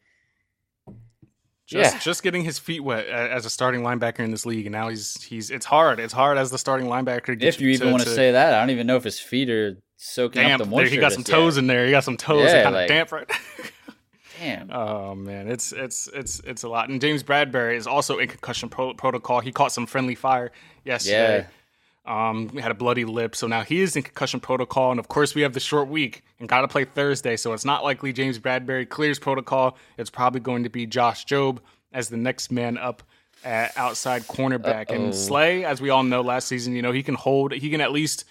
Just 1.66 1.94
yeah, 1.94 2.00
just 2.00 2.22
getting 2.22 2.44
his 2.44 2.60
feet 2.60 2.82
wet 2.82 3.08
as 3.08 3.46
a 3.46 3.50
starting 3.50 3.82
linebacker 3.82 4.20
in 4.20 4.32
this 4.32 4.46
league, 4.46 4.66
and 4.66 4.74
now 4.74 4.90
he's 4.90 5.24
he's 5.24 5.50
it's 5.50 5.66
hard. 5.66 6.00
It's 6.00 6.14
hard 6.14 6.38
as 6.38 6.52
the 6.52 6.58
starting 6.58 6.88
linebacker. 6.88 7.40
to 7.40 7.46
if 7.46 7.62
you 7.62 7.70
even 7.70 7.92
want 7.92 8.04
to 8.04 8.10
say 8.10 8.34
that, 8.34 8.54
I 8.54 8.60
don't 8.60 8.70
even 8.70 8.86
know 8.88 8.98
if 8.98 9.04
his 9.04 9.20
feet 9.20 9.50
are 9.50 9.78
soaking 9.96 10.42
damp, 10.44 10.62
up 10.62 10.68
the 10.68 10.76
there, 10.76 10.82
moisture. 10.82 10.96
he 10.96 11.00
got 11.00 11.14
some 11.14 11.24
just 11.24 11.30
yet. 11.30 11.36
toes 11.38 11.58
in 11.58 11.68
there. 11.68 11.86
He 11.86 11.92
got 11.92 12.04
some 12.04 12.18
toes 12.18 12.46
Yeah, 12.48 12.54
that 12.54 12.64
kind 12.66 12.76
of 12.76 12.88
damp 12.88 13.12
right. 13.12 13.30
Damn. 14.44 14.72
Oh 14.72 15.16
man, 15.16 15.48
it's 15.48 15.72
it's 15.72 16.10
it's 16.14 16.40
it's 16.42 16.64
a 16.64 16.70
lot. 16.70 16.90
And 16.90 17.00
James 17.00 17.24
Bradberry 17.24 17.78
is 17.78 17.88
also 17.88 18.18
in 18.18 18.28
concussion 18.28 18.68
pro- 18.68 18.94
protocol. 18.94 19.40
He 19.40 19.52
caught 19.52 19.72
some 19.72 19.86
friendly 19.86 20.16
fire 20.16 20.52
yesterday. 20.84 21.48
Um, 22.06 22.50
we 22.54 22.62
had 22.62 22.70
a 22.70 22.74
bloody 22.74 23.06
lip, 23.06 23.34
so 23.34 23.48
now 23.48 23.62
he 23.62 23.80
is 23.80 23.96
in 23.96 24.04
concussion 24.04 24.42
protocol. 24.42 24.92
And 24.92 25.00
of 25.00 25.08
course, 25.08 25.34
we 25.34 25.44
have 25.44 25.54
the 25.54 25.62
short 25.62 25.88
week 25.88 26.26
and 26.40 26.50
got 26.50 26.62
to 26.62 26.68
play 26.68 26.84
Thursday, 26.84 27.38
so 27.38 27.54
it's 27.54 27.64
not 27.64 27.86
likely 27.86 28.12
James 28.12 28.38
Bradberry 28.38 28.88
clears 28.88 29.18
protocol. 29.18 29.78
It's 29.98 30.10
probably 30.10 30.42
going 30.42 30.64
to 30.64 30.70
be 30.70 30.86
Josh 30.86 31.26
Jobe 31.26 31.60
as 31.94 32.10
the 32.10 32.18
next 32.18 32.52
man 32.52 32.78
up 32.78 33.04
at 33.46 33.72
outside 33.78 34.24
cornerback. 34.24 34.90
And 34.90 35.16
Slay, 35.16 35.64
as 35.64 35.80
we 35.80 35.90
all 35.90 36.04
know, 36.04 36.20
last 36.20 36.50
season, 36.50 36.76
you 36.76 36.82
know, 36.82 36.92
he 36.92 37.04
can 37.04 37.16
hold, 37.16 37.54
he 37.54 37.70
can 37.70 37.80
at 37.80 37.94
least 37.94 38.26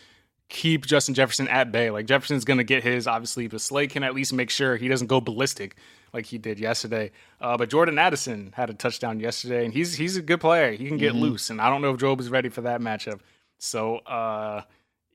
keep 0.50 0.84
Justin 0.84 1.14
Jefferson 1.14 1.48
at 1.48 1.72
bay. 1.72 1.90
Like 1.90 2.04
Jefferson's 2.04 2.44
going 2.44 2.58
to 2.58 2.64
get 2.64 2.82
his, 2.82 3.06
obviously, 3.06 3.48
but 3.48 3.62
Slay 3.62 3.86
can 3.86 4.02
at 4.02 4.14
least 4.14 4.34
make 4.34 4.50
sure 4.50 4.76
he 4.76 4.88
doesn't 4.88 5.06
go 5.06 5.18
ballistic 5.18 5.76
like 6.12 6.26
he 6.26 6.38
did 6.38 6.58
yesterday. 6.58 7.10
Uh, 7.40 7.56
but 7.56 7.70
Jordan 7.70 7.98
Addison 7.98 8.52
had 8.54 8.70
a 8.70 8.74
touchdown 8.74 9.20
yesterday, 9.20 9.64
and 9.64 9.72
he's 9.74 9.94
he's 9.94 10.16
a 10.16 10.22
good 10.22 10.40
player. 10.40 10.72
He 10.72 10.86
can 10.88 10.96
get 10.98 11.14
loose, 11.14 11.50
and 11.50 11.60
I 11.60 11.70
don't 11.70 11.82
know 11.82 11.92
if 11.94 12.00
Jobe 12.00 12.20
is 12.20 12.30
ready 12.30 12.48
for 12.48 12.62
that 12.62 12.80
matchup. 12.80 13.20
So 13.58 13.96
uh, 13.98 14.62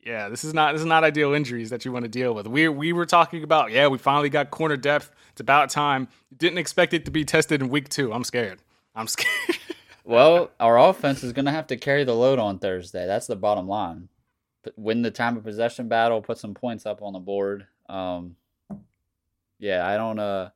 Yeah, 0.05 0.29
this 0.29 0.43
is 0.45 0.53
not 0.53 0.73
this 0.73 0.81
is 0.81 0.87
not 0.87 1.03
ideal 1.03 1.33
injuries 1.33 1.69
that 1.69 1.83
you 1.83 1.91
want 1.91 2.03
to 2.03 2.09
deal 2.09 2.33
with. 2.33 2.47
We 2.47 2.69
we 2.69 2.93
were 2.93 3.05
talking 3.05 3.43
about 3.43 3.71
yeah, 3.71 3.87
we 3.87 3.97
finally 3.97 4.29
got 4.29 4.51
corner 4.51 4.77
depth. 4.77 5.11
It's 5.31 5.41
about 5.41 5.69
time. 5.69 6.07
Didn't 6.35 6.57
expect 6.59 6.93
it 6.93 7.05
to 7.05 7.11
be 7.11 7.25
tested 7.25 7.61
in 7.61 7.69
week 7.69 7.89
two. 7.89 8.13
I'm 8.13 8.23
scared. 8.23 8.59
I'm 8.95 9.07
scared. 9.15 9.57
well, 10.05 10.49
our 10.59 10.79
offense 10.79 11.23
is 11.23 11.33
going 11.33 11.45
to 11.45 11.51
have 11.51 11.67
to 11.67 11.77
carry 11.77 12.03
the 12.05 12.15
load 12.15 12.39
on 12.39 12.57
Thursday. 12.57 13.05
That's 13.05 13.27
the 13.27 13.35
bottom 13.35 13.67
line. 13.67 14.09
Win 14.75 15.01
the 15.01 15.11
time 15.11 15.37
of 15.37 15.43
possession 15.43 15.87
battle, 15.87 16.21
put 16.21 16.37
some 16.37 16.53
points 16.53 16.85
up 16.85 17.01
on 17.01 17.13
the 17.13 17.19
board. 17.19 17.67
Um, 17.87 18.35
yeah, 19.59 19.85
I 19.87 19.97
don't. 19.97 20.19
Uh, 20.19 20.49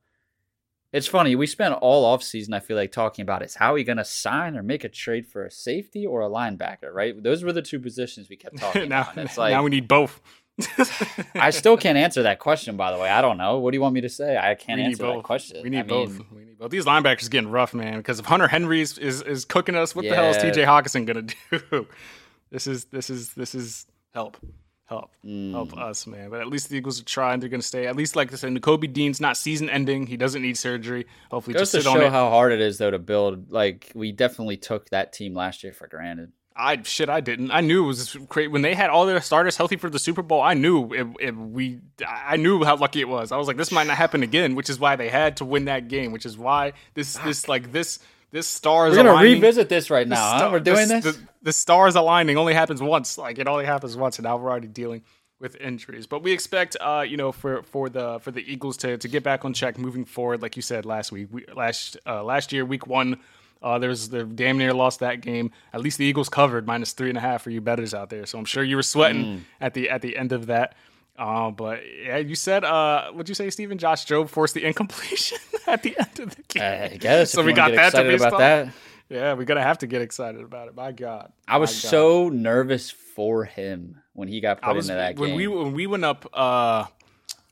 it's 0.93 1.07
funny. 1.07 1.35
We 1.35 1.47
spent 1.47 1.73
all 1.75 2.03
off 2.03 2.21
season, 2.21 2.53
I 2.53 2.59
feel 2.59 2.75
like, 2.75 2.91
talking 2.91 3.23
about 3.23 3.43
is 3.43 3.55
how 3.55 3.71
are 3.71 3.75
we 3.75 3.83
going 3.83 3.97
to 3.97 4.05
sign 4.05 4.57
or 4.57 4.63
make 4.63 4.83
a 4.83 4.89
trade 4.89 5.25
for 5.25 5.45
a 5.45 5.51
safety 5.51 6.05
or 6.05 6.21
a 6.21 6.29
linebacker, 6.29 6.91
right? 6.91 7.21
Those 7.21 7.43
were 7.43 7.53
the 7.53 7.61
two 7.61 7.79
positions 7.79 8.29
we 8.29 8.35
kept 8.35 8.57
talking 8.59 8.89
now, 8.89 9.03
about. 9.03 9.17
It's 9.17 9.37
like, 9.37 9.51
now 9.51 9.63
we 9.63 9.69
need 9.69 9.87
both. 9.87 10.19
I 11.33 11.49
still 11.51 11.77
can't 11.77 11.97
answer 12.05 12.23
that 12.23 12.39
question, 12.39 12.75
by 12.75 12.91
the 12.91 12.97
way. 12.97 13.09
I 13.09 13.21
don't 13.21 13.37
know. 13.37 13.59
What 13.59 13.71
do 13.71 13.77
you 13.77 13.81
want 13.81 13.93
me 13.93 14.01
to 14.01 14.09
say? 14.09 14.37
I 14.37 14.53
can't 14.55 14.81
answer 14.81 15.03
both. 15.03 15.17
that 15.17 15.23
question. 15.23 15.63
We 15.63 15.69
need 15.69 15.79
I 15.79 15.83
both. 15.83 16.11
Mean, 16.11 16.27
we 16.35 16.43
need 16.43 16.57
both. 16.57 16.71
These 16.71 16.85
linebackers 16.85 17.27
are 17.27 17.29
getting 17.29 17.49
rough, 17.49 17.73
man. 17.73 17.97
Because 17.97 18.19
if 18.19 18.25
Hunter 18.25 18.47
Henry 18.47 18.81
is, 18.81 18.97
is, 18.97 19.45
cooking 19.45 19.75
us, 19.75 19.95
what 19.95 20.03
yeah. 20.05 20.11
the 20.11 20.15
hell 20.17 20.29
is 20.29 20.37
TJ 20.37 20.65
Hockenson 20.65 21.05
gonna 21.05 21.21
do? 21.21 21.87
this 22.51 22.67
is 22.67 22.85
this 22.85 23.09
is 23.09 23.33
this 23.33 23.55
is 23.55 23.87
help. 24.13 24.37
Help, 24.91 25.09
mm. 25.25 25.51
help 25.51 25.77
us, 25.77 26.05
man. 26.05 26.29
But 26.29 26.41
at 26.41 26.47
least 26.47 26.67
the 26.67 26.75
Eagles 26.75 26.99
are 26.99 27.05
trying. 27.05 27.39
They're 27.39 27.47
going 27.47 27.61
to 27.61 27.65
stay. 27.65 27.87
At 27.87 27.95
least, 27.95 28.17
like 28.17 28.33
I 28.33 28.35
said, 28.35 28.51
Nakobe 28.51 28.91
Dean's 28.91 29.21
not 29.21 29.37
season 29.37 29.69
ending. 29.69 30.05
He 30.05 30.17
doesn't 30.17 30.41
need 30.41 30.57
surgery. 30.57 31.07
Hopefully, 31.29 31.57
just 31.57 31.71
to 31.71 31.81
show 31.81 32.09
how 32.09 32.29
hard 32.29 32.51
it 32.51 32.59
is, 32.59 32.77
though, 32.77 32.91
to 32.91 32.99
build. 32.99 33.53
Like 33.53 33.89
we 33.95 34.11
definitely 34.11 34.57
took 34.57 34.89
that 34.89 35.13
team 35.13 35.33
last 35.33 35.63
year 35.63 35.71
for 35.71 35.87
granted. 35.87 36.33
I 36.57 36.81
shit, 36.83 37.07
I 37.07 37.21
didn't. 37.21 37.51
I 37.51 37.61
knew 37.61 37.85
it 37.85 37.87
was 37.87 38.17
great 38.27 38.51
when 38.51 38.63
they 38.63 38.75
had 38.75 38.89
all 38.89 39.05
their 39.05 39.21
starters 39.21 39.55
healthy 39.55 39.77
for 39.77 39.89
the 39.89 39.97
Super 39.97 40.21
Bowl. 40.23 40.41
I 40.41 40.55
knew 40.55 40.91
it, 40.91 41.07
it, 41.21 41.31
we, 41.37 41.79
I 42.05 42.35
knew 42.35 42.65
how 42.65 42.75
lucky 42.75 42.99
it 42.99 43.07
was. 43.07 43.31
I 43.31 43.37
was 43.37 43.47
like, 43.47 43.55
this 43.55 43.71
might 43.71 43.87
not 43.87 43.95
happen 43.95 44.23
again, 44.23 44.55
which 44.55 44.69
is 44.69 44.77
why 44.77 44.97
they 44.97 45.07
had 45.07 45.37
to 45.37 45.45
win 45.45 45.65
that 45.65 45.87
game. 45.87 46.11
Which 46.11 46.25
is 46.25 46.37
why 46.37 46.73
this, 46.95 47.13
this, 47.19 47.47
like 47.47 47.71
this, 47.71 47.99
this 48.31 48.47
stars. 48.47 48.91
We're 48.91 48.97
gonna 48.97 49.11
aligning, 49.11 49.33
revisit 49.33 49.69
this 49.69 49.89
right 49.89 50.07
now. 50.07 50.15
Star, 50.15 50.39
huh? 50.39 50.49
We're 50.51 50.59
doing 50.59 50.87
this. 50.87 51.03
The, 51.03 51.19
the 51.43 51.53
stars 51.53 51.95
aligning 51.95 52.37
only 52.37 52.53
happens 52.53 52.81
once. 52.81 53.17
Like 53.17 53.39
it 53.39 53.47
only 53.47 53.65
happens 53.65 53.95
once, 53.95 54.17
and 54.17 54.23
now 54.23 54.37
we're 54.37 54.49
already 54.49 54.67
dealing 54.67 55.03
with 55.39 55.55
injuries. 55.55 56.05
But 56.07 56.23
we 56.23 56.31
expect, 56.31 56.77
uh, 56.79 57.03
you 57.07 57.17
know, 57.17 57.31
for 57.31 57.63
for 57.63 57.89
the 57.89 58.19
for 58.19 58.31
the 58.31 58.41
Eagles 58.41 58.77
to 58.77 58.97
to 58.97 59.07
get 59.07 59.23
back 59.23 59.45
on 59.45 59.53
track 59.53 59.77
moving 59.77 60.05
forward. 60.05 60.41
Like 60.41 60.55
you 60.55 60.61
said 60.61 60.85
last 60.85 61.11
week, 61.11 61.27
we, 61.31 61.45
last 61.55 61.97
uh, 62.05 62.23
last 62.23 62.51
year, 62.51 62.65
week 62.65 62.87
one 62.87 63.19
uh, 63.61 63.77
there's 63.77 64.09
they 64.09 64.23
damn 64.23 64.57
near 64.57 64.73
lost 64.73 64.99
that 65.01 65.21
game. 65.21 65.51
At 65.73 65.81
least 65.81 65.97
the 65.97 66.05
Eagles 66.05 66.29
covered 66.29 66.65
minus 66.65 66.93
three 66.93 67.09
and 67.09 67.17
a 67.17 67.21
half 67.21 67.43
for 67.43 67.51
you 67.51 67.61
betters 67.61 67.93
out 67.93 68.09
there. 68.09 68.25
So 68.25 68.39
I'm 68.39 68.45
sure 68.45 68.63
you 68.63 68.75
were 68.75 68.83
sweating 68.83 69.23
mm. 69.23 69.41
at 69.59 69.73
the 69.73 69.89
at 69.89 70.01
the 70.01 70.17
end 70.17 70.31
of 70.31 70.47
that. 70.47 70.75
Uh, 71.21 71.51
but 71.51 71.81
yeah, 72.03 72.17
you 72.17 72.33
said 72.33 72.63
uh, 72.63 73.11
what'd 73.11 73.29
you 73.29 73.35
say, 73.35 73.47
Stephen? 73.51 73.77
Josh 73.77 74.07
Jobe 74.07 74.27
forced 74.27 74.55
the 74.55 74.65
incompletion 74.65 75.37
at 75.67 75.83
the 75.83 75.95
end 75.95 76.19
of 76.19 76.35
the 76.35 76.41
game. 76.47 76.63
I 76.93 76.97
guess 76.97 77.31
so. 77.31 77.43
we 77.43 77.53
got 77.53 77.71
that 77.73 77.91
to 77.91 78.03
be 78.03 78.15
about 78.15 78.39
that. 78.39 78.73
Yeah, 79.07 79.33
we're 79.33 79.45
gonna 79.45 79.61
have 79.61 79.77
to 79.79 79.87
get 79.87 80.01
excited 80.01 80.41
about 80.41 80.67
it. 80.67 80.75
My 80.75 80.91
God, 80.91 81.31
I 81.47 81.57
was 81.57 81.75
so 81.75 82.29
nervous 82.29 82.89
for 82.89 83.45
him 83.45 84.01
when 84.13 84.29
he 84.29 84.41
got 84.41 84.63
put 84.63 84.75
was, 84.75 84.89
into 84.89 84.97
that 84.97 85.19
when 85.19 85.29
game. 85.29 85.37
we 85.37 85.47
when 85.47 85.73
we 85.73 85.85
went 85.85 86.05
up. 86.05 86.27
Uh, 86.33 86.85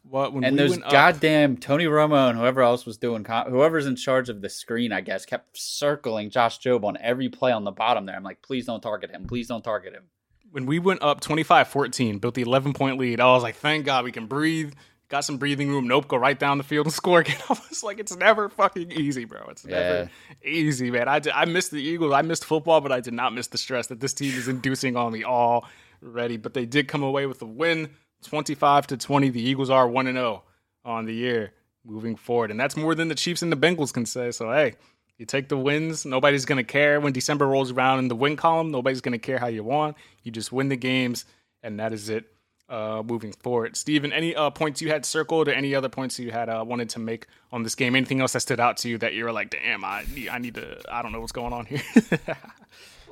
what, 0.10 0.34
and 0.34 0.44
we 0.44 0.50
there's 0.50 0.78
goddamn 0.78 1.54
up, 1.54 1.60
Tony 1.60 1.86
Romo 1.86 2.32
and 2.32 2.40
whoever 2.40 2.62
else 2.62 2.88
was 2.88 2.98
doing, 2.98 3.24
whoever's 3.24 3.86
in 3.86 3.96
charge 3.96 4.30
of 4.30 4.42
the 4.42 4.50
screen, 4.50 4.92
I 4.92 5.02
guess, 5.02 5.24
kept 5.24 5.56
circling 5.56 6.32
Josh 6.32 6.60
Jobe 6.60 6.84
on 6.86 6.98
every 7.00 7.30
play 7.30 7.52
on 7.52 7.64
the 7.66 7.72
bottom 7.72 8.08
there. 8.08 8.16
I'm 8.16 8.24
like, 8.24 8.42
please 8.42 8.66
don't 8.66 8.82
target 8.82 9.12
him. 9.12 9.28
Please 9.28 9.48
don't 9.48 9.64
target 9.64 9.94
him. 9.94 10.06
When 10.52 10.66
we 10.66 10.80
went 10.80 11.02
up 11.04 11.22
25 11.22 11.68
14, 11.68 12.20
built 12.20 12.34
the 12.34 12.42
11 12.42 12.74
point 12.74 12.98
lead, 12.98 13.20
I 13.20 13.26
was 13.28 13.44
like, 13.44 13.56
thank 13.56 13.86
God 13.86 14.04
we 14.04 14.12
can 14.12 14.28
breathe. 14.28 14.74
Got 15.10 15.22
some 15.22 15.38
breathing 15.38 15.70
room. 15.70 15.88
Nope, 15.88 16.08
go 16.08 16.18
right 16.18 16.38
down 16.38 16.60
the 16.60 16.64
field 16.64 16.86
and 16.86 16.94
score 17.02 17.20
again. 17.20 17.38
I 17.50 17.58
was 17.70 17.84
like, 17.84 18.00
it's 18.00 18.16
never 18.16 18.50
fucking 18.50 18.92
easy, 18.92 19.26
bro. 19.26 19.48
It's 19.50 19.66
never 19.66 20.10
yeah. 20.44 20.50
easy, 20.50 20.92
man. 20.92 21.08
I, 21.08 21.20
did, 21.20 21.34
I 21.34 21.46
missed 21.46 21.72
the 21.72 21.82
Eagles. 21.82 22.14
I 22.14 22.22
missed 22.22 22.46
football, 22.46 22.82
but 22.82 22.92
I 22.92 23.00
did 23.00 23.14
not 23.14 23.34
miss 23.34 23.48
the 23.48 23.58
stress 23.58 23.88
that 23.88 24.00
this 24.00 24.14
team 24.14 24.34
is 24.36 24.48
inducing 24.48 24.96
on 24.96 25.12
me 25.12 25.24
already. 25.24 26.38
But 26.38 26.54
they 26.54 26.66
did 26.66 26.88
come 26.88 27.04
away 27.04 27.26
with 27.26 27.42
a 27.42 27.46
win 27.46 27.90
25 28.24 28.88
to 28.88 28.98
20. 28.98 29.30
The 29.30 29.42
Eagles 29.42 29.70
are 29.70 29.88
1 29.88 30.06
0 30.06 30.44
on 30.86 31.06
the 31.06 31.14
year 31.14 31.54
moving 31.86 32.16
forward. 32.16 32.52
And 32.52 32.60
that's 32.60 32.78
more 32.78 32.96
than 32.96 33.08
the 33.08 33.16
Chiefs 33.16 33.42
and 33.42 33.52
the 33.52 33.58
Bengals 33.58 33.94
can 33.94 34.06
say. 34.06 34.32
So, 34.32 34.52
hey, 34.52 34.76
you 35.20 35.26
take 35.26 35.50
the 35.50 35.58
wins. 35.58 36.06
Nobody's 36.06 36.46
going 36.46 36.58
to 36.58 36.64
care 36.64 37.00
when 37.00 37.12
December 37.12 37.46
rolls 37.46 37.72
around 37.72 38.00
in 38.00 38.08
the 38.08 38.16
win 38.16 38.38
column. 38.38 38.72
Nobody's 38.72 39.02
going 39.02 39.12
to 39.12 39.20
care 39.20 39.38
how 39.38 39.48
you 39.48 39.64
won. 39.64 39.94
You 40.24 40.32
just 40.32 40.52
win 40.52 40.70
the 40.70 40.78
games, 40.78 41.26
and 41.62 41.78
that 41.80 41.92
is 41.92 42.08
it 42.08 42.26
uh, 42.70 43.04
moving 43.06 43.34
forward. 43.34 43.76
Steven, 43.76 44.14
any 44.14 44.34
uh, 44.34 44.50
points 44.50 44.82
you 44.82 44.90
had 44.90 45.06
circled 45.06 45.50
or 45.50 45.52
any 45.52 45.76
other 45.76 45.90
points 45.90 46.18
you 46.20 46.32
had 46.32 46.48
uh, 46.48 46.64
wanted 46.66 46.90
to 46.92 47.00
make 47.00 47.28
on 47.52 47.64
this 47.64 47.76
game? 47.76 47.98
Anything 47.98 48.22
else 48.22 48.32
that 48.32 48.40
stood 48.40 48.62
out 48.62 48.78
to 48.78 48.90
you 48.90 48.98
that 49.00 49.14
you 49.14 49.26
were 49.26 49.34
like, 49.34 49.50
damn, 49.50 49.84
I 49.84 50.06
need, 50.16 50.30
I 50.30 50.38
need 50.38 50.56
to, 50.56 50.82
I 50.90 51.02
don't 51.02 51.12
know 51.12 51.20
what's 51.20 51.34
going 51.34 51.52
on 51.52 51.66
here? 51.66 51.82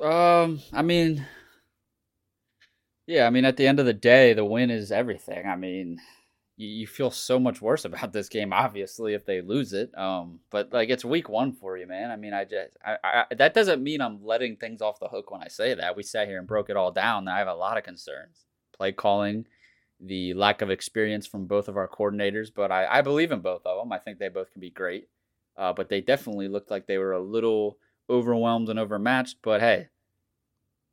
um, 0.02 0.60
I 0.72 0.80
mean, 0.80 1.26
yeah, 3.06 3.26
I 3.26 3.30
mean, 3.30 3.44
at 3.44 3.58
the 3.58 3.66
end 3.66 3.80
of 3.80 3.86
the 3.86 3.92
day, 3.92 4.32
the 4.32 4.46
win 4.46 4.70
is 4.70 4.90
everything. 4.90 5.46
I 5.46 5.56
mean, 5.56 6.00
you, 6.58 6.68
you 6.68 6.86
feel 6.86 7.10
so 7.10 7.38
much 7.38 7.62
worse 7.62 7.84
about 7.84 8.12
this 8.12 8.28
game, 8.28 8.52
obviously, 8.52 9.14
if 9.14 9.24
they 9.24 9.40
lose 9.40 9.72
it. 9.72 9.96
Um, 9.96 10.40
but 10.50 10.72
like 10.72 10.90
it's 10.90 11.04
week 11.04 11.28
one 11.28 11.52
for 11.52 11.78
you, 11.78 11.86
man. 11.86 12.10
I 12.10 12.16
mean, 12.16 12.34
I 12.34 12.44
just 12.44 12.76
I, 12.84 12.96
I, 13.02 13.34
that 13.36 13.54
doesn't 13.54 13.82
mean 13.82 14.02
I'm 14.02 14.22
letting 14.22 14.56
things 14.56 14.82
off 14.82 15.00
the 15.00 15.08
hook 15.08 15.30
when 15.30 15.42
I 15.42 15.48
say 15.48 15.74
that. 15.74 15.96
We 15.96 16.02
sat 16.02 16.28
here 16.28 16.38
and 16.38 16.46
broke 16.46 16.68
it 16.68 16.76
all 16.76 16.92
down. 16.92 17.28
I 17.28 17.38
have 17.38 17.48
a 17.48 17.54
lot 17.54 17.78
of 17.78 17.84
concerns. 17.84 18.44
Play 18.76 18.92
calling, 18.92 19.46
the 20.00 20.34
lack 20.34 20.60
of 20.60 20.70
experience 20.70 21.26
from 21.26 21.46
both 21.46 21.68
of 21.68 21.76
our 21.76 21.88
coordinators, 21.88 22.48
but 22.54 22.70
I, 22.70 22.98
I 22.98 23.02
believe 23.02 23.32
in 23.32 23.40
both 23.40 23.62
of 23.64 23.78
them. 23.78 23.92
I 23.92 23.98
think 23.98 24.18
they 24.18 24.28
both 24.28 24.52
can 24.52 24.60
be 24.60 24.70
great. 24.70 25.08
Uh, 25.56 25.72
but 25.72 25.88
they 25.88 26.00
definitely 26.00 26.46
looked 26.46 26.70
like 26.70 26.86
they 26.86 26.98
were 26.98 27.12
a 27.12 27.20
little 27.20 27.78
overwhelmed 28.08 28.68
and 28.68 28.78
overmatched. 28.78 29.38
But 29.42 29.60
hey, 29.60 29.88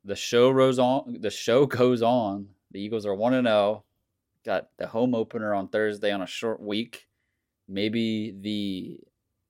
the 0.04 0.16
show 0.16 0.52
goes 0.52 0.78
on. 0.78 1.18
The 1.20 1.30
show 1.30 1.66
goes 1.66 2.02
on. 2.02 2.48
The 2.72 2.80
Eagles 2.80 3.06
are 3.06 3.14
one 3.14 3.34
and 3.34 3.46
zero. 3.46 3.84
Got 4.46 4.68
the 4.78 4.86
home 4.86 5.12
opener 5.12 5.52
on 5.52 5.66
Thursday 5.66 6.12
on 6.12 6.22
a 6.22 6.26
short 6.26 6.62
week. 6.62 7.08
Maybe 7.68 8.32
the 8.40 9.00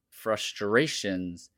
frustrations. 0.09 1.51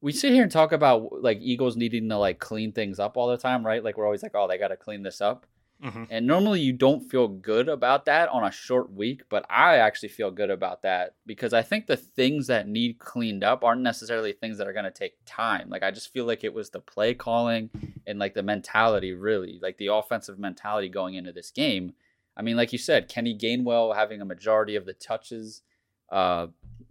We 0.00 0.12
sit 0.12 0.32
here 0.32 0.44
and 0.44 0.52
talk 0.52 0.70
about 0.70 1.20
like 1.20 1.38
Eagles 1.40 1.76
needing 1.76 2.08
to 2.10 2.16
like 2.18 2.38
clean 2.38 2.70
things 2.70 3.00
up 3.00 3.16
all 3.16 3.26
the 3.26 3.36
time, 3.36 3.66
right? 3.66 3.82
Like 3.82 3.98
we're 3.98 4.04
always 4.04 4.22
like, 4.22 4.36
oh, 4.36 4.46
they 4.46 4.58
got 4.58 4.68
to 4.68 4.76
clean 4.76 5.02
this 5.02 5.20
up. 5.20 5.44
Mm-hmm. 5.82 6.04
And 6.08 6.26
normally 6.26 6.60
you 6.60 6.72
don't 6.72 7.00
feel 7.10 7.26
good 7.26 7.68
about 7.68 8.04
that 8.04 8.28
on 8.28 8.44
a 8.44 8.52
short 8.52 8.92
week, 8.92 9.22
but 9.28 9.44
I 9.50 9.78
actually 9.78 10.10
feel 10.10 10.30
good 10.30 10.50
about 10.50 10.82
that 10.82 11.16
because 11.26 11.52
I 11.52 11.62
think 11.62 11.86
the 11.86 11.96
things 11.96 12.46
that 12.46 12.68
need 12.68 13.00
cleaned 13.00 13.42
up 13.42 13.64
aren't 13.64 13.82
necessarily 13.82 14.32
things 14.32 14.56
that 14.58 14.68
are 14.68 14.72
going 14.72 14.84
to 14.84 14.90
take 14.92 15.16
time. 15.26 15.68
Like 15.68 15.82
I 15.82 15.90
just 15.90 16.12
feel 16.12 16.26
like 16.26 16.44
it 16.44 16.54
was 16.54 16.70
the 16.70 16.78
play 16.78 17.12
calling 17.12 17.70
and 18.06 18.20
like 18.20 18.34
the 18.34 18.42
mentality 18.42 19.14
really, 19.14 19.58
like 19.60 19.78
the 19.78 19.88
offensive 19.88 20.38
mentality 20.38 20.88
going 20.88 21.14
into 21.14 21.32
this 21.32 21.50
game 21.50 21.94
I 22.36 22.42
mean, 22.42 22.56
like 22.56 22.72
you 22.72 22.78
said, 22.78 23.08
Kenny 23.08 23.36
Gainwell 23.36 23.94
having 23.94 24.20
a 24.20 24.24
majority 24.24 24.76
of 24.76 24.86
the 24.86 24.92
touches, 24.92 25.62
uh, 26.10 26.48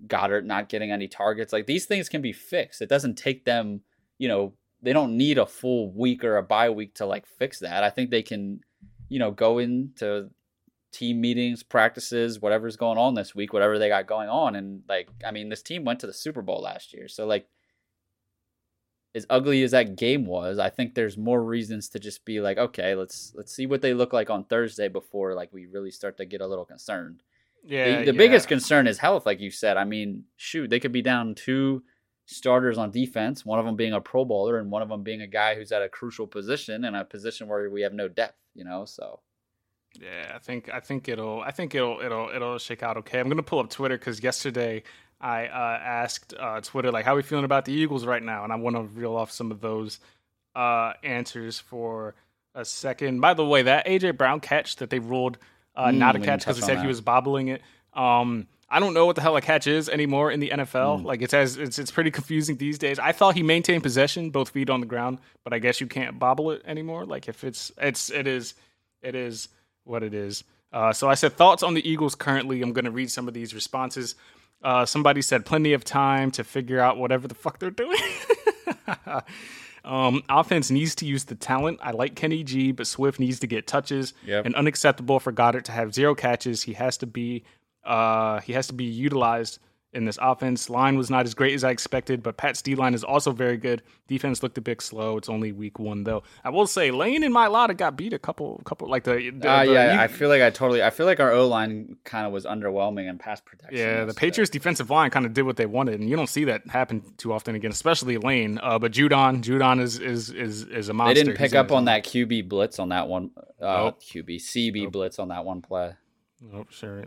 Goedert 0.08 0.46
not 0.46 0.70
getting 0.70 0.92
any 0.92 1.08
targets. 1.08 1.54
Like 1.54 1.66
these 1.66 1.86
things 1.86 2.10
can 2.10 2.22
be 2.22 2.34
fixed. 2.34 2.82
It 2.82 2.90
doesn't 2.90 3.16
take 3.16 3.46
them, 3.46 3.82
you 4.18 4.28
know, 4.28 4.54
they 4.82 4.94
don't 4.94 5.18
need 5.18 5.38
a 5.38 5.46
full 5.46 5.92
week 5.92 6.24
or 6.24 6.38
a 6.38 6.44
bye 6.44 6.70
week 6.70 6.96
to 6.96 7.06
like 7.06 7.26
fix 7.26 7.60
that. 7.60 7.84
I 7.84 7.90
think 7.90 8.10
they 8.10 8.22
can, 8.22 8.62
you 9.10 9.20
know, 9.20 9.32
go 9.32 9.60
into 9.60 10.30
team 10.92 11.22
meetings, 11.22 11.64
practices, 11.64 12.40
whatever's 12.40 12.76
going 12.76 12.98
on 12.98 13.16
this 13.16 13.34
week, 13.34 13.54
whatever 13.54 13.80
they 13.80 13.90
got 13.90 14.08
going 14.08 14.30
on. 14.30 14.56
And 14.56 14.84
like, 14.88 15.10
I 15.26 15.32
mean, 15.32 15.50
this 15.50 15.64
team 15.64 15.86
went 15.86 16.00
to 16.02 16.08
the 16.08 16.14
Super 16.14 16.42
Bowl 16.42 16.62
last 16.62 16.94
year. 16.94 17.08
So 17.08 17.26
like 17.26 17.48
as 19.16 19.26
ugly 19.30 19.64
as 19.64 19.72
that 19.72 19.96
game 19.96 20.26
was, 20.26 20.58
I 20.58 20.70
think 20.70 20.96
there's 20.96 21.18
more 21.18 21.44
reasons 21.44 21.90
to 21.90 22.00
just 22.00 22.26
be 22.26 22.42
like, 22.42 22.58
okay, 22.58 22.96
let's 22.96 23.32
let's 23.36 23.54
see 23.54 23.66
what 23.66 23.82
they 23.82 23.94
look 23.94 24.14
like 24.14 24.30
on 24.30 24.44
Thursday 24.46 24.88
before 24.88 25.36
like 25.36 25.54
we 25.54 25.66
really 25.68 25.92
start 25.92 26.18
to 26.18 26.26
get 26.26 26.42
a 26.42 26.48
little 26.48 26.66
concerned. 26.66 27.22
Yeah. 27.64 28.00
The, 28.00 28.06
the 28.06 28.14
yeah. 28.14 28.18
biggest 28.18 28.48
concern 28.48 28.88
is 28.88 28.98
health, 28.98 29.26
like 29.26 29.40
you 29.40 29.52
said. 29.52 29.78
I 29.78 29.84
mean, 29.84 30.24
shoot, 30.36 30.70
they 30.70 30.80
could 30.80 30.92
be 30.92 31.02
down 31.02 31.36
two 31.36 31.84
starters 32.26 32.78
on 32.78 32.92
defense, 32.92 33.46
one 33.46 33.60
of 33.60 33.66
them 33.66 33.76
being 33.76 33.94
a 33.94 34.02
Pro 34.02 34.26
Bowler 34.26 34.58
and 34.58 34.72
one 34.72 34.82
of 34.82 34.90
them 34.90 35.04
being 35.04 35.22
a 35.22 35.28
guy 35.28 35.56
who's 35.56 35.72
at 35.72 35.82
a 35.82 35.90
crucial 35.90 36.28
position 36.28 36.86
and 36.86 36.96
a 36.96 37.06
position 37.06 37.48
where 37.48 37.70
we 37.70 37.82
have 37.82 37.94
no 37.94 38.08
depth. 38.08 38.38
You 38.56 38.66
know, 38.66 38.86
so. 38.86 39.20
Yeah, 40.00 40.32
I 40.36 40.40
think 40.40 40.72
I 40.74 40.80
think 40.80 41.08
it'll 41.08 41.42
I 41.42 41.52
think 41.52 41.76
it'll 41.76 42.00
it'll 42.04 42.30
it'll 42.34 42.58
shake 42.58 42.82
out 42.82 42.98
okay. 42.98 43.20
I'm 43.20 43.30
gonna 43.30 43.44
pull 43.44 43.60
up 43.60 43.70
Twitter 43.70 43.98
because 43.98 44.24
yesterday 44.24 44.82
I 45.24 45.46
uh, 45.46 45.80
asked 45.82 46.34
uh, 46.38 46.60
Twitter 46.60 46.92
like, 46.92 47.06
"How 47.06 47.14
are 47.14 47.16
we 47.16 47.24
feeling 47.24 47.46
about 47.46 47.64
the 47.64 47.72
Eagles 47.72 48.06
right 48.06 48.22
now?" 48.22 48.44
And 48.44 48.52
I 48.52 48.58
want 48.58 48.76
to 48.76 48.82
reel 48.82 49.16
off 49.16 49.32
some 49.32 49.52
of 49.52 49.62
those 49.62 50.00
uh, 50.54 50.94
answers 51.02 51.60
for 51.60 52.14
a 52.54 52.66
second. 52.66 53.22
By 53.22 53.34
the 53.34 53.46
way, 53.46 53.62
that 53.64 53.88
AJ 53.88 54.18
Brown 54.18 54.42
catch 54.42 54.76
that 54.76 54.90
they 54.90 55.00
ruled 55.00 55.38
uh, 55.76 55.88
mm, 55.88 55.96
not 55.96 56.18
a 56.18 56.20
catch 56.20 56.42
because 56.42 56.60
they 56.60 56.66
said 56.66 56.78
that. 56.78 56.82
he 56.82 56.88
was 56.88 57.00
bobbling 57.00 57.48
it. 57.48 57.62
Um, 57.94 58.48
I 58.70 58.80
don't 58.80 58.94
know 58.94 59.06
what 59.06 59.16
the 59.16 59.22
hell 59.22 59.38
a 59.38 59.42
catch 59.42 59.66
is 59.66 59.88
anymore 59.88 60.30
in 60.30 60.42
the 60.42 60.50
NFL. 60.50 61.02
Mm. 61.02 61.06
Like 61.06 61.22
it's 61.22 61.34
as 61.34 61.58
it's 61.58 61.80
it's 61.80 61.92
pretty 61.92 62.12
confusing 62.12 62.58
these 62.58 62.78
days. 62.78 63.00
I 63.00 63.14
thought 63.14 63.36
he 63.36 63.44
maintained 63.44 63.82
possession, 63.82 64.30
both 64.30 64.50
feet 64.50 64.70
on 64.70 64.82
the 64.82 64.86
ground, 64.86 65.20
but 65.46 65.54
I 65.54 65.60
guess 65.60 65.80
you 65.80 65.88
can't 65.88 66.20
bobble 66.20 66.52
it 66.52 66.64
anymore. 66.66 67.06
Like 67.06 67.30
if 67.30 67.46
it's 67.46 67.72
it's 67.78 68.10
it 68.10 68.28
is 68.28 68.56
it 69.02 69.16
is 69.16 69.48
what 69.86 70.04
it 70.04 70.14
is. 70.14 70.44
Uh, 70.74 70.92
so 70.92 71.08
I 71.08 71.14
said 71.14 71.34
thoughts 71.34 71.64
on 71.64 71.76
the 71.76 71.88
Eagles 71.88 72.16
currently. 72.16 72.62
I'm 72.62 72.74
going 72.74 72.86
to 72.86 72.92
read 72.92 73.12
some 73.12 73.28
of 73.28 73.34
these 73.34 73.54
responses. 73.54 74.16
Uh, 74.64 74.86
somebody 74.86 75.22
said 75.22 75.46
plenty 75.46 75.74
of 75.74 75.84
time 75.84 76.32
to 76.32 76.44
figure 76.44 76.80
out 76.80 76.98
whatever 76.98 77.28
the 77.28 77.36
fuck 77.36 77.60
they're 77.60 77.70
doing. 77.70 78.00
um, 79.86 80.24
offense 80.30 80.72
needs 80.72 80.96
to 80.96 81.06
use 81.06 81.26
the 81.26 81.36
talent. 81.36 81.80
I 81.82 81.92
like 81.92 82.16
Kenny 82.16 82.44
G, 82.44 82.72
but 82.72 82.88
Swift 82.88 83.20
needs 83.20 83.40
to 83.42 83.48
get 83.48 83.68
touches. 83.68 84.14
Yep. 84.26 84.46
And 84.46 84.56
unacceptable 84.56 85.20
for 85.20 85.34
Goedert 85.34 85.66
to 85.66 85.72
have 85.74 85.94
zero 85.94 86.16
catches. 86.16 86.64
He 86.64 86.74
has 86.74 86.98
to 86.98 87.06
be 87.06 87.44
uh, 87.84 88.40
he 88.42 88.54
has 88.54 88.68
to 88.68 88.74
be 88.74 88.86
utilized 88.86 89.60
in 89.94 90.06
this 90.06 90.18
offense. 90.22 90.70
Line 90.70 90.98
was 90.98 91.10
not 91.10 91.26
as 91.26 91.34
great 91.34 91.54
as 91.54 91.64
I 91.64 91.72
expected, 91.72 92.22
but 92.24 92.38
Pat's 92.38 92.62
D 92.62 92.76
line 92.76 92.94
is 92.94 93.04
also 93.04 93.32
very 93.32 93.58
good. 93.58 93.82
Defense 94.08 94.44
looked 94.44 94.58
a 94.58 94.62
bit 94.62 94.82
slow. 94.82 95.18
It's 95.18 95.30
only 95.30 95.52
week 95.52 95.80
one 95.80 96.04
though. 96.04 96.24
I 96.44 96.50
will 96.50 96.68
say 96.68 96.92
Lane 96.92 97.24
and 97.24 97.34
Mailata 97.34 97.76
got 97.78 97.96
beat 97.96 98.14
a 98.14 98.20
couple, 98.20 98.62
couple 98.66 98.90
like 98.90 99.04
the. 99.04 99.32
the, 99.38 99.50
Uh, 99.50 99.66
the- 99.66 99.72
yeah, 99.74 99.94
you- 99.94 100.00
I 100.00 100.08
feel 100.08 100.30
like 100.30 100.42
I 100.42 100.50
totally. 100.50 100.82
I 100.84 100.90
feel 100.90 101.06
like 101.06 101.20
our 101.20 101.32
O 101.32 101.48
line 101.48 101.96
kind 102.04 102.26
of 102.28 102.34
was 102.34 102.46
underwhelming 102.46 103.08
in 103.10 103.18
pass 103.18 103.40
protection. 103.40 103.78
yeah, 103.78 104.06
the. 104.06 104.14
Patriots 104.14 104.50
defensive 104.50 104.90
line 104.90 105.10
kind 105.10 105.26
of 105.26 105.34
did 105.34 105.44
what 105.44 105.58
they 105.58 105.66
wanted, 105.66 106.00
and 106.00 106.10
you 106.10 106.16
don't 106.16 106.28
see 106.30 106.44
that 106.46 106.68
happen 106.70 107.04
too 107.18 107.32
often 107.34 107.56
again, 107.56 107.72
especially 107.72 108.18
Lane. 108.18 108.60
Uh, 108.62 108.80
but 108.80 108.92
Judon, 108.92 109.42
Judon 109.44 109.80
is 109.82 110.00
is 110.00 110.30
is 110.32 110.64
is 110.64 110.90
a 110.90 110.94
monster. 110.94 111.14
They 111.16 111.24
didn't 111.24 111.38
pick 111.38 111.52
in 111.52 111.58
up 111.58 111.72
on 111.72 111.86
that 111.86 112.04
QB 112.04 112.50
blitz 112.50 112.80
on 112.80 112.90
that 112.90 113.08
one. 113.08 113.32
Uh, 113.62 113.78
Nope. 113.94 114.02
QB 114.02 114.36
CB 114.42 114.92
blitz 114.92 115.20
on 115.20 115.30
that 115.30 115.46
one 115.46 115.62
play. 115.62 115.94
Nope, 116.42 116.68
sure. 116.72 117.06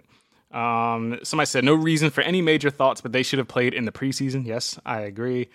Um, 0.57 1.19
somebody 1.23 1.47
said 1.47 1.65
no 1.65 1.75
reason 1.75 2.09
for 2.09 2.23
any 2.23 2.41
major 2.41 2.71
thoughts, 2.71 3.03
but 3.03 3.13
they 3.13 3.23
should 3.23 3.39
have 3.39 3.47
played 3.47 3.75
in 3.75 3.85
the 3.85 3.93
preseason. 3.93 4.47
Yes, 4.47 4.79
I 4.87 5.01
agree. 5.01 5.49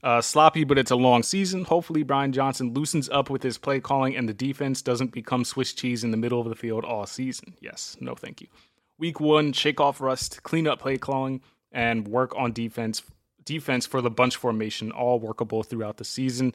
Uh, 0.00 0.20
sloppy, 0.20 0.62
but 0.62 0.78
it's 0.78 0.92
a 0.92 0.96
long 0.96 1.24
season. 1.24 1.64
Hopefully, 1.64 2.04
Brian 2.04 2.30
Johnson 2.30 2.72
loosens 2.72 3.08
up 3.08 3.30
with 3.30 3.42
his 3.42 3.58
play 3.58 3.80
calling 3.80 4.14
and 4.14 4.28
the 4.28 4.34
defense 4.34 4.80
doesn't 4.80 5.10
become 5.10 5.44
Swiss 5.44 5.72
cheese 5.72 6.04
in 6.04 6.12
the 6.12 6.16
middle 6.16 6.40
of 6.40 6.48
the 6.48 6.54
field 6.54 6.84
all 6.84 7.04
season. 7.04 7.54
Yes, 7.60 7.96
no, 8.00 8.14
thank 8.14 8.40
you. 8.42 8.46
Week 8.96 9.18
one, 9.18 9.52
shake 9.52 9.80
off 9.80 10.00
rust, 10.00 10.44
clean 10.44 10.68
up 10.68 10.78
play 10.78 10.98
calling, 10.98 11.40
and 11.72 12.06
work 12.06 12.32
on 12.36 12.52
defense. 12.52 13.02
Defense 13.44 13.86
for 13.86 14.00
the 14.00 14.10
bunch 14.10 14.36
formation, 14.36 14.92
all 14.92 15.18
workable 15.18 15.64
throughout 15.64 15.96
the 15.96 16.04
season. 16.04 16.54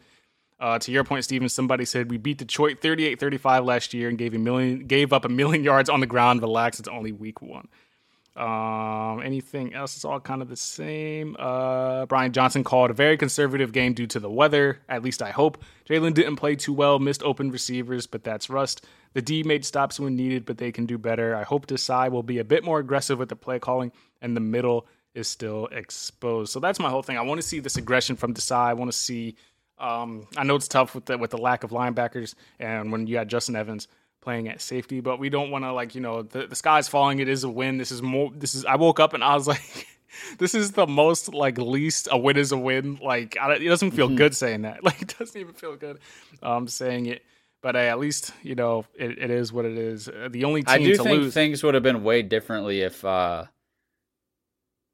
Uh, 0.58 0.80
to 0.80 0.92
your 0.92 1.04
point, 1.04 1.26
Steven, 1.26 1.50
somebody 1.50 1.84
said 1.84 2.10
we 2.10 2.18
beat 2.18 2.38
Detroit 2.38 2.80
38-35 2.82 3.66
last 3.66 3.94
year 3.94 4.08
and 4.08 4.18
gave 4.18 4.34
a 4.34 4.38
million, 4.38 4.86
gave 4.86 5.12
up 5.12 5.26
a 5.26 5.30
million 5.30 5.64
yards 5.66 5.90
on 5.90 6.00
the 6.00 6.06
ground. 6.06 6.42
Relax, 6.42 6.80
it's 6.80 6.88
only 6.88 7.12
week 7.12 7.42
one. 7.42 7.68
Um, 8.40 9.22
anything 9.22 9.74
else? 9.74 9.98
It's 9.98 10.06
all 10.06 10.22
kind 10.22 10.42
of 10.42 10.48
the 10.48 10.56
same. 10.56 11.36
Uh, 11.38 12.06
Brian 12.06 12.32
Johnson 12.32 12.64
called 12.64 12.90
a 12.90 12.94
very 12.94 13.18
conservative 13.18 13.74
game 13.74 13.94
due 13.94 14.08
to 14.08 14.20
the 14.20 14.30
weather. 14.30 14.80
At 14.88 15.04
least 15.04 15.22
I 15.22 15.32
hope. 15.32 15.62
Jalen 15.90 16.14
didn't 16.14 16.38
play 16.38 16.56
too 16.56 16.72
well, 16.72 17.00
missed 17.00 17.22
open 17.22 17.52
receivers, 17.52 18.08
but 18.08 18.24
that's 18.24 18.50
rust. 18.50 18.86
The 19.14 19.22
D 19.22 19.44
made 19.44 19.66
stops 19.66 20.00
when 20.00 20.16
needed, 20.16 20.46
but 20.46 20.58
they 20.58 20.72
can 20.72 20.86
do 20.86 20.98
better. 20.98 21.36
I 21.36 21.44
hope 21.44 21.68
Desai 21.68 22.10
will 22.10 22.24
be 22.24 22.38
a 22.40 22.46
bit 22.46 22.64
more 22.64 22.80
aggressive 22.80 23.20
with 23.20 23.28
the 23.28 23.36
play 23.36 23.60
calling, 23.60 23.92
and 24.22 24.38
the 24.38 24.42
middle 24.42 24.88
is 25.14 25.28
still 25.28 25.68
exposed. 25.74 26.54
So 26.54 26.62
that's 26.62 26.80
my 26.80 26.90
whole 26.90 27.04
thing. 27.04 27.18
I 27.18 27.22
want 27.22 27.42
to 27.42 27.48
see 27.48 27.60
this 27.60 27.76
aggression 27.76 28.16
from 28.16 28.34
Desai. 28.34 28.68
I 28.70 28.74
want 28.74 28.90
to 28.90 28.98
see. 28.98 29.36
Um, 29.78 30.28
I 30.38 30.44
know 30.44 30.56
it's 30.56 30.68
tough 30.70 30.96
with 30.96 31.06
the 31.06 31.18
with 31.18 31.32
the 31.32 31.38
lack 31.38 31.66
of 31.66 31.72
linebackers, 31.72 32.36
and 32.58 32.92
when 32.92 33.06
you 33.08 33.18
had 33.18 33.28
Justin 33.28 33.58
Evans 33.58 33.90
playing 34.22 34.48
at 34.48 34.62
safety, 34.62 35.00
but 35.00 35.20
we 35.20 35.30
don't 35.30 35.52
want 35.52 35.64
to 35.64 35.74
like 35.74 35.96
you 35.96 36.02
know 36.02 36.22
the, 36.22 36.48
the 36.48 36.56
sky's 36.56 36.88
falling. 36.88 37.20
It 37.20 37.28
is 37.28 37.44
a 37.44 37.50
win. 37.50 37.78
This 37.78 37.92
is 37.92 38.02
more. 38.02 38.32
This 38.36 38.56
is. 38.56 38.66
I 38.66 38.76
woke 38.76 39.00
up 39.00 39.14
and 39.14 39.24
I 39.24 39.34
was 39.36 39.48
like, 39.48 39.88
this 40.38 40.56
is 40.56 40.72
the 40.72 40.88
most 40.88 41.34
like 41.34 41.58
least 41.58 42.08
a 42.12 42.18
win 42.18 42.38
is 42.38 42.52
a 42.52 42.58
win. 42.58 43.00
Like 43.02 43.38
I, 43.38 43.54
it 43.54 43.68
doesn't 43.68 43.92
feel 43.92 44.10
good 44.10 44.36
saying 44.36 44.64
that. 44.64 44.84
Like 44.84 45.02
it 45.02 45.16
doesn't 45.18 45.40
even 45.40 45.54
feel 45.54 45.76
good 45.76 46.00
um 46.42 46.68
saying 46.68 47.08
it. 47.08 47.24
But 47.62 47.76
uh, 47.76 47.80
at 47.80 48.00
least 48.00 48.32
you 48.42 48.56
know 48.56 48.86
it, 48.96 49.18
it 49.18 49.30
is 49.30 49.52
what 49.52 49.66
it 49.66 49.78
is. 49.78 50.08
Uh, 50.08 50.30
the 50.32 50.46
only 50.46 50.64
team 50.64 50.74
I 50.74 50.78
do 50.78 50.96
think 50.96 51.10
lose. 51.10 51.34
things 51.34 51.64
would 51.64 51.74
have 51.74 51.84
been 51.84 52.04
way 52.04 52.22
differently 52.22 52.82
if 52.82 53.04
uh, 53.04 53.46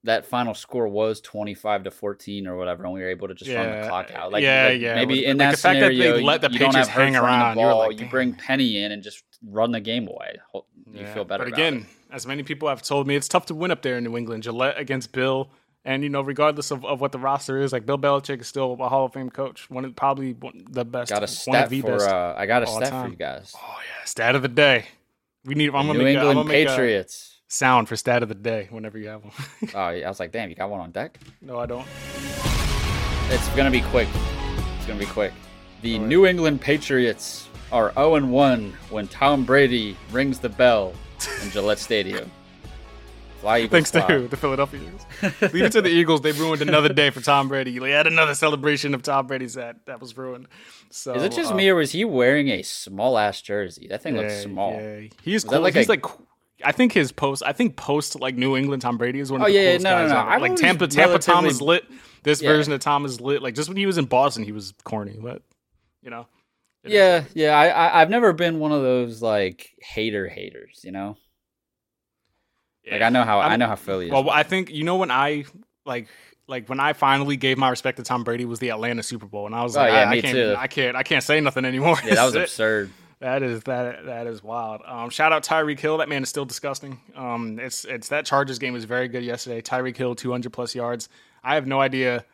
that 0.05 0.25
final 0.25 0.53
score 0.53 0.87
was 0.87 1.19
twenty 1.19 1.53
five 1.53 1.83
to 1.83 1.91
fourteen 1.91 2.47
or 2.47 2.55
whatever, 2.55 2.83
and 2.85 2.93
we 2.93 3.01
were 3.01 3.09
able 3.09 3.27
to 3.27 3.33
just 3.33 3.51
run 3.51 3.81
the 3.81 3.87
clock 3.87 4.11
out. 4.11 4.31
Like, 4.31 4.43
yeah, 4.43 4.67
like, 4.67 4.81
yeah, 4.81 4.95
Maybe 4.95 5.25
in 5.25 5.37
like, 5.37 5.49
that 5.49 5.51
the 5.51 5.61
fact 5.61 5.79
that 5.79 5.89
they 5.89 5.95
scenario, 5.95 6.23
let 6.25 6.41
the 6.41 6.47
you, 6.49 6.53
you 6.53 6.59
don't 6.59 6.75
have 6.75 6.87
hang 6.87 7.15
around, 7.15 7.55
The 7.55 7.61
you 7.61 7.67
ball, 7.67 7.79
like, 7.79 7.99
you 7.99 8.07
bring 8.07 8.33
Penny 8.33 8.81
in 8.81 8.91
and 8.91 9.03
just 9.03 9.23
run 9.43 9.71
the 9.71 9.81
game 9.81 10.07
away. 10.07 10.37
You 10.53 10.61
Yeah, 10.93 11.13
feel 11.13 11.25
better. 11.25 11.43
But 11.43 11.53
again, 11.53 11.87
as 12.11 12.25
many 12.25 12.43
people 12.43 12.69
have 12.69 12.81
told 12.81 13.07
me, 13.07 13.15
it's 13.15 13.27
tough 13.27 13.47
to 13.47 13.55
win 13.55 13.71
up 13.71 13.81
there 13.81 13.97
in 13.97 14.03
New 14.03 14.15
England. 14.15 14.43
Gillette 14.43 14.77
against 14.77 15.11
Bill, 15.11 15.49
and 15.83 16.03
you 16.03 16.09
know, 16.09 16.21
regardless 16.21 16.71
of, 16.71 16.85
of 16.85 17.01
what 17.01 17.11
the 17.11 17.19
roster 17.19 17.61
is, 17.61 17.73
like 17.73 17.85
Bill 17.85 17.97
Belichick 17.97 18.41
is 18.41 18.47
still 18.47 18.77
a 18.79 18.89
Hall 18.89 19.05
of 19.05 19.13
Fame 19.13 19.29
coach, 19.29 19.69
one 19.69 19.85
of 19.85 19.95
probably 19.95 20.33
one, 20.33 20.65
the 20.69 20.85
best. 20.85 21.11
got 21.11 21.23
a 21.23 21.27
stat 21.27 21.69
for 21.69 21.81
best. 21.81 22.07
uh, 22.07 22.33
I 22.37 22.45
got 22.45 22.63
a 22.63 22.67
stat 22.67 22.89
time. 22.89 23.05
for 23.05 23.09
you 23.11 23.17
guys. 23.17 23.53
oh 23.55 23.77
yeah, 23.77 24.05
stat 24.05 24.35
of 24.35 24.41
the 24.41 24.47
day. 24.47 24.85
We 25.43 25.55
need. 25.55 25.69
I'm 25.69 25.87
gonna 25.87 25.99
New 25.99 26.05
make 26.05 26.17
a, 26.17 26.19
I'm 26.21 26.27
England 26.27 26.49
gonna 26.49 26.49
make 26.49 26.67
Patriots. 26.67 27.34
Sound 27.55 27.87
for 27.87 27.95
stat 27.95 28.21
of 28.23 28.29
the 28.29 28.35
day 28.35 28.67
whenever 28.69 28.97
you 28.97 29.07
have 29.07 29.23
one. 29.23 29.33
Oh, 29.75 29.89
yeah, 29.89 30.05
I 30.05 30.09
was 30.09 30.19
like, 30.19 30.31
damn, 30.31 30.49
you 30.49 30.55
got 30.55 30.69
one 30.69 30.79
on 30.81 30.91
deck. 30.91 31.17
no, 31.41 31.59
I 31.59 31.65
don't. 31.65 31.87
It's 33.29 33.47
gonna 33.49 33.71
be 33.71 33.81
quick. 33.81 34.07
It's 34.77 34.85
gonna 34.85 34.99
be 34.99 35.05
quick. 35.05 35.33
The 35.81 35.97
New 35.99 36.25
England 36.25 36.61
Patriots 36.61 37.47
are 37.71 37.91
0 37.93 38.25
1 38.25 38.73
when 38.89 39.07
Tom 39.07 39.43
Brady 39.45 39.97
rings 40.11 40.39
the 40.39 40.49
bell 40.49 40.93
in 41.43 41.49
Gillette 41.51 41.79
Stadium. 41.79 42.29
Fly 43.41 43.59
Eagles 43.59 43.71
Thanks 43.71 43.91
to 43.91 44.01
who? 44.01 44.27
The 44.27 44.37
Philadelphia 44.37 44.79
Eagles. 44.81 45.53
Leave 45.53 45.63
it 45.65 45.71
to 45.73 45.81
the 45.81 45.89
Eagles. 45.89 46.21
They 46.21 46.31
ruined 46.31 46.61
another 46.61 46.89
day 46.93 47.09
for 47.09 47.21
Tom 47.21 47.47
Brady. 47.47 47.77
They 47.77 47.91
had 47.91 48.07
another 48.07 48.33
celebration 48.33 48.93
of 48.93 49.03
Tom 49.03 49.27
Brady's 49.27 49.55
that 49.55 49.85
that 49.85 49.99
was 49.99 50.17
ruined. 50.17 50.47
So 50.89 51.13
Is 51.15 51.23
it 51.23 51.31
just 51.31 51.51
uh, 51.51 51.55
me 51.55 51.69
or 51.69 51.75
was 51.75 51.91
he 51.91 52.05
wearing 52.05 52.49
a 52.49 52.61
small 52.63 53.17
ass 53.17 53.41
jersey? 53.41 53.87
That 53.87 54.01
thing 54.01 54.15
looks 54.17 54.41
small. 54.41 54.73
Yeah. 54.73 55.01
He's 55.23 55.43
cool. 55.43 55.59
like 55.61 55.75
he's 55.75 55.87
a- 55.87 55.91
like 55.91 56.05
I 56.63 56.71
think 56.71 56.93
his 56.93 57.11
post 57.11 57.43
I 57.45 57.51
think 57.51 57.75
post 57.75 58.19
like 58.19 58.35
New 58.35 58.55
England 58.55 58.81
Tom 58.81 58.97
Brady 58.97 59.19
is 59.19 59.31
one 59.31 59.41
of 59.41 59.45
Oh, 59.45 59.47
the 59.49 59.53
yeah, 59.53 59.61
yeah, 59.61 59.67
coolest 59.71 59.83
no, 59.83 59.89
no, 59.91 59.97
guys 60.03 60.11
no. 60.11 60.19
ever. 60.19 60.29
I've 60.29 60.41
Like 60.41 60.55
Tampa 60.55 60.87
Tampa 60.87 61.19
Tom 61.19 61.45
is 61.45 61.61
lit. 61.61 61.85
This 62.23 62.41
Yeah. 62.41 62.49
version 62.49 62.73
of 62.73 62.79
Tom 62.79 63.05
is 63.05 63.19
lit. 63.21 63.41
Like 63.41 63.55
just 63.55 63.67
when 63.69 63.77
he 63.77 63.85
was 63.85 63.97
in 63.97 64.05
Boston, 64.05 64.43
he 64.43 64.51
was 64.51 64.73
corny, 64.83 65.17
but 65.21 65.41
you 66.01 66.09
know. 66.09 66.27
it 66.83 66.89
is- 66.89 66.93
Yeah, 66.93 67.23
yeah. 67.33 67.57
I, 67.57 67.67
I 67.67 68.01
I've 68.01 68.09
never 68.09 68.31
been 68.33 68.59
one 68.59 68.71
of 68.71 68.81
those 68.81 69.21
like 69.21 69.69
hater 69.81 70.27
haters, 70.29 70.81
you 70.83 70.91
know. 70.91 71.17
Like 72.89 73.01
I 73.01 73.09
know 73.09 73.23
how 73.23 73.39
I 73.39 73.49
I'm- 73.49 73.59
know 73.59 73.67
how 73.67 73.75
Philly 73.75 74.05
is. 74.07 74.11
Well, 74.11 74.29
I 74.29 74.43
think 74.43 74.69
you 74.71 74.83
know 74.83 74.95
when 74.97 75.11
I 75.11 75.45
like 75.85 76.07
like 76.47 76.69
when 76.69 76.79
I 76.79 76.93
finally 76.93 77.35
gave 77.35 77.57
my 77.57 77.69
respect 77.69 77.97
to 77.97 78.03
Tom 78.03 78.23
Brady 78.23 78.45
was 78.45 78.59
the 78.59 78.69
Atlanta 78.69 79.01
Super 79.03 79.25
Bowl, 79.25 79.47
and 79.47 79.55
I 79.55 79.63
was 79.63 79.75
Oh, 79.75 79.79
like, 79.81 79.91
yeah, 79.91 80.09
I, 80.09 80.11
I 80.11 80.21
can't, 80.21 80.33
too. 80.35 80.55
I 80.57 80.67
can't, 80.67 80.95
I 80.95 81.01
can't 81.03 81.23
say 81.23 81.41
nothing 81.41 81.65
anymore. 81.65 81.97
yeah, 82.05 82.15
that 82.15 82.25
was 82.25 82.35
absurd. 82.35 82.91
That 83.19 83.43
is 83.43 83.63
that 83.63 84.05
that 84.05 84.27
is 84.27 84.43
wild. 84.43 84.81
Um, 84.85 85.09
shout 85.09 85.31
out 85.31 85.43
Tyreek 85.43 85.79
Hill. 85.79 85.97
That 85.97 86.09
man 86.09 86.23
is 86.23 86.29
still 86.29 86.45
disgusting. 86.45 86.99
Um, 87.15 87.59
it's 87.59 87.85
it's 87.85 88.09
that 88.09 88.25
Chargers 88.25 88.59
game 88.59 88.73
was 88.73 88.85
very 88.85 89.07
good 89.07 89.23
yesterday. 89.23 89.61
Tyreek 89.61 89.95
Hill, 89.97 90.15
two 90.15 90.31
hundred 90.31 90.51
plus 90.53 90.75
yards. 90.75 91.07
I 91.43 91.55
have 91.55 91.65
no 91.65 91.79
idea. 91.79 92.25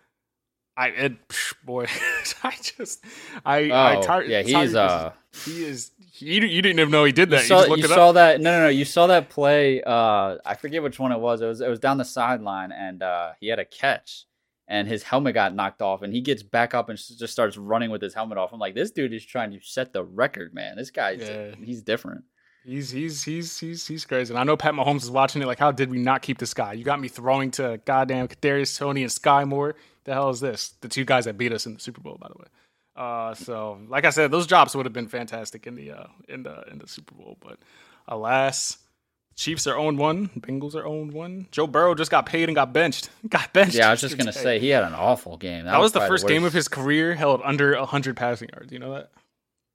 I 0.76 0.88
it 0.88 1.28
psh, 1.28 1.54
boy, 1.64 1.86
I 2.44 2.56
just 2.62 3.06
I 3.46 3.70
I 3.70 3.96
Oh, 3.98 4.02
Ty- 4.02 4.22
yeah, 4.24 4.42
Tyreek 4.42 4.62
he's 4.62 4.76
uh. 4.76 5.12
he 5.46 5.64
is 5.66 5.92
he, 6.12 6.36
you 6.36 6.42
you 6.48 6.62
didn't 6.62 6.80
even 6.80 6.92
know 6.92 7.04
he 7.04 7.12
did 7.12 7.30
that. 7.30 7.42
You, 7.42 7.48
saw, 7.48 7.66
you 7.76 7.84
it 7.84 7.88
saw 7.90 8.12
that? 8.14 8.42
No, 8.42 8.52
no, 8.58 8.64
no. 8.64 8.70
You 8.70 8.86
saw 8.86 9.08
that 9.08 9.30
play. 9.30 9.82
Uh, 9.84 10.38
I 10.46 10.56
forget 10.56 10.82
which 10.82 10.98
one 11.00 11.12
it 11.12 11.20
was. 11.20 11.42
It 11.42 11.46
was 11.48 11.62
it 11.62 11.68
was 11.70 11.80
down 11.80 11.98
the 11.98 12.06
sideline, 12.06 12.72
and 12.72 13.04
uh, 13.04 13.32
he 13.40 13.48
had 13.48 13.60
a 13.60 13.66
catch, 13.66 14.26
and 14.72 14.88
his 14.88 15.03
helmet 15.03 15.34
got 15.34 15.53
knocked 15.53 15.82
off, 15.82 16.01
and 16.01 16.13
he 16.13 16.22
gets 16.22 16.41
back 16.43 16.74
up 16.74 16.88
and 16.88 16.97
just 16.97 17.34
starts 17.34 17.57
running 17.57 17.91
with 17.91 18.01
his 18.01 18.13
helmet 18.13 18.38
off. 18.38 18.53
I'm 18.53 18.59
like, 18.59 18.74
this 18.74 18.89
dude 18.89 19.11
is 19.13 19.26
trying 19.26 19.51
to 19.51 19.59
set 19.61 19.91
the 19.91 20.01
record, 20.03 20.53
man. 20.53 20.78
This 20.78 20.89
guy's 20.89 21.19
Yeah. 21.19 21.53
he's 21.61 21.82
different. 21.82 22.24
He's 22.63 22.89
he's 22.89 23.22
he's 23.24 23.59
he's 23.59 23.86
he's 23.86 24.05
crazy. 24.05 24.32
And 24.34 24.39
I 24.39 24.43
know 24.45 24.55
Pat 24.55 24.74
Mahomes 24.74 25.03
is 25.03 25.11
watching 25.11 25.41
it. 25.41 25.45
Like, 25.45 25.59
how 25.59 25.72
did 25.72 25.89
we 25.91 25.99
not 25.99 26.22
keep 26.22 26.38
this 26.38 26.53
guy? 26.53 26.72
You 26.74 26.86
got 26.86 27.01
me 27.01 27.09
throwing 27.09 27.51
to 27.51 27.82
goddamn 27.86 28.30
Kadarius 28.30 28.78
Toney 28.78 29.01
and 29.01 29.11
Skyy 29.11 29.45
Moore. 29.47 29.76
The 30.05 30.13
hell 30.13 30.30
is 30.30 30.39
this? 30.39 30.76
The 30.80 30.88
two 30.88 31.03
guys 31.03 31.26
that 31.26 31.38
beat 31.38 31.51
us 31.51 31.65
in 31.65 31.74
the 31.74 31.80
Super 31.80 31.99
Bowl, 32.01 32.17
by 32.22 32.30
the 32.30 32.39
way. 32.39 32.47
Uh, 32.95 33.34
so 33.34 33.80
like 33.89 34.05
I 34.05 34.09
said, 34.11 34.32
those 34.32 34.47
drops 34.47 34.74
would 34.76 34.86
have 34.86 34.93
been 34.93 35.07
fantastic 35.09 35.67
in 35.67 35.76
the 35.76 35.91
uh, 35.91 36.07
in 36.30 36.43
the 36.43 36.63
in 36.72 36.78
the 36.78 36.88
Super 36.88 37.15
Bowl, 37.15 37.38
but 37.41 37.57
alas, 38.07 38.78
Chiefs 39.42 39.66
are 39.66 39.76
owned 39.76 39.98
one, 39.98 40.30
Bengals 40.39 40.76
are 40.76 40.86
owned 40.86 41.14
one. 41.14 41.48
Joe 41.50 41.66
Burrow 41.66 41.96
just 41.96 42.12
got 42.12 42.28
paid 42.28 42.48
and 42.48 42.56
got 42.56 42.74
benched. 42.74 43.10
Got 43.28 43.52
benched. 43.54 43.74
Yeah, 43.74 43.88
I 43.88 43.92
was 43.92 44.00
just 44.00 44.16
gonna 44.16 44.32
say 44.32 44.60
he 44.60 44.70
had 44.70 44.84
an 44.84 44.94
awful 44.94 45.36
game. 45.36 45.66
that 45.66 45.80
was 45.80 45.94
the 45.94 46.00
probably 46.00 46.14
first 46.14 46.28
game 46.28 46.44
of 46.44 46.54
his 46.54 46.68
career 46.68 47.16
held 47.16 47.42
under 47.44 47.76
hundred 47.84 48.16
passing 48.16 48.50
yards. 48.54 48.72
You 48.72 48.78
know 48.78 48.94
that 48.94 49.10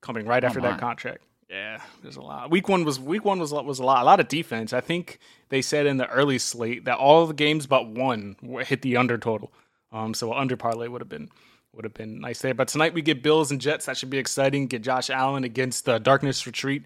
coming 0.03 0.25
right 0.25 0.45
after 0.45 0.61
my. 0.61 0.71
that 0.71 0.79
contract. 0.81 1.23
Yeah, 1.51 1.81
there's 2.01 2.15
a 2.15 2.21
lot. 2.21 2.49
Week 2.49 2.69
one 2.69 2.85
was 2.85 3.01
week 3.01 3.25
one 3.25 3.41
was 3.41 3.51
a 3.51 3.57
lot- 3.57 3.65
was 3.65 3.81
a 3.81 3.85
lot 3.85 4.03
a 4.03 4.05
lot 4.05 4.21
of 4.21 4.29
defense. 4.29 4.73
I 4.73 4.81
think 4.81 5.19
they 5.49 5.63
said 5.63 5.85
in 5.87 5.97
the 5.97 6.09
early 6.11 6.39
slate 6.39 6.85
that 6.85 6.99
all 6.99 7.27
the 7.27 7.35
games 7.35 7.67
but 7.67 7.89
one 7.89 8.37
hit 8.65 8.83
the 8.83 8.97
under 8.97 9.19
total. 9.19 9.53
Um, 9.91 10.15
so 10.15 10.33
an 10.33 10.39
under 10.39 10.57
parlay 10.57 10.87
would 10.87 11.01
have 11.01 11.09
been 11.09 11.29
would 11.73 11.85
have 11.85 11.95
been 11.95 12.21
nice 12.21 12.41
there. 12.41 12.55
But 12.55 12.69
tonight 12.69 12.95
we 12.95 13.03
get 13.03 13.21
Bills 13.21 13.51
and 13.51 13.61
Jets. 13.61 13.87
That 13.87 13.97
should 13.97 14.11
be 14.11 14.19
exciting. 14.19 14.69
Get 14.69 14.83
Josh 14.83 15.11
Allen 15.11 15.43
against 15.43 15.87
the 15.87 15.99
Darkness 15.99 16.47
Retreat. 16.47 16.85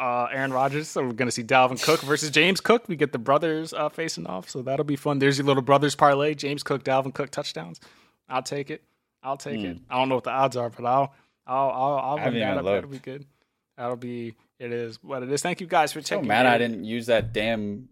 Uh, 0.00 0.28
Aaron 0.32 0.52
Rodgers. 0.52 0.88
So 0.88 1.04
we're 1.04 1.12
gonna 1.12 1.30
see 1.30 1.42
Dalvin 1.44 1.82
Cook 1.82 2.00
versus 2.00 2.30
James 2.30 2.60
Cook. 2.60 2.88
We 2.88 2.96
get 2.96 3.12
the 3.12 3.18
brothers 3.18 3.74
uh, 3.74 3.90
facing 3.90 4.26
off. 4.26 4.48
So 4.48 4.62
that'll 4.62 4.84
be 4.84 4.96
fun. 4.96 5.18
There's 5.18 5.36
your 5.36 5.46
little 5.46 5.62
brothers 5.62 5.94
parlay. 5.94 6.34
James 6.34 6.62
Cook, 6.62 6.84
Dalvin 6.84 7.12
Cook 7.12 7.30
touchdowns. 7.30 7.80
I'll 8.28 8.42
take 8.42 8.70
it. 8.70 8.82
I'll 9.22 9.36
take 9.36 9.60
it. 9.60 9.76
I 9.90 9.98
don't 9.98 10.08
know 10.08 10.14
what 10.14 10.24
the 10.24 10.30
odds 10.30 10.56
are, 10.56 10.70
but 10.70 10.86
I'll 10.86 11.12
I'll 11.46 11.70
I'll, 11.70 11.98
I'll 11.98 12.16
Hmm. 12.18 12.24
Run 12.24 12.34
that 12.40 12.56
up. 12.58 12.64
That'll 12.64 12.88
be 12.90 12.98
good. 12.98 13.26
That'll 13.76 13.96
be 13.96 14.34
It 14.58 14.72
is 14.72 14.98
what 15.02 15.22
it 15.22 15.30
is. 15.30 15.42
Thank 15.42 15.60
you 15.60 15.66
guys 15.66 15.92
for 15.92 16.00
So 16.00 16.16
checking. 16.16 16.28
mad. 16.28 16.46
I 16.46 16.56
didn't 16.58 16.84
use 16.84 17.06
that 17.06 17.32
damn. 17.32 17.88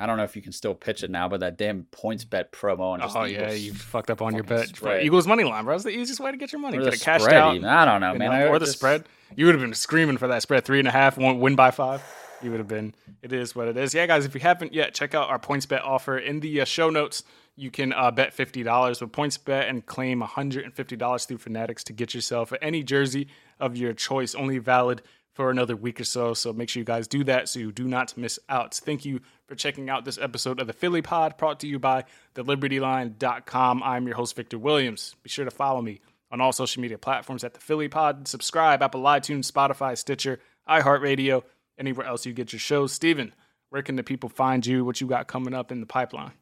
I 0.00 0.06
don't 0.06 0.16
know 0.16 0.24
if 0.24 0.34
you 0.34 0.42
can 0.42 0.52
still 0.52 0.74
pitch 0.74 1.02
it 1.02 1.10
now, 1.10 1.28
but 1.28 1.40
that 1.40 1.56
damn 1.58 1.84
PointsBet 1.92 2.50
promo 2.50 2.94
and 2.94 3.02
just 3.02 3.16
Oh 3.16 3.24
yeah, 3.24 3.42
Eagles 3.48 3.60
you 3.60 3.74
fucked 3.74 4.10
up 4.10 4.22
on 4.22 4.34
your 4.34 4.42
bet. 4.44 4.68
spread. 4.68 5.04
Eagles 5.04 5.26
money 5.26 5.44
line, 5.44 5.64
bro. 5.64 5.74
It's 5.74 5.84
the 5.84 5.90
easiest 5.90 6.20
way 6.20 6.30
to 6.30 6.36
get 6.36 6.52
your 6.52 6.60
money. 6.60 6.78
Or 6.78 6.82
Get 6.82 6.90
the 6.90 6.96
it 6.96 7.00
cashed 7.02 7.24
spread 7.24 7.36
out. 7.36 7.54
even. 7.54 7.68
I 7.68 7.84
don't 7.84 8.00
know, 8.00 8.14
man. 8.14 8.30
know, 8.40 8.48
or 8.48 8.58
the 8.58 8.66
just- 8.66 8.78
spread. 8.78 9.04
You 9.36 9.46
would 9.46 9.54
have 9.54 9.62
been 9.62 9.74
screaming 9.74 10.16
for 10.16 10.26
that 10.28 10.42
spread, 10.42 10.64
three 10.64 10.80
and 10.80 10.88
a 10.88 10.90
half, 10.90 11.16
one 11.16 11.38
win 11.38 11.54
by 11.54 11.70
five. 11.70 12.02
You 12.42 12.50
would 12.50 12.58
have 12.58 12.66
been. 12.68 12.94
It 13.22 13.32
is 13.32 13.54
what 13.54 13.68
it 13.68 13.76
is. 13.76 13.92
Yeah, 13.94 14.06
guys. 14.06 14.24
If 14.24 14.34
you 14.34 14.40
haven't 14.40 14.72
yet, 14.72 14.94
check 14.94 15.14
out 15.14 15.28
our 15.28 15.38
PointsBet 15.38 15.82
offer 15.84 16.18
in 16.18 16.40
the 16.40 16.62
uh, 16.62 16.64
show 16.64 16.88
notes. 16.90 17.22
You 17.54 17.70
can 17.70 17.92
uh, 17.92 18.10
bet 18.10 18.32
fifty 18.32 18.62
dollars 18.62 19.00
with 19.02 19.12
PointsBet 19.12 19.68
and 19.68 19.84
claim 19.84 20.20
one 20.20 20.28
hundred 20.30 20.64
and 20.64 20.72
fifty 20.74 20.96
dollars 20.96 21.26
through 21.26 21.38
Fanatics 21.38 21.84
to 21.84 21.92
get 21.92 22.14
yourself 22.14 22.52
any 22.62 22.82
jersey 22.82 23.28
of 23.60 23.76
your 23.76 23.92
choice. 23.92 24.34
Only 24.34 24.56
valid 24.58 25.02
for 25.32 25.50
another 25.50 25.76
week 25.76 26.00
or 26.00 26.04
so. 26.04 26.34
So 26.34 26.52
make 26.52 26.68
sure 26.68 26.80
you 26.80 26.84
guys 26.84 27.06
do 27.06 27.24
that 27.24 27.48
so 27.48 27.60
you 27.60 27.72
do 27.72 27.86
not 27.86 28.16
miss 28.16 28.38
out. 28.48 28.74
Thank 28.74 29.04
you 29.04 29.20
for 29.46 29.54
checking 29.54 29.88
out 29.88 30.04
this 30.04 30.18
episode 30.18 30.60
of 30.60 30.66
the 30.66 30.72
Philly 30.72 31.02
Pod 31.02 31.36
brought 31.36 31.60
to 31.60 31.66
you 31.66 31.78
by 31.78 32.04
thelibertyline.com. 32.34 33.82
I'm 33.82 34.06
your 34.06 34.16
host, 34.16 34.36
Victor 34.36 34.58
Williams. 34.58 35.14
Be 35.22 35.30
sure 35.30 35.44
to 35.44 35.50
follow 35.50 35.82
me 35.82 36.00
on 36.30 36.40
all 36.40 36.52
social 36.52 36.80
media 36.80 36.98
platforms 36.98 37.44
at 37.44 37.54
the 37.54 37.60
Philly 37.60 37.88
Pod. 37.88 38.28
Subscribe, 38.28 38.82
Apple 38.82 39.02
iTunes, 39.02 39.50
Spotify, 39.50 39.96
Stitcher, 39.96 40.40
iHeartRadio, 40.68 41.42
anywhere 41.78 42.06
else 42.06 42.26
you 42.26 42.32
get 42.32 42.52
your 42.52 42.60
shows. 42.60 42.92
Steven, 42.92 43.34
where 43.70 43.82
can 43.82 43.96
the 43.96 44.02
people 44.02 44.28
find 44.28 44.64
you? 44.66 44.84
What 44.84 45.00
you 45.00 45.06
got 45.06 45.26
coming 45.26 45.54
up 45.54 45.72
in 45.72 45.80
the 45.80 45.86
pipeline? 45.86 46.32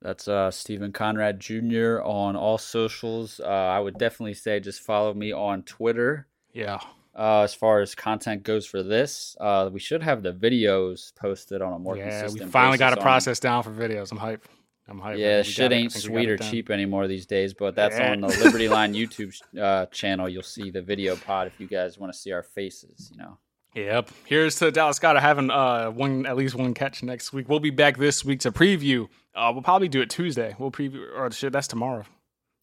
That's 0.00 0.28
uh, 0.28 0.50
Stephen 0.50 0.92
Conrad 0.92 1.40
Jr. 1.40 2.00
on 2.02 2.36
all 2.36 2.58
socials. 2.58 3.40
Uh, 3.40 3.48
I 3.48 3.80
would 3.80 3.98
definitely 3.98 4.34
say 4.34 4.60
just 4.60 4.82
follow 4.82 5.14
me 5.14 5.32
on 5.32 5.62
Twitter. 5.62 6.26
Yeah. 6.52 6.78
Uh, 7.16 7.42
as 7.42 7.54
far 7.54 7.80
as 7.80 7.94
content 7.94 8.42
goes 8.42 8.66
for 8.66 8.82
this, 8.82 9.36
uh, 9.40 9.70
we 9.72 9.78
should 9.78 10.02
have 10.02 10.22
the 10.22 10.32
videos 10.32 11.14
posted 11.14 11.62
on 11.62 11.72
a 11.72 11.78
more 11.78 11.96
yeah, 11.96 12.04
we 12.04 12.10
consistent. 12.22 12.50
finally 12.50 12.76
got 12.78 12.92
a 12.92 12.96
basis 12.96 13.00
on- 13.02 13.04
process 13.04 13.40
down 13.40 13.62
for 13.62 13.70
videos. 13.70 14.10
I'm 14.10 14.18
hyped. 14.18 14.40
I'm 14.88 15.00
hyped. 15.00 15.18
Yeah, 15.18 15.38
We 15.38 15.42
shit 15.44 15.56
got 15.70 15.72
it. 15.72 15.74
I 15.76 15.78
ain't 15.78 15.94
we 15.94 16.00
sweet 16.00 16.28
or 16.28 16.36
cheap 16.36 16.70
anymore 16.70 17.06
these 17.06 17.24
days, 17.26 17.54
but 17.54 17.74
that's 17.76 17.96
Yeah. 17.96 18.12
on 18.12 18.20
the 18.20 18.26
Liberty 18.28 18.68
Line 18.68 18.92
YouTube 19.00 19.34
uh, 19.58 19.86
channel. 19.86 20.28
You'll 20.28 20.42
see 20.42 20.70
the 20.70 20.82
video 20.82 21.14
pod 21.16 21.46
if 21.46 21.58
you 21.60 21.66
guys 21.68 21.98
want 21.98 22.12
to 22.12 22.18
see 22.18 22.32
our 22.32 22.42
faces. 22.42 23.10
You 23.12 23.18
know. 23.18 23.38
Yep. 23.76 24.10
Here's 24.26 24.56
to 24.56 24.70
Dallas 24.70 24.98
Goedert 24.98 25.20
having 25.20 25.50
uh 25.50 25.90
one 25.90 26.26
at 26.26 26.36
least 26.36 26.54
one 26.54 26.74
catch 26.74 27.02
next 27.02 27.32
week. 27.32 27.48
We'll 27.48 27.60
be 27.60 27.70
back 27.70 27.96
this 27.96 28.24
week 28.24 28.40
to 28.40 28.52
preview. 28.52 29.08
Uh, 29.34 29.50
we'll 29.52 29.62
probably 29.62 29.88
do 29.88 30.00
it 30.00 30.10
Tuesday. 30.10 30.54
We'll 30.58 30.70
preview 30.70 31.06
or 31.16 31.30
shit. 31.32 31.52
That's 31.52 31.66
tomorrow. 31.68 32.04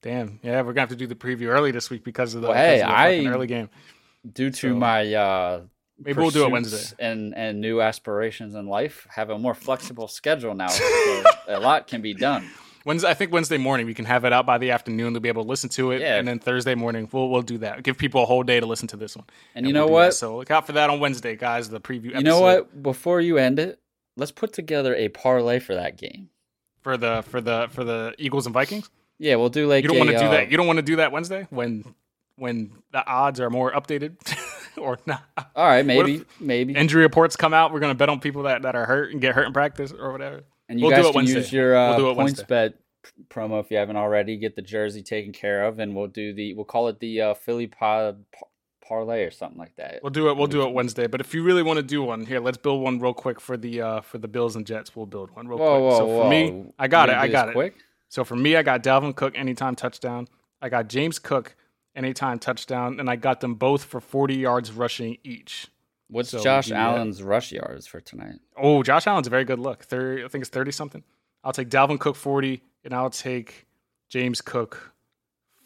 Damn. 0.04 0.40
Yeah, 0.44 0.62
we're 0.62 0.74
gonna 0.74 0.82
have 0.82 0.90
to 0.90 0.96
do 0.96 1.08
the 1.08 1.16
preview 1.16 1.48
early 1.48 1.72
this 1.72 1.90
week 1.90 2.04
because 2.04 2.34
of 2.36 2.42
the, 2.42 2.50
Well, 2.50 2.58
hey, 2.58 2.82
of 2.82 2.88
the 2.90 2.94
I- 2.96 3.26
early 3.26 3.48
game. 3.48 3.70
Due 4.30 4.50
to 4.52 4.70
So, 4.70 4.76
my 4.76 5.14
uh, 5.14 5.62
Maybe 6.04 6.20
we'll 6.20 6.30
do 6.32 6.44
it 6.46 6.52
Wednesday. 6.52 6.96
and 7.00 7.36
and 7.36 7.62
new 7.62 7.82
aspirations 7.82 8.56
in 8.56 8.68
life, 8.68 9.06
have 9.12 9.30
a 9.30 9.38
more 9.38 9.54
flexible 9.54 10.08
schedule 10.20 10.54
now. 10.56 10.68
so 10.68 10.84
a 11.48 11.60
lot 11.60 11.88
can 11.88 12.02
be 12.02 12.14
done. 12.14 12.48
Wednesday, 12.84 13.08
I 13.10 13.14
think 13.14 13.32
Wednesday 13.32 13.58
morning 13.58 13.86
we 13.86 13.94
can 13.94 14.06
have 14.06 14.26
it 14.26 14.34
out 14.34 14.48
by 14.48 14.58
the 14.58 14.72
afternoon. 14.72 15.14
They'll 15.14 15.20
be 15.22 15.30
able 15.30 15.44
to 15.44 15.50
listen 15.50 15.70
to 15.72 15.92
it, 15.92 16.02
Yeah. 16.02 16.18
and 16.18 16.28
then 16.28 16.40
Thursday 16.40 16.74
morning 16.74 17.08
we'll 17.12 17.30
we'll 17.30 17.44
do 17.44 17.60
that. 17.60 17.84
Give 17.84 17.96
people 17.98 18.24
a 18.24 18.26
whole 18.26 18.42
day 18.42 18.60
to 18.60 18.66
listen 18.66 18.88
to 18.90 18.98
this 18.98 19.16
one. 19.16 19.26
And 19.54 19.68
you 19.68 19.74
we'll 19.74 19.86
know 19.86 19.92
what? 19.92 20.06
that. 20.08 20.14
So 20.14 20.38
look 20.38 20.50
out 20.50 20.66
for 20.66 20.72
that 20.74 20.90
on 20.90 21.00
Wednesday, 21.00 21.36
guys. 21.36 21.70
The 21.70 21.80
preview. 21.80 22.16
You 22.16 22.24
know 22.24 22.40
what? 22.42 22.82
Before 22.82 23.22
you 23.22 23.38
end 23.38 23.60
it, 23.60 23.80
let's 24.18 24.32
put 24.32 24.54
together 24.54 24.96
a 24.96 25.10
parlay 25.10 25.60
for 25.60 25.76
that 25.76 25.98
game. 25.98 26.30
for 26.82 26.98
the 26.98 27.22
for 27.28 27.42
the 27.42 27.68
for 27.70 27.84
the 27.84 28.16
Eagles 28.18 28.48
and 28.48 28.54
Vikings? 28.54 28.90
Yeah, 29.20 29.36
we'll 29.36 29.50
do 29.50 29.68
like 29.68 29.84
You 29.84 29.90
don't 29.90 29.98
a, 29.98 30.00
want 30.00 30.12
to 30.12 30.18
do 30.18 30.26
uh, 30.26 30.32
that. 30.32 30.50
You 30.50 30.58
don't 30.58 30.66
want 30.68 30.78
to 30.78 30.84
do 30.84 30.96
that 30.96 31.12
Wednesday 31.12 31.46
when 31.52 31.94
when 32.42 32.72
the 32.92 33.06
odds 33.06 33.40
are 33.40 33.50
more 33.50 33.72
updated 33.72 34.18
or 34.78 34.98
not. 35.06 35.24
All 35.56 35.66
right, 35.68 35.86
maybe, 35.86 36.24
maybe. 36.40 36.76
Injury 36.76 37.04
reports 37.04 37.36
come 37.36 37.54
out. 37.54 37.72
We're 37.72 37.80
gonna 37.80 37.96
bet 37.96 38.10
on 38.10 38.20
people 38.20 38.44
that, 38.44 38.64
that 38.64 38.76
are 38.76 38.86
hurt 38.86 39.12
and 39.12 39.22
get 39.22 39.36
hurt 39.36 39.46
in 39.48 39.54
practice 39.54 39.94
or 39.98 40.12
whatever. 40.12 40.42
And 40.68 40.80
you 40.80 40.86
we'll 40.88 40.96
guys 40.96 41.04
do 41.04 41.10
it 41.10 41.12
can 41.12 41.16
Wednesday. 41.18 41.40
use 41.40 41.54
your 41.54 41.76
uh, 41.78 41.98
We'll 41.98 42.16
points 42.16 42.40
Wednesday. 42.40 42.46
bet 42.48 42.74
promo 43.30 43.60
if 43.64 43.70
you 43.72 43.78
haven't 43.78 43.96
already. 43.98 44.38
Get 44.38 44.56
the 44.56 44.62
jersey 44.62 45.04
taken 45.04 45.32
care 45.34 45.66
of, 45.66 45.80
and 45.80 45.96
we'll 45.96 46.08
do 46.08 46.34
the 46.34 46.54
we'll 46.56 46.66
call 46.66 46.88
it 46.88 47.00
the 47.00 47.22
uh, 47.22 47.34
Philly 47.36 47.68
Pod 47.68 48.26
parlay 48.88 49.24
or 49.24 49.32
something 49.32 49.58
like 49.60 49.76
that. 49.76 50.00
We'll 50.02 50.10
do 50.10 50.30
it. 50.30 50.38
We'll 50.38 50.48
do 50.48 50.64
it 50.64 50.74
Wednesday. 50.74 51.08
But 51.08 51.22
if 51.22 51.34
you 51.34 51.44
really 51.44 51.64
want 51.64 51.78
to 51.78 51.84
do 51.84 52.02
one, 52.04 52.26
here, 52.26 52.40
let's 52.40 52.58
build 52.58 52.82
one 52.82 53.00
real 53.00 53.14
quick 53.14 53.40
for 53.40 53.58
the 53.58 53.82
uh 53.82 54.02
for 54.02 54.18
the 54.18 54.28
Bills 54.28 54.56
and 54.56 54.66
Jets. 54.66 54.96
We'll 54.96 55.06
build 55.06 55.32
one 55.32 55.48
real 55.48 55.60
Whoa, 55.60 55.80
quick. 55.80 55.82
whoa, 55.92 55.98
so 56.00 56.08
for 56.08 56.24
whoa! 56.24 56.30
me, 56.30 56.74
I 56.80 56.88
got 56.88 57.10
You 57.10 57.16
it. 57.16 57.18
I 57.18 57.28
got 57.28 57.50
it. 57.50 57.54
Quick. 57.54 57.76
So 58.10 58.24
for 58.24 58.36
me, 58.36 58.56
I 58.56 58.64
got 58.64 58.84
Dalvin 58.84 59.16
Cook 59.16 59.38
anytime 59.38 59.76
touchdown. 59.76 60.28
I 60.62 60.70
got 60.70 60.88
James 60.90 61.18
Cook 61.20 61.56
anytime 61.96 62.40
touchdown, 62.40 63.00
and 63.00 63.10
I 63.10 63.16
got 63.16 63.42
them 63.42 63.56
both 63.56 63.84
for 63.84 64.00
40 64.00 64.36
yards 64.36 64.72
rushing 64.72 65.18
each. 65.24 65.68
What's 66.08 66.30
So 66.30 66.44
Josh 66.44 66.72
Allen's 66.72 67.24
rush 67.24 67.52
yards 67.52 67.88
for 67.88 68.02
tonight? 68.02 68.40
Oh, 68.58 68.84
Josh 68.84 69.08
Allen's 69.08 69.28
a 69.28 69.30
very 69.30 69.46
good 69.46 69.60
look. 69.60 69.84
30, 69.84 70.24
I 70.24 70.28
think 70.28 70.42
it's 70.42 70.50
30 70.50 70.72
something. 70.72 71.04
I'll 71.44 71.54
take 71.54 71.70
Dalvin 71.70 72.00
Cook 72.00 72.16
40, 72.16 72.62
and 72.84 72.94
I'll 72.94 73.10
take 73.10 73.66
James 74.10 74.42
Cook 74.42 74.94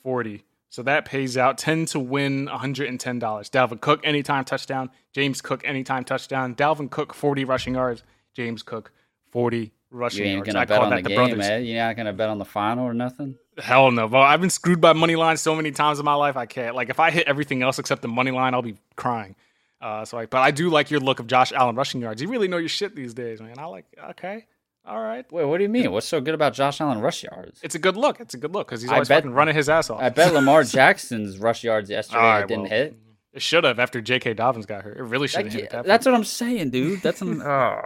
40. 0.03 0.43
So 0.69 0.83
that 0.83 1.05
pays 1.05 1.37
out 1.37 1.57
10 1.57 1.85
to 1.87 1.99
win 1.99 2.47
$110. 2.47 2.99
Dalvin 3.19 3.81
Cook 3.81 4.01
anytime 4.03 4.43
touchdown, 4.45 4.89
James 5.13 5.41
Cook 5.41 5.61
anytime 5.65 6.03
touchdown, 6.03 6.53
Dalvin 6.53 6.89
Cook 6.91 7.13
40 7.13 7.45
rushing 7.45 7.75
yards, 7.75 8.03
James 8.35 8.61
Cook 8.61 8.91
40 9.31 9.71
rushing 9.89 10.19
You 10.19 10.25
ain't 10.25 10.35
yards. 10.37 10.47
gonna 10.47 10.59
I 10.59 10.65
bet 10.65 10.81
on 10.81 10.89
that 10.89 10.95
the 10.97 11.01
the 11.03 11.09
game, 11.09 11.15
brothers. 11.17 11.37
man. 11.37 11.65
You're 11.65 11.83
not 11.83 11.95
gonna 11.95 12.13
bet 12.13 12.29
on 12.29 12.37
the 12.37 12.45
final 12.45 12.85
or 12.85 12.93
nothing. 12.93 13.37
Hell 13.57 13.91
no. 13.91 14.07
Well, 14.07 14.21
I've 14.21 14.41
been 14.41 14.49
screwed 14.49 14.81
by 14.81 14.93
money 14.93 15.15
line 15.15 15.37
so 15.37 15.55
many 15.55 15.71
times 15.71 15.99
in 15.99 16.05
my 16.05 16.15
life. 16.15 16.35
I 16.35 16.45
can't. 16.45 16.75
Like 16.75 16.89
if 16.89 16.99
I 16.99 17.11
hit 17.11 17.27
everything 17.27 17.63
else 17.63 17.79
except 17.79 18.01
the 18.01 18.07
money 18.07 18.31
line, 18.31 18.53
I'll 18.53 18.61
be 18.61 18.75
crying. 18.95 19.35
Uh, 19.81 20.03
so, 20.03 20.17
I, 20.17 20.25
but 20.25 20.39
I 20.39 20.51
do 20.51 20.69
like 20.69 20.89
your 20.91 20.99
look 20.99 21.19
of 21.19 21.27
Josh 21.27 21.51
Allen 21.51 21.75
rushing 21.75 22.01
yards. 22.01 22.21
You 22.21 22.27
really 22.27 22.47
know 22.47 22.57
your 22.57 22.69
shit 22.69 22.95
these 22.95 23.13
days, 23.13 23.39
man. 23.41 23.59
I 23.59 23.65
like. 23.65 23.85
Okay, 24.11 24.45
all 24.85 24.99
right. 25.01 25.29
Wait, 25.31 25.45
what 25.45 25.57
do 25.57 25.63
you 25.63 25.69
mean? 25.69 25.91
What's 25.91 26.07
so 26.07 26.19
good 26.19 26.33
about 26.33 26.53
Josh 26.53 26.81
Allen 26.81 26.99
rush 26.99 27.23
yards? 27.23 27.59
It's 27.63 27.75
a 27.75 27.79
good 27.79 27.95
look. 27.95 28.19
It's 28.19 28.33
a 28.33 28.37
good 28.37 28.53
look 28.53 28.67
because 28.67 28.81
he's 28.81 28.89
I 28.89 28.95
always 28.95 29.07
bet- 29.09 29.19
fucking 29.23 29.33
running 29.33 29.55
his 29.55 29.69
ass 29.69 29.89
off. 29.89 30.01
I 30.01 30.09
bet 30.09 30.33
Lamar 30.33 30.63
Jackson's 30.65 31.37
rush 31.37 31.63
yards 31.63 31.89
yesterday 31.89 32.19
right, 32.19 32.47
didn't 32.47 32.63
well, 32.63 32.71
hit. 32.71 32.97
It 33.33 33.41
should 33.41 33.63
have 33.65 33.79
after 33.79 34.01
J.K. 34.01 34.33
Dobbins 34.35 34.65
got 34.65 34.83
hurt. 34.83 34.97
It 34.97 35.03
really 35.03 35.27
should 35.27 35.45
That- 35.45 35.51
have 35.51 35.61
hit 35.61 35.69
that. 35.71 35.85
that's 35.85 36.05
what 36.05 36.15
I'm 36.15 36.23
saying, 36.23 36.69
dude. 36.71 37.01
That's 37.01 37.21
an, 37.21 37.41
oh, 37.45 37.81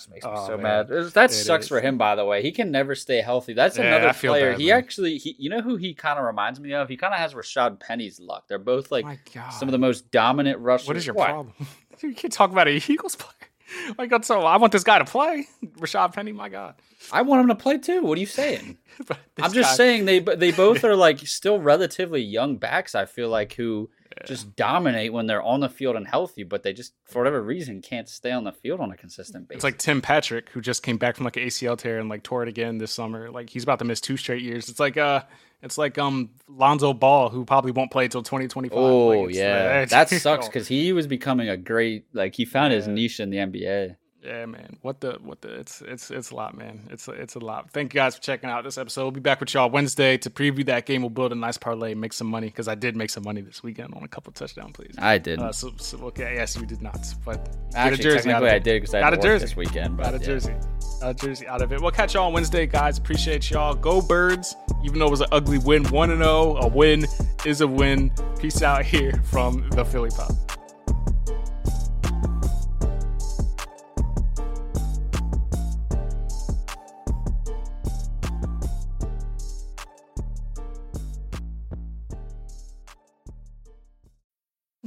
just 0.00 0.10
makes 0.10 0.24
me 0.24 0.32
Oh, 0.34 0.46
so 0.46 0.56
man. 0.56 0.88
mad. 0.88 0.88
That 1.14 1.30
It 1.30 1.34
sucks 1.34 1.64
is. 1.64 1.68
for 1.68 1.80
him, 1.80 1.98
by 1.98 2.14
the 2.14 2.24
way. 2.24 2.42
He 2.42 2.50
can 2.52 2.70
never 2.70 2.94
stay 2.94 3.20
healthy. 3.20 3.52
That's 3.52 3.76
Yeah, 3.78 3.84
another 3.94 4.12
player. 4.12 4.52
bad, 4.52 4.60
he 4.60 4.68
man. 4.68 4.78
actually, 4.78 5.18
he, 5.18 5.36
you 5.38 5.50
know 5.50 5.60
who 5.60 5.76
he 5.76 5.94
kind 5.94 6.18
of 6.18 6.24
reminds 6.24 6.58
me 6.60 6.72
of? 6.74 6.88
He 6.88 6.96
kind 6.96 7.12
of 7.14 7.20
has 7.20 7.34
Rashaad 7.34 7.78
Penny's 7.80 8.18
luck. 8.18 8.48
They're 8.48 8.58
both 8.58 8.90
like 8.90 9.06
some 9.52 9.68
of 9.68 9.72
the 9.72 9.78
most 9.78 10.10
dominant 10.10 10.58
rushers. 10.60 10.88
What 10.88 10.96
is 10.96 11.06
your 11.06 11.14
What? 11.14 11.26
problem? 11.28 11.54
you 12.02 12.14
can't 12.14 12.32
talk 12.32 12.50
about 12.50 12.66
a 12.68 12.72
Eagles 12.90 13.16
player. 13.16 13.34
My 13.98 14.06
God, 14.06 14.24
so 14.24 14.40
I 14.40 14.56
want 14.56 14.72
this 14.72 14.82
guy 14.84 14.98
to 14.98 15.04
play. 15.04 15.46
Rashaad 15.78 16.12
Penny, 16.12 16.32
my 16.32 16.48
God. 16.48 16.74
I 17.12 17.22
want 17.22 17.42
him 17.42 17.48
to 17.48 17.54
play 17.54 17.78
too. 17.78 18.02
What 18.02 18.18
are 18.18 18.20
you 18.20 18.26
saying? 18.26 18.78
I'm 19.40 19.52
just 19.52 19.70
guy- 19.70 19.76
saying 19.76 20.04
they 20.06 20.18
they 20.18 20.50
both 20.50 20.82
are 20.82 20.96
like 20.96 21.20
still 21.20 21.60
relatively 21.60 22.20
young 22.20 22.56
backs. 22.56 22.94
I 22.96 23.04
feel 23.04 23.28
like 23.28 23.52
who 23.52 23.88
just 24.26 24.54
dominate 24.56 25.12
when 25.12 25.26
they're 25.26 25.42
on 25.42 25.60
the 25.60 25.68
field 25.68 25.96
and 25.96 26.06
healthy, 26.06 26.42
but 26.42 26.62
they 26.62 26.72
just 26.72 26.92
for 27.04 27.20
whatever 27.20 27.42
reason 27.42 27.80
can't 27.82 28.08
stay 28.08 28.30
on 28.32 28.44
the 28.44 28.52
field 28.52 28.80
on 28.80 28.90
a 28.90 28.96
consistent 28.96 29.48
basis. 29.48 29.58
It's 29.58 29.64
like 29.64 29.78
Tim 29.78 30.00
Patrick, 30.02 30.48
who 30.50 30.60
just 30.60 30.82
came 30.82 30.96
back 30.98 31.16
from 31.16 31.24
like 31.24 31.36
an 31.36 31.44
ACL 31.44 31.76
tear 31.78 31.98
and 31.98 32.08
like 32.08 32.22
tore 32.22 32.42
it 32.42 32.48
again 32.48 32.78
this 32.78 32.92
summer. 32.92 33.30
Like 33.30 33.50
he's 33.50 33.62
about 33.62 33.78
to 33.80 33.84
miss 33.84 34.00
two 34.00 34.16
straight 34.16 34.42
years. 34.42 34.68
It's 34.68 34.80
like 34.80 34.96
uh, 34.96 35.22
it's 35.62 35.78
like 35.78 35.96
um 35.98 36.30
Lonzo 36.48 36.92
Ball, 36.92 37.28
who 37.30 37.44
probably 37.44 37.72
won't 37.72 37.90
play 37.90 38.04
until 38.04 38.22
2025. 38.22 38.76
Oh 38.78 39.08
Like, 39.22 39.34
yeah, 39.34 39.82
it's- 39.82 39.90
that 39.90 40.08
sucks 40.10 40.46
because 40.48 40.66
he 40.68 40.92
was 40.92 41.06
becoming 41.06 41.48
a 41.48 41.56
great 41.56 42.04
like 42.12 42.34
he 42.34 42.44
found 42.44 42.72
his 42.72 42.88
niche 42.88 43.20
in 43.20 43.30
the 43.30 43.36
NBA. 43.38 43.96
Yeah, 44.22 44.44
man. 44.46 44.76
What 44.82 45.00
the 45.00 45.18
what 45.22 45.40
the 45.40 45.60
it's 45.60 45.80
it's 45.80 46.10
it's 46.10 46.30
a 46.30 46.34
lot, 46.34 46.56
man. 46.56 46.88
It's 46.90 47.08
it's 47.08 47.36
a 47.36 47.38
lot. 47.38 47.70
Thank 47.70 47.94
you 47.94 48.00
guys 48.00 48.16
for 48.16 48.22
checking 48.22 48.50
out 48.50 48.64
this 48.64 48.76
episode. 48.76 49.02
We'll 49.02 49.10
be 49.12 49.20
back 49.20 49.40
with 49.40 49.54
y'all 49.54 49.70
Wednesday 49.70 50.18
to 50.18 50.28
preview 50.28 50.64
that 50.66 50.84
game. 50.84 51.00
We'll 51.00 51.10
build 51.10 51.32
a 51.32 51.34
nice 51.34 51.56
parlay, 51.56 51.94
make 51.94 52.12
some 52.12 52.26
money 52.26 52.48
because 52.48 52.68
I 52.68 52.74
did 52.74 52.96
make 52.96 53.08
some 53.08 53.24
money 53.24 53.40
this 53.40 53.62
weekend 53.62 53.94
on 53.94 54.02
a 54.02 54.08
couple 54.08 54.32
touchdown 54.32 54.72
plays. 54.72 54.94
I 54.98 55.16
didn't. 55.16 55.46
Uh, 55.46 55.52
so, 55.52 55.72
so 55.78 55.98
okay, 56.06 56.34
yes, 56.34 56.54
you 56.54 56.66
did 56.66 56.82
not, 56.82 57.02
but 57.24 57.56
Actually, 57.74 58.00
a 58.00 58.12
jersey 58.12 58.30
out 58.30 58.42
of 58.42 58.48
technically. 58.48 58.50
I 58.50 58.58
did 58.58 58.82
because 58.82 58.94
I 58.94 59.00
had 59.00 59.14
a 59.14 59.16
jersey. 59.16 59.44
this 59.46 59.56
weekend. 59.56 59.96
But 59.96 60.02
Got 60.04 60.14
a 60.14 60.18
yeah. 60.18 60.26
jersey. 60.26 60.54
Got 61.00 61.10
a 61.10 61.14
jersey 61.14 61.46
out 61.46 61.62
of 61.62 61.72
it. 61.72 61.80
We'll 61.80 61.90
catch 61.90 62.12
y'all 62.12 62.26
on 62.26 62.34
Wednesday, 62.34 62.66
guys. 62.66 62.98
Appreciate 62.98 63.48
y'all. 63.50 63.74
Go 63.74 64.02
Birds. 64.02 64.54
Even 64.84 64.98
though 64.98 65.06
it 65.06 65.10
was 65.10 65.22
an 65.22 65.28
ugly 65.32 65.58
win, 65.58 65.84
1 65.84 66.10
and 66.10 66.20
0, 66.20 66.56
a 66.56 66.68
win 66.68 67.06
is 67.46 67.62
a 67.62 67.66
win. 67.66 68.12
Peace 68.38 68.60
out 68.60 68.84
here 68.84 69.12
from 69.24 69.66
the 69.70 69.84
Philly 69.84 70.10
Pod. 70.10 70.49